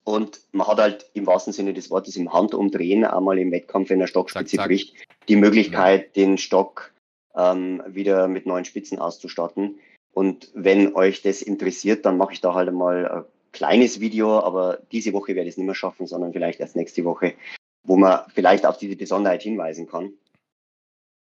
Und 0.04 0.42
man 0.52 0.68
hat 0.68 0.80
halt 0.80 1.06
im 1.14 1.28
wahrsten 1.28 1.54
Sinne 1.54 1.74
des 1.74 1.92
Wortes 1.92 2.18
im 2.18 2.34
Handumdrehen 2.34 3.06
einmal 3.06 3.38
im 3.38 3.52
Wettkampf, 3.52 3.92
wenn 3.92 4.00
der 4.00 4.08
Stockspitze 4.08 4.58
zack, 4.58 4.64
zack. 4.64 4.68
bricht, 4.68 4.96
die 5.30 5.36
Möglichkeit, 5.36 6.08
ja. 6.08 6.24
den 6.24 6.38
Stock 6.40 6.92
ähm, 7.36 7.82
wieder 7.88 8.28
mit 8.28 8.48
neuen 8.48 8.66
Spitzen 8.66 8.98
auszustatten. 8.98 9.76
Und 10.14 10.52
wenn 10.54 10.96
euch 10.96 11.22
das 11.22 11.42
interessiert, 11.42 12.06
dann 12.06 12.18
mache 12.18 12.34
ich 12.34 12.42
da 12.42 12.54
halt 12.54 12.70
einmal 12.70 13.26
kleines 13.54 14.00
Video, 14.00 14.40
aber 14.40 14.80
diese 14.92 15.14
Woche 15.14 15.36
werde 15.36 15.48
ich 15.48 15.54
es 15.54 15.58
nicht 15.58 15.66
mehr 15.66 15.76
schaffen, 15.76 16.08
sondern 16.08 16.34
vielleicht 16.34 16.60
erst 16.60 16.76
nächste 16.76 17.06
Woche, 17.06 17.36
wo 17.84 17.96
man 17.96 18.22
vielleicht 18.34 18.66
auf 18.66 18.78
diese 18.78 18.96
Besonderheit 18.96 19.44
hinweisen 19.44 19.88
kann. 19.88 20.14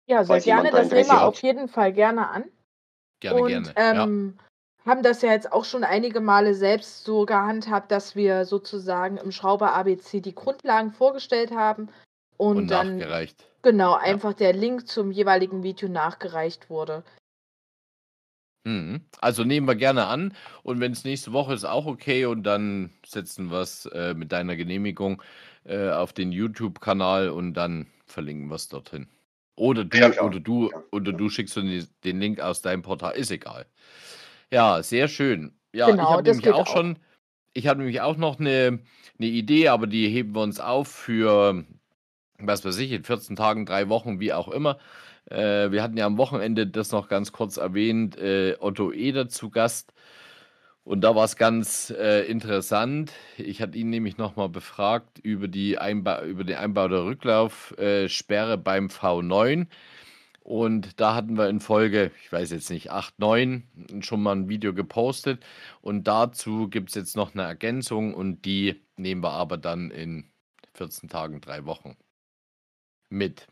Ja, 0.07 0.23
sehr 0.23 0.39
gerne. 0.39 0.71
Da 0.71 0.79
das 0.79 0.91
nehmen 0.91 1.07
wir 1.07 1.21
hat. 1.21 1.23
auf 1.23 1.41
jeden 1.41 1.67
Fall 1.67 1.93
gerne 1.93 2.29
an. 2.29 2.45
Gerne, 3.19 3.41
Und, 3.41 3.47
gerne. 3.47 3.73
Ähm, 3.75 4.37
ja. 4.37 4.91
haben 4.91 5.03
das 5.03 5.21
ja 5.21 5.31
jetzt 5.31 5.51
auch 5.51 5.65
schon 5.65 5.83
einige 5.83 6.19
Male 6.19 6.55
selbst 6.55 7.05
so 7.05 7.25
gehandhabt, 7.25 7.91
dass 7.91 8.15
wir 8.15 8.45
sozusagen 8.45 9.17
im 9.17 9.31
Schrauber 9.31 9.73
ABC 9.73 10.19
die 10.19 10.35
Grundlagen 10.35 10.91
vorgestellt 10.91 11.51
haben 11.51 11.89
und, 12.37 12.57
und 12.57 12.67
dann 12.71 12.97
nachgereicht. 12.97 13.45
genau 13.61 13.93
einfach 13.93 14.31
ja. 14.31 14.37
der 14.37 14.53
Link 14.53 14.87
zum 14.87 15.11
jeweiligen 15.11 15.63
Video 15.63 15.87
nachgereicht 15.87 16.69
wurde. 16.69 17.03
Mhm. 18.65 19.01
Also 19.19 19.43
nehmen 19.43 19.67
wir 19.67 19.75
gerne 19.75 20.05
an 20.05 20.33
und 20.63 20.79
wenn 20.79 20.93
es 20.93 21.03
nächste 21.03 21.33
Woche 21.33 21.53
ist, 21.53 21.65
auch 21.65 21.85
okay 21.85 22.25
und 22.25 22.43
dann 22.43 22.91
setzen 23.05 23.51
wir 23.51 23.59
es 23.59 23.85
äh, 23.87 24.13
mit 24.13 24.31
deiner 24.31 24.55
Genehmigung 24.55 25.21
äh, 25.65 25.89
auf 25.89 26.13
den 26.13 26.31
YouTube-Kanal 26.31 27.29
und 27.29 27.53
dann 27.55 27.87
verlinken 28.05 28.47
wir 28.47 28.55
es 28.55 28.69
dorthin. 28.69 29.07
Oder 29.55 29.83
du, 29.83 29.97
ja, 29.97 30.21
oder 30.21 30.39
du, 30.39 30.71
oder 30.91 31.11
du 31.11 31.29
schickst 31.29 31.57
uns 31.57 31.93
den 32.03 32.19
Link 32.19 32.39
aus 32.39 32.61
deinem 32.61 32.81
Portal, 32.81 33.15
ist 33.15 33.31
egal. 33.31 33.65
Ja, 34.49 34.81
sehr 34.81 35.07
schön. 35.07 35.53
Ja, 35.73 35.87
genau, 35.87 36.03
ich 36.03 36.09
habe 36.09 36.23
nämlich 36.23 36.49
auch, 36.51 36.59
auch 36.59 36.67
schon, 36.67 36.99
ich 37.53 37.67
habe 37.67 37.79
nämlich 37.79 38.01
auch 38.01 38.17
noch 38.17 38.39
eine, 38.39 38.79
eine 39.19 39.27
Idee, 39.27 39.67
aber 39.67 39.87
die 39.87 40.07
heben 40.09 40.35
wir 40.35 40.41
uns 40.41 40.59
auf 40.59 40.87
für, 40.87 41.65
was 42.39 42.63
weiß 42.65 42.77
ich, 42.79 42.91
in 42.91 43.03
14 43.03 43.35
Tagen, 43.35 43.65
drei 43.65 43.89
Wochen, 43.89 44.19
wie 44.19 44.33
auch 44.33 44.47
immer. 44.47 44.79
Äh, 45.33 45.71
wir 45.71 45.81
hatten 45.83 45.97
ja 45.97 46.05
am 46.05 46.17
Wochenende 46.17 46.67
das 46.67 46.91
noch 46.91 47.07
ganz 47.07 47.31
kurz 47.31 47.57
erwähnt, 47.57 48.17
äh, 48.17 48.55
Otto 48.59 48.91
Eder 48.91 49.27
zu 49.29 49.49
Gast. 49.49 49.93
Und 50.83 51.01
da 51.01 51.15
war 51.15 51.25
es 51.25 51.37
ganz 51.37 51.91
äh, 51.91 52.25
interessant. 52.25 53.13
Ich 53.37 53.61
hatte 53.61 53.77
ihn 53.77 53.89
nämlich 53.89 54.17
nochmal 54.17 54.49
befragt 54.49 55.17
über, 55.19 55.47
die 55.47 55.77
Einba 55.77 56.23
über 56.23 56.43
den 56.43 56.57
Einbau 56.57 56.87
der 56.89 57.05
Rücklaufsperre 57.05 58.57
beim 58.57 58.87
V9. 58.87 59.67
Und 60.41 60.99
da 60.99 61.15
hatten 61.15 61.37
wir 61.37 61.47
in 61.49 61.61
Folge, 61.61 62.11
ich 62.21 62.31
weiß 62.31 62.51
jetzt 62.51 62.69
nicht, 62.69 62.91
8, 62.91 63.17
9 63.17 64.01
schon 64.01 64.21
mal 64.21 64.35
ein 64.35 64.49
Video 64.49 64.73
gepostet. 64.73 65.43
Und 65.81 66.05
dazu 66.07 66.67
gibt 66.69 66.89
es 66.89 66.95
jetzt 66.95 67.15
noch 67.15 67.33
eine 67.33 67.43
Ergänzung 67.43 68.13
und 68.13 68.43
die 68.45 68.81
nehmen 68.97 69.23
wir 69.23 69.31
aber 69.31 69.57
dann 69.57 69.89
in 69.89 70.29
14 70.75 71.09
Tagen, 71.09 71.39
drei 71.41 71.65
Wochen 71.65 71.95
mit. 73.09 73.47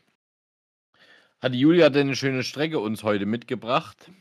Hat 1.42 1.54
Julia 1.54 1.90
denn 1.90 2.06
eine 2.06 2.14
schöne 2.14 2.44
Strecke 2.44 2.78
uns 2.78 3.02
heute 3.02 3.26
mitgebracht? 3.26 4.12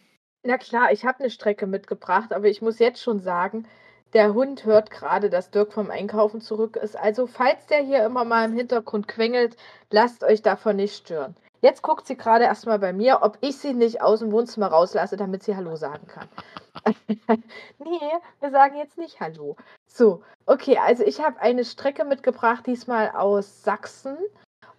Na 0.42 0.58
klar, 0.58 0.92
ich 0.92 1.06
habe 1.06 1.20
eine 1.20 1.30
Strecke 1.30 1.68
mitgebracht, 1.68 2.34
aber 2.34 2.48
ich 2.48 2.64
muss 2.64 2.80
jetzt 2.80 3.00
schon 3.00 3.20
sagen, 3.20 3.68
der 4.14 4.34
Hund 4.34 4.66
hört 4.66 4.90
gerade, 4.90 5.30
dass 5.30 5.52
Dirk 5.52 5.72
vom 5.72 5.92
Einkaufen 5.92 6.42
zurück 6.42 6.78
ist. 6.78 6.98
Also, 6.98 7.28
falls 7.28 7.68
der 7.68 7.84
hier 7.84 8.04
immer 8.04 8.26
mal 8.26 8.46
im 8.50 8.56
Hintergrund 8.56 9.08
quengelt, 9.08 9.56
lasst 9.92 10.24
euch 10.24 10.42
davon 10.42 10.78
nicht 10.78 10.96
stören. 10.96 11.36
Jetzt 11.62 11.84
guckt 11.84 12.08
sie 12.08 12.18
gerade 12.18 12.46
erstmal 12.46 12.80
bei 12.80 12.92
mir, 12.92 13.20
ob 13.22 13.38
ich 13.42 13.56
sie 13.56 13.76
nicht 13.76 14.02
aus 14.02 14.18
dem 14.18 14.32
Wohnzimmer 14.32 14.70
rauslasse, 14.70 15.16
damit 15.16 15.44
sie 15.44 15.56
Hallo 15.56 15.76
sagen 15.76 16.08
kann. 16.08 16.28
nee, 17.78 18.00
wir 18.40 18.50
sagen 18.50 18.78
jetzt 18.78 18.98
nicht 18.98 19.20
Hallo. 19.20 19.58
So, 19.86 20.24
okay, 20.48 20.80
also 20.80 21.04
ich 21.04 21.22
habe 21.22 21.40
eine 21.40 21.66
Strecke 21.66 22.04
mitgebracht, 22.04 22.66
diesmal 22.66 23.12
aus 23.12 23.62
Sachsen. 23.62 24.18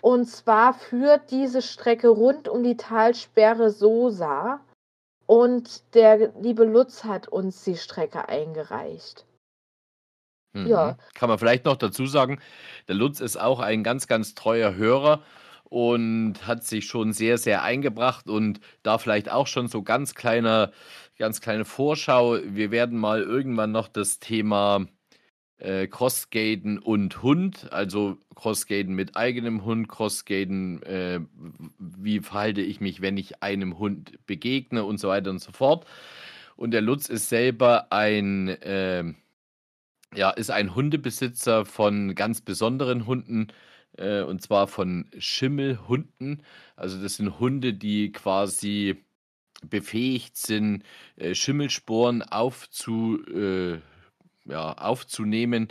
Und 0.02 0.26
zwar 0.26 0.74
führt 0.74 1.30
diese 1.30 1.62
Strecke 1.62 2.08
rund 2.08 2.48
um 2.48 2.64
die 2.64 2.76
Talsperre 2.76 3.70
Sosa. 3.70 4.60
Und 5.26 5.94
der 5.94 6.32
liebe 6.40 6.64
Lutz 6.64 7.04
hat 7.04 7.28
uns 7.28 7.62
die 7.62 7.76
Strecke 7.76 8.28
eingereicht. 8.28 9.24
Mhm. 10.54 10.66
Ja. 10.66 10.98
Kann 11.14 11.28
man 11.28 11.38
vielleicht 11.38 11.64
noch 11.64 11.76
dazu 11.76 12.06
sagen, 12.06 12.40
der 12.88 12.96
Lutz 12.96 13.20
ist 13.20 13.36
auch 13.36 13.60
ein 13.60 13.84
ganz, 13.84 14.08
ganz 14.08 14.34
treuer 14.34 14.74
Hörer 14.74 15.22
und 15.62 16.48
hat 16.48 16.64
sich 16.64 16.86
schon 16.86 17.12
sehr, 17.12 17.38
sehr 17.38 17.62
eingebracht 17.62 18.28
und 18.28 18.58
da 18.82 18.98
vielleicht 18.98 19.30
auch 19.30 19.46
schon 19.46 19.68
so 19.68 19.82
ganz 19.82 20.16
kleiner, 20.16 20.72
ganz 21.16 21.40
kleine 21.40 21.64
Vorschau. 21.64 22.38
Wir 22.42 22.72
werden 22.72 22.98
mal 22.98 23.22
irgendwann 23.22 23.70
noch 23.70 23.86
das 23.86 24.18
Thema 24.18 24.84
äh, 25.62 25.86
Crossgaten 25.86 26.78
und 26.78 27.22
Hund, 27.22 27.72
also 27.72 28.18
Crossgaten 28.34 28.94
mit 28.94 29.16
eigenem 29.16 29.64
Hund, 29.64 29.88
Crossgaten, 29.88 30.82
äh, 30.82 31.20
wie 31.78 32.20
verhalte 32.20 32.60
ich 32.60 32.80
mich, 32.80 33.00
wenn 33.00 33.16
ich 33.16 33.42
einem 33.42 33.78
Hund 33.78 34.18
begegne 34.26 34.84
und 34.84 34.98
so 34.98 35.08
weiter 35.08 35.30
und 35.30 35.38
so 35.38 35.52
fort. 35.52 35.86
Und 36.56 36.72
der 36.72 36.80
Lutz 36.80 37.08
ist 37.08 37.28
selber 37.28 37.92
ein, 37.92 38.48
äh, 38.48 39.04
ja, 40.14 40.30
ist 40.30 40.50
ein 40.50 40.74
Hundebesitzer 40.74 41.64
von 41.64 42.16
ganz 42.16 42.40
besonderen 42.40 43.06
Hunden, 43.06 43.48
äh, 43.96 44.22
und 44.22 44.42
zwar 44.42 44.66
von 44.66 45.06
Schimmelhunden. 45.16 46.42
Also 46.74 47.00
das 47.00 47.16
sind 47.16 47.38
Hunde, 47.38 47.72
die 47.72 48.10
quasi 48.10 48.96
befähigt 49.70 50.36
sind, 50.36 50.82
äh, 51.14 51.36
Schimmelsporen 51.36 52.22
aufzu, 52.22 53.24
äh, 53.26 53.78
ja, 54.44 54.72
aufzunehmen 54.72 55.68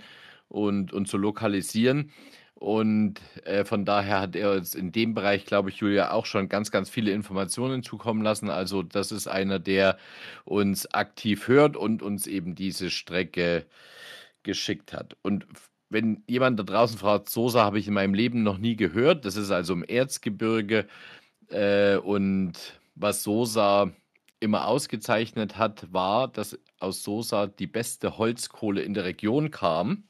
und, 0.50 0.94
und 0.94 1.08
zu 1.08 1.18
lokalisieren. 1.18 2.12
Und 2.56 3.16
äh, 3.46 3.66
von 3.66 3.86
daher 3.86 4.20
hat 4.22 4.36
er 4.36 4.52
uns 4.52 4.76
in 4.76 4.92
dem 4.92 5.16
Bereich, 5.16 5.46
glaube 5.46 5.72
ich, 5.72 5.78
Julia, 5.78 6.12
auch 6.12 6.28
schon 6.28 6.48
ganz, 6.48 6.70
ganz 6.70 6.92
viele 6.92 7.12
Informationen 7.12 7.82
zukommen 7.82 8.22
lassen. 8.22 8.52
Also 8.52 8.84
das 8.84 9.12
ist 9.12 9.28
einer, 9.28 9.58
der 9.58 9.98
uns 10.46 10.86
aktiv 10.94 11.48
hört 11.48 11.76
und 11.76 12.04
uns 12.04 12.28
eben 12.28 12.54
diese 12.54 12.92
Strecke 12.92 13.66
geschickt 14.44 14.94
hat. 14.94 15.18
Und 15.24 15.48
wenn 15.90 16.24
jemand 16.28 16.60
da 16.60 16.64
draußen 16.64 17.00
fragt, 17.00 17.30
Sosa 17.30 17.64
habe 17.64 17.80
ich 17.80 17.88
in 17.88 17.96
meinem 17.96 18.14
Leben 18.14 18.44
noch 18.44 18.60
nie 18.60 18.76
gehört. 18.76 19.26
Das 19.26 19.38
ist 19.38 19.50
also 19.50 19.74
im 19.74 19.84
Erzgebirge. 19.84 20.88
Äh, 21.50 21.98
und 21.98 22.54
was 22.96 23.24
Sosa 23.24 23.92
immer 24.42 24.68
ausgezeichnet 24.68 25.58
hat, 25.58 25.94
war, 25.94 26.28
dass 26.28 26.60
aus 26.80 27.04
Sosa 27.04 27.48
die 27.48 27.68
beste 27.68 28.18
Holzkohle 28.18 28.82
in 28.82 28.94
der 28.94 29.06
Region 29.06 29.52
kam. 29.52 30.04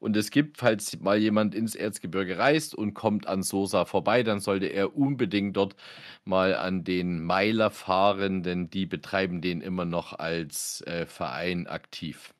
Und 0.00 0.16
es 0.16 0.30
gibt, 0.30 0.58
falls 0.58 1.00
mal 1.00 1.16
jemand 1.16 1.54
ins 1.54 1.74
Erzgebirge 1.74 2.36
reist 2.36 2.74
und 2.74 2.92
kommt 2.92 3.26
an 3.26 3.42
Sosa 3.42 3.86
vorbei, 3.86 4.22
dann 4.22 4.40
sollte 4.40 4.66
er 4.66 4.96
unbedingt 4.96 5.56
dort 5.56 5.76
mal 6.24 6.54
an 6.56 6.84
den 6.84 7.22
Meiler 7.22 7.70
fahren, 7.70 8.42
denn 8.42 8.68
die 8.68 8.84
betreiben 8.84 9.40
den 9.40 9.62
immer 9.62 9.86
noch 9.86 10.12
als 10.12 10.82
äh, 10.82 11.06
Verein 11.06 11.66
aktiv. 11.66 12.34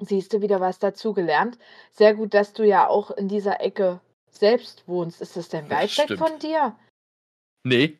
Siehst 0.00 0.32
du 0.32 0.40
wieder 0.42 0.60
was 0.60 0.78
dazugelernt? 0.78 1.58
Sehr 1.92 2.14
gut, 2.14 2.34
dass 2.34 2.54
du 2.54 2.64
ja 2.64 2.88
auch 2.88 3.10
in 3.10 3.28
dieser 3.28 3.60
Ecke 3.60 4.00
selbst 4.30 4.88
wohnst. 4.88 5.20
Ist 5.20 5.36
das 5.36 5.48
denn 5.48 5.70
weit 5.70 5.96
weg 5.98 6.18
von 6.18 6.38
dir? 6.38 6.76
Nee, 7.64 7.98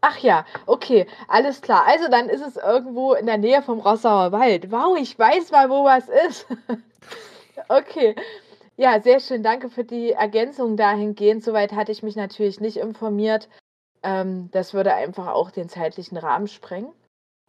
Ach 0.00 0.18
ja, 0.18 0.44
okay, 0.66 1.06
alles 1.26 1.60
klar. 1.60 1.84
Also 1.86 2.08
dann 2.08 2.28
ist 2.28 2.42
es 2.42 2.56
irgendwo 2.56 3.14
in 3.14 3.26
der 3.26 3.38
Nähe 3.38 3.62
vom 3.62 3.80
Rossauer 3.80 4.30
Wald. 4.30 4.70
Wow, 4.70 4.96
ich 4.96 5.18
weiß 5.18 5.50
mal, 5.50 5.70
wo 5.70 5.84
was 5.84 6.08
ist. 6.08 6.46
okay. 7.68 8.14
Ja, 8.76 9.00
sehr 9.00 9.18
schön. 9.18 9.42
Danke 9.42 9.70
für 9.70 9.82
die 9.82 10.12
Ergänzung 10.12 10.76
dahingehend. 10.76 11.42
Soweit 11.42 11.72
hatte 11.72 11.90
ich 11.90 12.04
mich 12.04 12.14
natürlich 12.14 12.60
nicht 12.60 12.76
informiert. 12.76 13.48
Ähm, 14.04 14.50
das 14.52 14.72
würde 14.72 14.94
einfach 14.94 15.26
auch 15.28 15.50
den 15.50 15.68
zeitlichen 15.68 16.16
Rahmen 16.16 16.46
sprengen. 16.46 16.92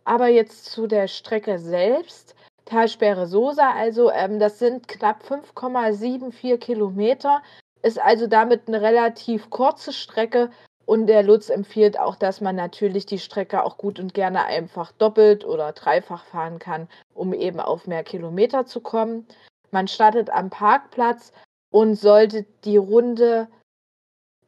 Aber 0.06 0.28
jetzt 0.28 0.66
zu 0.66 0.88
der 0.88 1.08
Strecke 1.08 1.60
selbst. 1.60 2.36
Talsperre 2.66 3.28
Sosa, 3.28 3.72
also 3.72 4.12
ähm, 4.12 4.40
das 4.40 4.60
sind 4.60 4.88
knapp 4.88 5.24
5,74 5.24 6.58
Kilometer. 6.58 7.44
Ist 7.84 8.00
also 8.00 8.28
damit 8.28 8.68
eine 8.68 8.82
relativ 8.82 9.50
kurze 9.52 9.94
Strecke 9.94 10.50
und 10.90 11.06
der 11.06 11.22
Lutz 11.22 11.50
empfiehlt 11.50 12.00
auch, 12.00 12.16
dass 12.16 12.42
man 12.42 12.56
natürlich 12.56 13.06
die 13.06 13.20
Strecke 13.20 13.64
auch 13.64 13.78
gut 13.78 14.00
und 14.00 14.16
gerne 14.16 14.46
einfach 14.46 14.92
doppelt 14.94 15.46
oder 15.46 15.72
dreifach 15.72 16.26
fahren 16.26 16.58
kann, 16.58 16.88
um 17.14 17.32
eben 17.32 17.60
auf 17.60 17.86
mehr 17.86 18.04
Kilometer 18.04 18.66
zu 18.66 18.82
kommen. 18.82 19.28
Man 19.70 19.88
startet 19.88 20.32
am 20.32 20.50
Parkplatz 20.50 21.32
und 21.72 21.94
sollte 21.94 22.48
die 22.64 22.78
Runde 22.78 23.48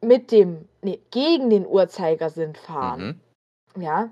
mit 0.00 0.32
dem, 0.32 0.68
nee, 0.82 1.00
gegen 1.12 1.48
den 1.48 1.64
Uhrzeigersinn 1.64 2.56
fahren. 2.56 3.22
Mhm. 3.76 3.82
Ja. 3.84 4.10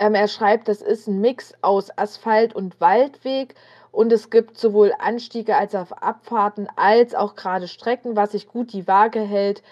Ähm, 0.00 0.16
er 0.16 0.26
schreibt, 0.26 0.66
das 0.66 0.82
ist 0.82 1.06
ein 1.06 1.20
Mix 1.20 1.54
aus 1.62 1.96
Asphalt 1.96 2.56
und 2.56 2.80
Waldweg 2.80 3.54
und 3.92 4.12
es 4.12 4.30
gibt 4.30 4.58
sowohl 4.58 4.92
Anstiege 4.98 5.56
als 5.56 5.76
auch 5.76 5.92
Abfahrten 5.92 6.66
als 6.74 7.14
auch 7.14 7.36
gerade 7.36 7.68
Strecken, 7.68 8.16
was 8.16 8.32
sich 8.32 8.48
gut 8.48 8.72
die 8.72 8.88
Waage 8.88 9.20
hält 9.20 9.62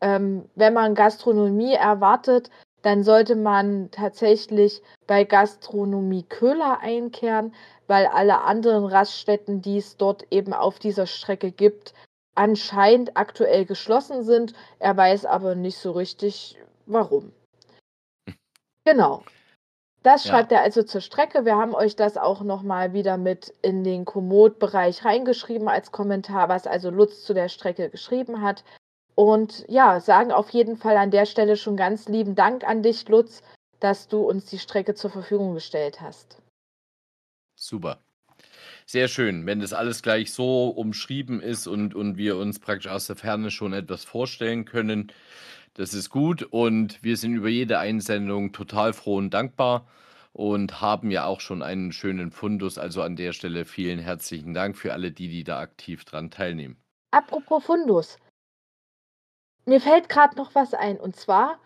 ähm, 0.00 0.48
wenn 0.54 0.74
man 0.74 0.94
Gastronomie 0.94 1.74
erwartet, 1.74 2.50
dann 2.82 3.02
sollte 3.02 3.34
man 3.34 3.90
tatsächlich 3.90 4.82
bei 5.06 5.24
Gastronomie 5.24 6.22
Köhler 6.22 6.80
einkehren, 6.80 7.52
weil 7.86 8.06
alle 8.06 8.42
anderen 8.42 8.84
Raststätten, 8.84 9.62
die 9.62 9.78
es 9.78 9.96
dort 9.96 10.26
eben 10.30 10.52
auf 10.52 10.78
dieser 10.78 11.06
Strecke 11.06 11.50
gibt, 11.50 11.94
anscheinend 12.34 13.16
aktuell 13.16 13.64
geschlossen 13.64 14.22
sind. 14.22 14.52
Er 14.78 14.96
weiß 14.96 15.26
aber 15.26 15.54
nicht 15.54 15.78
so 15.78 15.92
richtig, 15.92 16.56
warum. 16.86 17.32
Genau. 18.84 19.22
Das 20.02 20.24
Ja. 20.24 20.30
schreibt 20.30 20.52
er 20.52 20.62
also 20.62 20.82
zur 20.82 21.00
Strecke. 21.02 21.44
Wir 21.44 21.56
haben 21.56 21.74
euch 21.74 21.96
das 21.96 22.16
auch 22.16 22.40
nochmal 22.40 22.94
wieder 22.94 23.18
mit 23.18 23.52
in 23.60 23.84
den 23.84 24.06
Komoot-Bereich 24.06 25.04
reingeschrieben 25.04 25.68
als 25.68 25.92
Kommentar, 25.92 26.48
was 26.48 26.66
also 26.66 26.88
Lutz 26.88 27.24
zu 27.24 27.34
der 27.34 27.48
Strecke 27.50 27.90
geschrieben 27.90 28.40
hat. 28.40 28.64
Und 29.18 29.64
ja, 29.66 29.98
sagen 29.98 30.30
auf 30.30 30.50
jeden 30.50 30.76
Fall 30.76 30.96
an 30.96 31.10
der 31.10 31.26
Stelle 31.26 31.56
schon 31.56 31.76
ganz 31.76 32.06
lieben 32.06 32.36
Dank 32.36 32.62
an 32.62 32.84
dich, 32.84 33.08
Lutz, 33.08 33.42
dass 33.80 34.06
du 34.06 34.20
uns 34.20 34.44
die 34.44 34.60
Strecke 34.60 34.94
zur 34.94 35.10
Verfügung 35.10 35.54
gestellt 35.54 36.00
hast. 36.00 36.40
Super. 37.56 37.98
Sehr 38.86 39.08
schön, 39.08 39.44
wenn 39.44 39.58
das 39.58 39.72
alles 39.72 40.02
gleich 40.02 40.32
so 40.32 40.68
umschrieben 40.68 41.40
ist 41.40 41.66
und, 41.66 41.96
und 41.96 42.16
wir 42.16 42.36
uns 42.36 42.60
praktisch 42.60 42.92
aus 42.92 43.08
der 43.08 43.16
Ferne 43.16 43.50
schon 43.50 43.72
etwas 43.72 44.04
vorstellen 44.04 44.64
können. 44.64 45.12
Das 45.74 45.94
ist 45.94 46.10
gut 46.10 46.44
und 46.44 47.02
wir 47.02 47.16
sind 47.16 47.34
über 47.34 47.48
jede 47.48 47.80
Einsendung 47.80 48.52
total 48.52 48.92
froh 48.92 49.16
und 49.16 49.34
dankbar 49.34 49.88
und 50.32 50.80
haben 50.80 51.10
ja 51.10 51.24
auch 51.24 51.40
schon 51.40 51.64
einen 51.64 51.90
schönen 51.90 52.30
Fundus. 52.30 52.78
Also 52.78 53.02
an 53.02 53.16
der 53.16 53.32
Stelle 53.32 53.64
vielen 53.64 53.98
herzlichen 53.98 54.54
Dank 54.54 54.76
für 54.76 54.92
alle 54.92 55.10
die, 55.10 55.26
die 55.26 55.42
da 55.42 55.58
aktiv 55.58 56.04
dran 56.04 56.30
teilnehmen. 56.30 56.76
Apropos 57.10 57.64
Fundus. 57.64 58.16
Mir 59.68 59.82
fällt 59.82 60.08
gerade 60.08 60.34
noch 60.38 60.54
was 60.54 60.72
ein. 60.72 60.98
Und 60.98 61.14
zwar, 61.16 61.58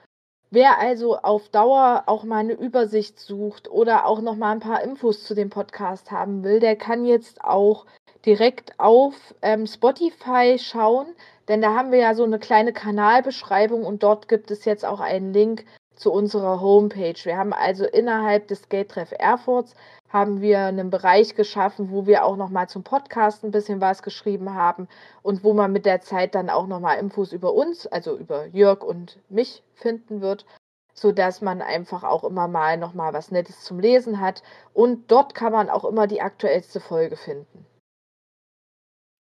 wer 0.51 0.81
also 0.81 1.19
auf 1.19 1.49
Dauer 1.51 2.03
auch 2.07 2.25
mal 2.25 2.39
eine 2.39 2.55
Übersicht 2.55 3.21
sucht 3.21 3.71
oder 3.71 4.07
auch 4.07 4.21
noch 4.21 4.35
mal 4.35 4.51
ein 4.51 4.59
paar 4.59 4.83
Infos 4.83 5.23
zu 5.23 5.37
dem 5.37 5.51
Podcast 5.51 6.11
haben 6.11 6.43
will, 6.43 6.59
der 6.59 6.75
kann 6.75 7.05
jetzt 7.05 7.45
auch 7.45 7.87
direkt 8.27 8.77
auf 8.81 9.15
ähm, 9.41 9.69
Spotify 9.69 10.59
schauen. 10.59 11.15
Denn 11.47 11.63
da 11.63 11.77
haben 11.77 11.93
wir 11.93 12.01
ja 12.01 12.17
so 12.17 12.25
eine 12.25 12.41
kleine 12.41 12.73
Kanalbeschreibung 12.73 13.85
und 13.85 14.03
dort 14.03 14.27
gibt 14.27 14.51
es 14.51 14.65
jetzt 14.65 14.85
auch 14.85 14.99
einen 14.99 15.33
Link 15.33 15.65
zu 15.95 16.13
unserer 16.13 16.61
Homepage. 16.61 17.15
Wir 17.23 17.37
haben 17.37 17.53
also 17.53 17.85
innerhalb 17.85 18.49
des 18.49 18.63
Skate-Treff 18.63 19.13
Erfurts 19.17 19.77
haben 20.13 20.43
wir 20.43 20.61
einen 20.61 20.91
Bereich 20.91 21.35
geschaffen, 21.35 21.91
wo 21.91 22.07
wir 22.07 22.25
auch 22.25 22.37
noch 22.37 22.51
mal 22.51 22.69
zum 22.69 22.85
Podcast 22.85 23.45
ein 23.45 23.51
bisschen 23.51 23.81
was 23.81 24.03
geschrieben 24.03 24.55
haben 24.55 24.87
und 25.23 25.43
wo 25.43 25.55
man 25.55 25.73
mit 25.73 25.87
der 25.87 26.03
Zeit 26.03 26.35
dann 26.35 26.51
auch 26.51 26.67
noch 26.67 26.81
mal 26.81 26.95
Infos 26.95 27.33
über 27.33 27.55
uns, 27.55 27.87
also 27.87 28.19
über 28.19 28.47
Jörg 28.47 28.83
und 28.83 29.19
mich 29.31 29.63
finden 29.75 30.21
wird, 30.21 30.45
so 30.93 31.13
dass 31.13 31.41
man 31.41 31.63
einfach 31.63 32.05
auch 32.05 32.25
immer 32.25 32.47
mal 32.47 32.77
noch 32.77 32.93
mal 32.93 33.15
was 33.15 33.31
Nettes 33.31 33.63
zum 33.63 33.81
Lesen 33.81 34.21
hat 34.21 34.43
und 34.75 35.11
dort 35.11 35.35
kann 35.35 35.53
man 35.53 35.71
auch 35.71 35.87
immer 35.87 36.07
die 36.07 36.21
aktuellste 36.21 36.81
Folge 36.81 37.17
finden. 37.17 37.65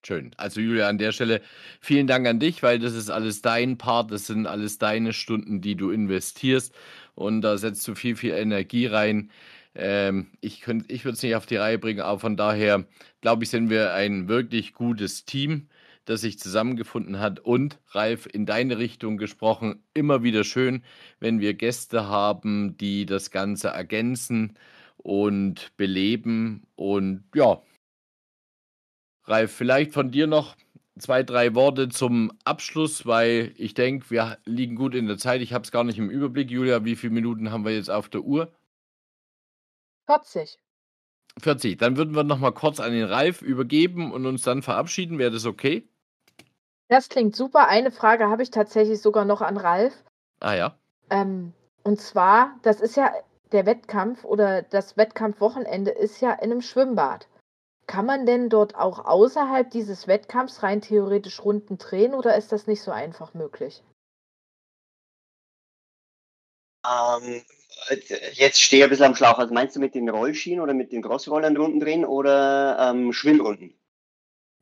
Schön. 0.03 0.31
Also 0.35 0.61
Julia, 0.61 0.89
an 0.89 0.97
der 0.97 1.11
Stelle 1.11 1.41
vielen 1.79 2.07
Dank 2.07 2.27
an 2.27 2.39
dich, 2.39 2.63
weil 2.63 2.79
das 2.79 2.93
ist 2.95 3.11
alles 3.11 3.43
dein 3.43 3.77
Part, 3.77 4.11
das 4.11 4.25
sind 4.25 4.47
alles 4.47 4.79
deine 4.79 5.13
Stunden, 5.13 5.61
die 5.61 5.75
du 5.75 5.91
investierst 5.91 6.73
und 7.13 7.41
da 7.41 7.57
setzt 7.57 7.87
du 7.87 7.93
viel, 7.93 8.15
viel 8.15 8.33
Energie 8.33 8.87
rein. 8.87 9.29
Ähm, 9.75 10.31
ich 10.41 10.67
ich 10.87 11.05
würde 11.05 11.15
es 11.15 11.23
nicht 11.23 11.35
auf 11.35 11.45
die 11.45 11.55
Reihe 11.57 11.79
bringen, 11.79 12.01
aber 12.01 12.19
von 12.19 12.37
daher 12.37 12.85
glaube 13.21 13.43
ich, 13.43 13.49
sind 13.49 13.69
wir 13.69 13.93
ein 13.93 14.27
wirklich 14.27 14.73
gutes 14.73 15.25
Team, 15.25 15.69
das 16.05 16.21
sich 16.21 16.39
zusammengefunden 16.39 17.19
hat 17.19 17.39
und 17.39 17.79
Ralf, 17.89 18.27
in 18.31 18.45
deine 18.45 18.77
Richtung 18.79 19.17
gesprochen, 19.17 19.83
immer 19.93 20.23
wieder 20.23 20.43
schön, 20.43 20.83
wenn 21.19 21.39
wir 21.39 21.53
Gäste 21.53 22.07
haben, 22.07 22.77
die 22.77 23.05
das 23.05 23.31
Ganze 23.31 23.69
ergänzen 23.69 24.57
und 24.97 25.75
beleben 25.77 26.63
und 26.75 27.23
ja, 27.35 27.61
Ralf, 29.25 29.51
vielleicht 29.51 29.93
von 29.93 30.11
dir 30.11 30.27
noch 30.27 30.55
zwei, 30.99 31.23
drei 31.23 31.55
Worte 31.55 31.89
zum 31.89 32.31
Abschluss, 32.43 33.05
weil 33.05 33.53
ich 33.57 33.73
denke, 33.73 34.09
wir 34.09 34.37
liegen 34.45 34.75
gut 34.75 34.95
in 34.95 35.07
der 35.07 35.17
Zeit. 35.17 35.41
Ich 35.41 35.53
habe 35.53 35.63
es 35.63 35.71
gar 35.71 35.83
nicht 35.83 35.97
im 35.97 36.09
Überblick. 36.09 36.51
Julia, 36.51 36.83
wie 36.85 36.95
viele 36.95 37.13
Minuten 37.13 37.51
haben 37.51 37.65
wir 37.65 37.73
jetzt 37.73 37.89
auf 37.89 38.09
der 38.09 38.21
Uhr? 38.21 38.51
40. 40.11 40.59
40. 41.39 41.77
Dann 41.77 41.95
würden 41.95 42.15
wir 42.15 42.23
noch 42.23 42.39
mal 42.39 42.51
kurz 42.51 42.81
an 42.81 42.91
den 42.91 43.05
Ralf 43.05 43.41
übergeben 43.41 44.11
und 44.11 44.25
uns 44.25 44.43
dann 44.43 44.61
verabschieden. 44.61 45.17
Wäre 45.17 45.31
das 45.31 45.45
okay? 45.45 45.87
Das 46.89 47.07
klingt 47.07 47.35
super. 47.35 47.69
Eine 47.69 47.91
Frage 47.91 48.29
habe 48.29 48.43
ich 48.43 48.51
tatsächlich 48.51 49.01
sogar 49.01 49.23
noch 49.23 49.41
an 49.41 49.55
Ralf. 49.55 50.03
Ah 50.41 50.53
ja. 50.53 50.75
Ähm, 51.09 51.53
und 51.83 52.01
zwar, 52.01 52.59
das 52.63 52.81
ist 52.81 52.97
ja 52.97 53.13
der 53.53 53.65
Wettkampf 53.65 54.25
oder 54.25 54.61
das 54.61 54.97
Wettkampfwochenende 54.97 55.91
ist 55.91 56.19
ja 56.19 56.33
in 56.33 56.51
einem 56.51 56.61
Schwimmbad. 56.61 57.29
Kann 57.87 58.05
man 58.05 58.25
denn 58.25 58.49
dort 58.49 58.75
auch 58.75 59.05
außerhalb 59.05 59.69
dieses 59.71 60.07
Wettkampfs 60.07 60.63
rein 60.63 60.81
theoretisch 60.81 61.43
Runden 61.43 61.77
drehen 61.77 62.13
oder 62.13 62.35
ist 62.35 62.51
das 62.51 62.67
nicht 62.67 62.81
so 62.81 62.91
einfach 62.91 63.33
möglich? 63.33 63.83
Ähm, 66.85 67.41
jetzt 68.33 68.61
stehe 68.61 68.81
ich 68.81 68.83
ein 68.85 68.89
bisschen 68.89 69.05
am 69.05 69.15
Schlauch. 69.15 69.37
Also 69.37 69.53
meinst 69.53 69.75
du 69.75 69.79
mit 69.79 69.95
den 69.95 70.09
Rollschienen 70.09 70.61
oder 70.61 70.73
mit 70.73 70.91
den 70.91 71.01
Crossrollern 71.01 71.57
Runden 71.57 71.79
drehen 71.79 72.05
oder 72.05 72.91
ähm, 72.91 73.13
Schwimmrunden? 73.13 73.73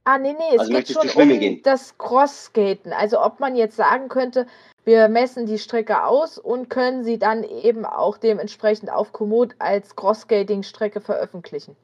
Ah, 0.06 0.18
nee, 0.18 0.34
nee, 0.34 0.56
es 0.56 0.60
Also 0.62 0.72
geht 0.72 0.88
schon 0.88 1.10
um 1.10 1.40
gehen? 1.40 1.62
das 1.64 1.98
Crossskaten. 1.98 2.94
Also 2.94 3.22
ob 3.22 3.40
man 3.40 3.56
jetzt 3.56 3.76
sagen 3.76 4.08
könnte, 4.08 4.48
wir 4.86 5.08
messen 5.08 5.46
die 5.46 5.60
Strecke 5.60 6.04
aus 6.04 6.38
und 6.38 6.70
können 6.70 7.04
sie 7.04 7.20
dann 7.20 7.44
eben 7.44 7.86
auch 7.86 8.18
dementsprechend 8.18 8.92
auf 8.92 9.12
Komoot 9.12 9.54
als 9.60 9.96
Crossskating-Strecke 9.96 11.02
veröffentlichen. 11.02 11.76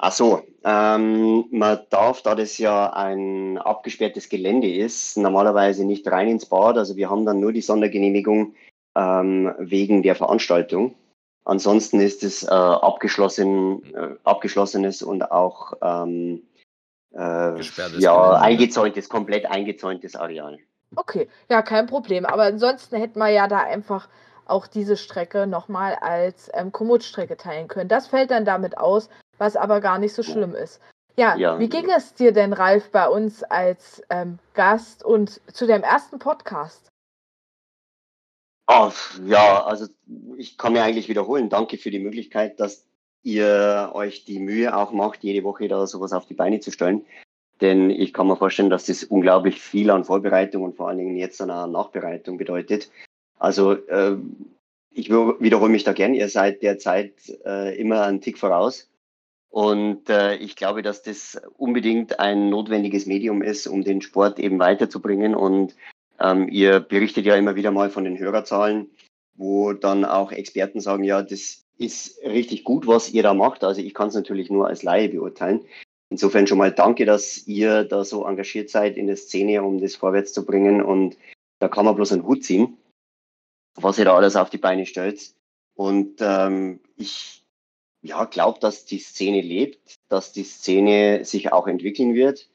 Ach 0.00 0.12
so, 0.12 0.42
ähm, 0.64 1.46
man 1.50 1.80
darf, 1.90 2.22
da 2.22 2.36
das 2.36 2.56
ja 2.56 2.92
ein 2.92 3.58
abgesperrtes 3.58 4.28
Gelände 4.28 4.72
ist, 4.72 5.16
normalerweise 5.16 5.84
nicht 5.84 6.06
rein 6.06 6.28
ins 6.28 6.46
Bad. 6.46 6.78
Also 6.78 6.96
wir 6.96 7.10
haben 7.10 7.26
dann 7.26 7.40
nur 7.40 7.52
die 7.52 7.60
Sondergenehmigung 7.60 8.54
ähm, 8.98 9.54
wegen 9.58 10.02
der 10.02 10.16
Veranstaltung. 10.16 10.94
Ansonsten 11.44 12.00
ist 12.00 12.24
es 12.24 12.42
äh, 12.42 12.48
abgeschlossen, 12.48 13.82
äh, 13.94 14.16
abgeschlossenes 14.24 15.02
und 15.02 15.30
auch 15.30 15.72
ähm, 15.80 16.42
äh, 17.14 17.60
ja, 17.98 18.32
eingezäuntes, 18.34 19.08
komplett 19.08 19.46
eingezäuntes 19.46 20.14
Areal. 20.14 20.58
Okay, 20.96 21.28
ja, 21.48 21.62
kein 21.62 21.86
Problem. 21.86 22.26
Aber 22.26 22.42
ansonsten 22.42 22.96
hätten 22.96 23.18
wir 23.18 23.28
ja 23.28 23.46
da 23.48 23.60
einfach 23.60 24.08
auch 24.46 24.66
diese 24.66 24.96
Strecke 24.96 25.46
nochmal 25.46 25.94
als 26.00 26.50
ähm, 26.54 26.72
Komoot-Strecke 26.72 27.36
teilen 27.36 27.68
können. 27.68 27.88
Das 27.88 28.08
fällt 28.08 28.30
dann 28.30 28.44
damit 28.44 28.76
aus, 28.78 29.08
was 29.38 29.56
aber 29.56 29.80
gar 29.80 29.98
nicht 29.98 30.14
so 30.14 30.22
schlimm 30.22 30.54
ist. 30.54 30.80
Ja, 31.16 31.36
Ja. 31.36 31.58
wie 31.58 31.68
ging 31.68 31.90
es 31.90 32.14
dir 32.14 32.32
denn, 32.32 32.52
Ralf, 32.52 32.90
bei 32.90 33.08
uns 33.08 33.42
als 33.42 34.02
ähm, 34.10 34.38
Gast 34.54 35.04
und 35.04 35.40
zu 35.52 35.66
deinem 35.66 35.82
ersten 35.82 36.18
Podcast? 36.18 36.88
Ah, 38.70 38.92
ja, 39.24 39.64
also 39.64 39.86
ich 40.36 40.58
kann 40.58 40.74
mir 40.74 40.82
eigentlich 40.82 41.08
wiederholen. 41.08 41.48
Danke 41.48 41.78
für 41.78 41.90
die 41.90 41.98
Möglichkeit, 41.98 42.60
dass 42.60 42.84
ihr 43.22 43.92
euch 43.94 44.26
die 44.26 44.38
Mühe 44.40 44.76
auch 44.76 44.92
macht, 44.92 45.24
jede 45.24 45.42
Woche 45.42 45.68
da 45.68 45.86
sowas 45.86 46.12
auf 46.12 46.26
die 46.26 46.34
Beine 46.34 46.60
zu 46.60 46.70
stellen. 46.70 47.06
Denn 47.62 47.88
ich 47.88 48.12
kann 48.12 48.26
mir 48.26 48.36
vorstellen, 48.36 48.68
dass 48.68 48.84
das 48.84 49.04
unglaublich 49.04 49.58
viel 49.60 49.90
an 49.90 50.04
Vorbereitung 50.04 50.64
und 50.64 50.76
vor 50.76 50.88
allen 50.88 50.98
Dingen 50.98 51.16
jetzt 51.16 51.40
an 51.40 51.50
einer 51.50 51.66
Nachbereitung 51.66 52.36
bedeutet. 52.36 52.90
Also 53.38 53.72
äh, 53.72 54.16
ich 54.90 55.08
wi- 55.08 55.40
wiederhole 55.40 55.72
mich 55.72 55.84
da 55.84 55.94
gern. 55.94 56.12
Ihr 56.12 56.28
seid 56.28 56.62
derzeit 56.62 57.14
äh, 57.46 57.74
immer 57.80 58.02
einen 58.02 58.20
Tick 58.20 58.36
voraus. 58.36 58.90
Und 59.48 60.10
äh, 60.10 60.36
ich 60.36 60.56
glaube, 60.56 60.82
dass 60.82 61.02
das 61.02 61.40
unbedingt 61.56 62.20
ein 62.20 62.50
notwendiges 62.50 63.06
Medium 63.06 63.40
ist, 63.40 63.66
um 63.66 63.82
den 63.82 64.02
Sport 64.02 64.38
eben 64.38 64.58
weiterzubringen. 64.58 65.34
Und 65.34 65.74
ähm, 66.20 66.48
ihr 66.48 66.80
berichtet 66.80 67.26
ja 67.26 67.36
immer 67.36 67.56
wieder 67.56 67.70
mal 67.70 67.90
von 67.90 68.04
den 68.04 68.18
Hörerzahlen, 68.18 68.90
wo 69.34 69.72
dann 69.72 70.04
auch 70.04 70.32
Experten 70.32 70.80
sagen, 70.80 71.04
ja, 71.04 71.22
das 71.22 71.64
ist 71.78 72.22
richtig 72.22 72.64
gut, 72.64 72.86
was 72.86 73.10
ihr 73.10 73.22
da 73.22 73.34
macht. 73.34 73.62
Also 73.64 73.80
ich 73.80 73.94
kann 73.94 74.08
es 74.08 74.14
natürlich 74.14 74.50
nur 74.50 74.66
als 74.66 74.82
Laie 74.82 75.08
beurteilen. 75.08 75.64
Insofern 76.10 76.46
schon 76.46 76.58
mal 76.58 76.72
danke, 76.72 77.04
dass 77.04 77.46
ihr 77.46 77.84
da 77.84 78.04
so 78.04 78.24
engagiert 78.24 78.70
seid 78.70 78.96
in 78.96 79.06
der 79.06 79.16
Szene, 79.16 79.62
um 79.62 79.80
das 79.80 79.94
vorwärts 79.94 80.32
zu 80.32 80.44
bringen. 80.44 80.82
Und 80.82 81.16
da 81.60 81.68
kann 81.68 81.84
man 81.84 81.94
bloß 81.94 82.12
einen 82.12 82.26
Hut 82.26 82.44
ziehen, 82.44 82.78
was 83.74 83.98
ihr 83.98 84.06
da 84.06 84.16
alles 84.16 84.34
auf 84.34 84.50
die 84.50 84.58
Beine 84.58 84.86
stellt. 84.86 85.34
Und 85.74 86.16
ähm, 86.20 86.80
ich 86.96 87.44
ja, 88.02 88.24
glaube, 88.24 88.58
dass 88.58 88.84
die 88.84 88.98
Szene 88.98 89.40
lebt, 89.40 89.96
dass 90.08 90.32
die 90.32 90.44
Szene 90.44 91.24
sich 91.24 91.52
auch 91.52 91.66
entwickeln 91.66 92.14
wird. 92.14 92.48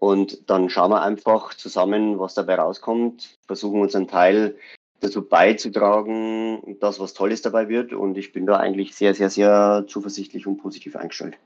Und 0.00 0.48
dann 0.48 0.70
schauen 0.70 0.90
wir 0.90 1.02
einfach 1.02 1.52
zusammen, 1.52 2.18
was 2.18 2.32
dabei 2.32 2.54
rauskommt, 2.54 3.38
versuchen 3.46 3.82
unseren 3.82 4.08
Teil 4.08 4.56
dazu 5.00 5.28
beizutragen, 5.28 6.78
dass 6.80 6.98
was 6.98 7.12
Tolles 7.12 7.42
dabei 7.42 7.68
wird. 7.68 7.92
Und 7.92 8.16
ich 8.16 8.32
bin 8.32 8.46
da 8.46 8.56
eigentlich 8.56 8.94
sehr, 8.94 9.14
sehr, 9.14 9.28
sehr 9.28 9.84
zuversichtlich 9.86 10.46
und 10.46 10.56
positiv 10.56 10.96
eingestellt. 10.96 11.36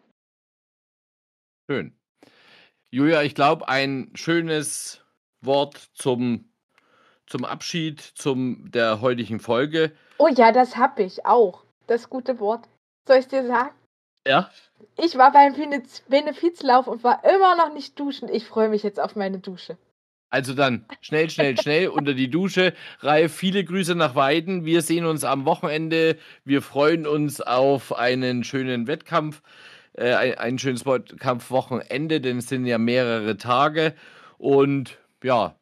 Schön. 1.69 1.97
Julia, 2.91 3.23
ich 3.23 3.35
glaube, 3.35 3.69
ein 3.69 4.13
schönes 4.15 5.01
Wort 5.41 5.91
zum, 5.95 6.45
zum 7.27 7.45
Abschied 7.45 8.01
zum 8.01 8.71
der 8.71 9.01
heutigen 9.01 9.41
Folge. 9.41 9.91
Oh 10.19 10.29
ja, 10.29 10.53
das 10.53 10.77
hab 10.77 11.01
ich 11.01 11.27
auch. 11.27 11.65
Das 11.89 12.09
gute 12.09 12.39
Wort. 12.39 12.69
Soll 13.09 13.19
ich 13.19 13.27
dir 13.27 13.45
sagen? 13.47 13.75
Ja. 14.27 14.51
Ich 14.97 15.17
war 15.17 15.33
beim 15.33 15.55
Benefizlauf 16.09 16.87
und 16.87 17.03
war 17.05 17.23
immer 17.25 17.57
noch 17.57 17.73
nicht 17.73 17.99
duschen. 17.99 18.29
Ich 18.29 18.45
freue 18.45 18.69
mich 18.69 18.83
jetzt 18.83 19.01
auf 19.01 19.17
meine 19.17 19.39
Dusche. 19.39 19.77
Also 20.31 20.53
dann 20.53 20.85
schnell, 21.01 21.31
schnell, 21.31 21.57
schnell 21.61 21.89
unter 21.89 22.13
die 22.13 22.29
Dusche. 22.29 22.75
Ralf, 23.01 23.33
viele 23.33 23.65
Grüße 23.65 23.95
nach 23.95 24.17
Weiden. 24.17 24.65
Wir 24.65 24.83
sehen 24.83 25.07
uns 25.07 25.23
am 25.23 25.45
Wochenende. 25.45 26.17
Wir 26.45 26.61
freuen 26.61 27.07
uns 27.07 27.41
auf 27.41 27.97
einen 27.97 28.43
schönen 28.43 28.89
Wettkampf, 28.89 29.43
äh, 29.93 30.13
ein, 30.13 30.39
ein 30.39 30.59
schönes 30.59 30.85
Wettkampfwochenende, 30.87 32.21
denn 32.21 32.39
es 32.39 32.49
sind 32.49 32.67
ja 32.67 32.79
mehrere 32.79 33.37
Tage. 33.37 33.95
Und 34.37 34.99
ja, 35.23 35.55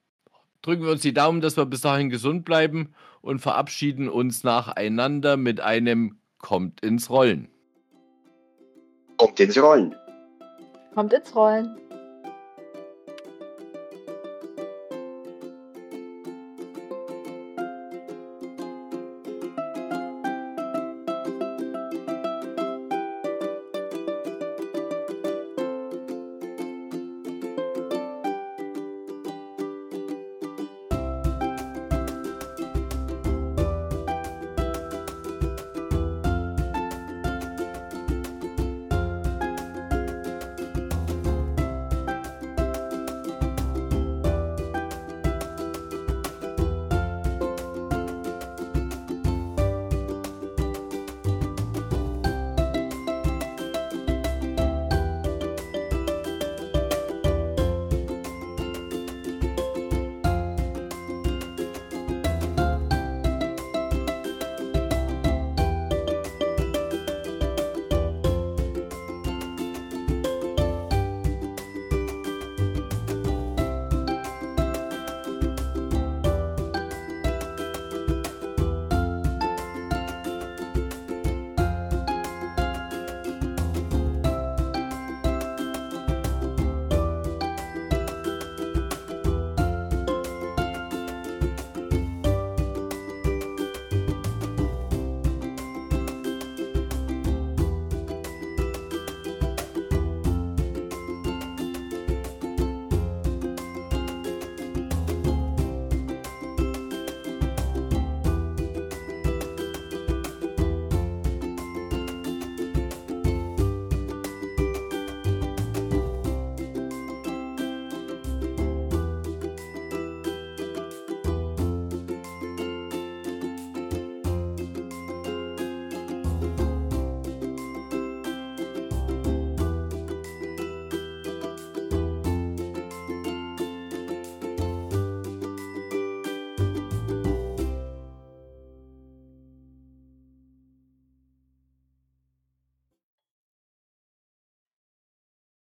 drücken 0.62 0.84
wir 0.84 0.92
uns 0.92 1.02
die 1.02 1.12
Daumen, 1.12 1.42
dass 1.42 1.58
wir 1.58 1.66
bis 1.66 1.82
dahin 1.82 2.08
gesund 2.08 2.46
bleiben 2.46 2.94
und 3.20 3.40
verabschieden 3.40 4.08
uns 4.08 4.42
nacheinander 4.42 5.36
mit 5.36 5.60
einem 5.60 6.16
Kommt 6.38 6.80
ins 6.80 7.10
Rollen. 7.10 7.48
Kommt 9.22 9.38
ins 9.38 9.56
Rollen. 9.56 9.94
Kommt 10.96 11.12
ins 11.12 11.36
Rollen. 11.36 11.76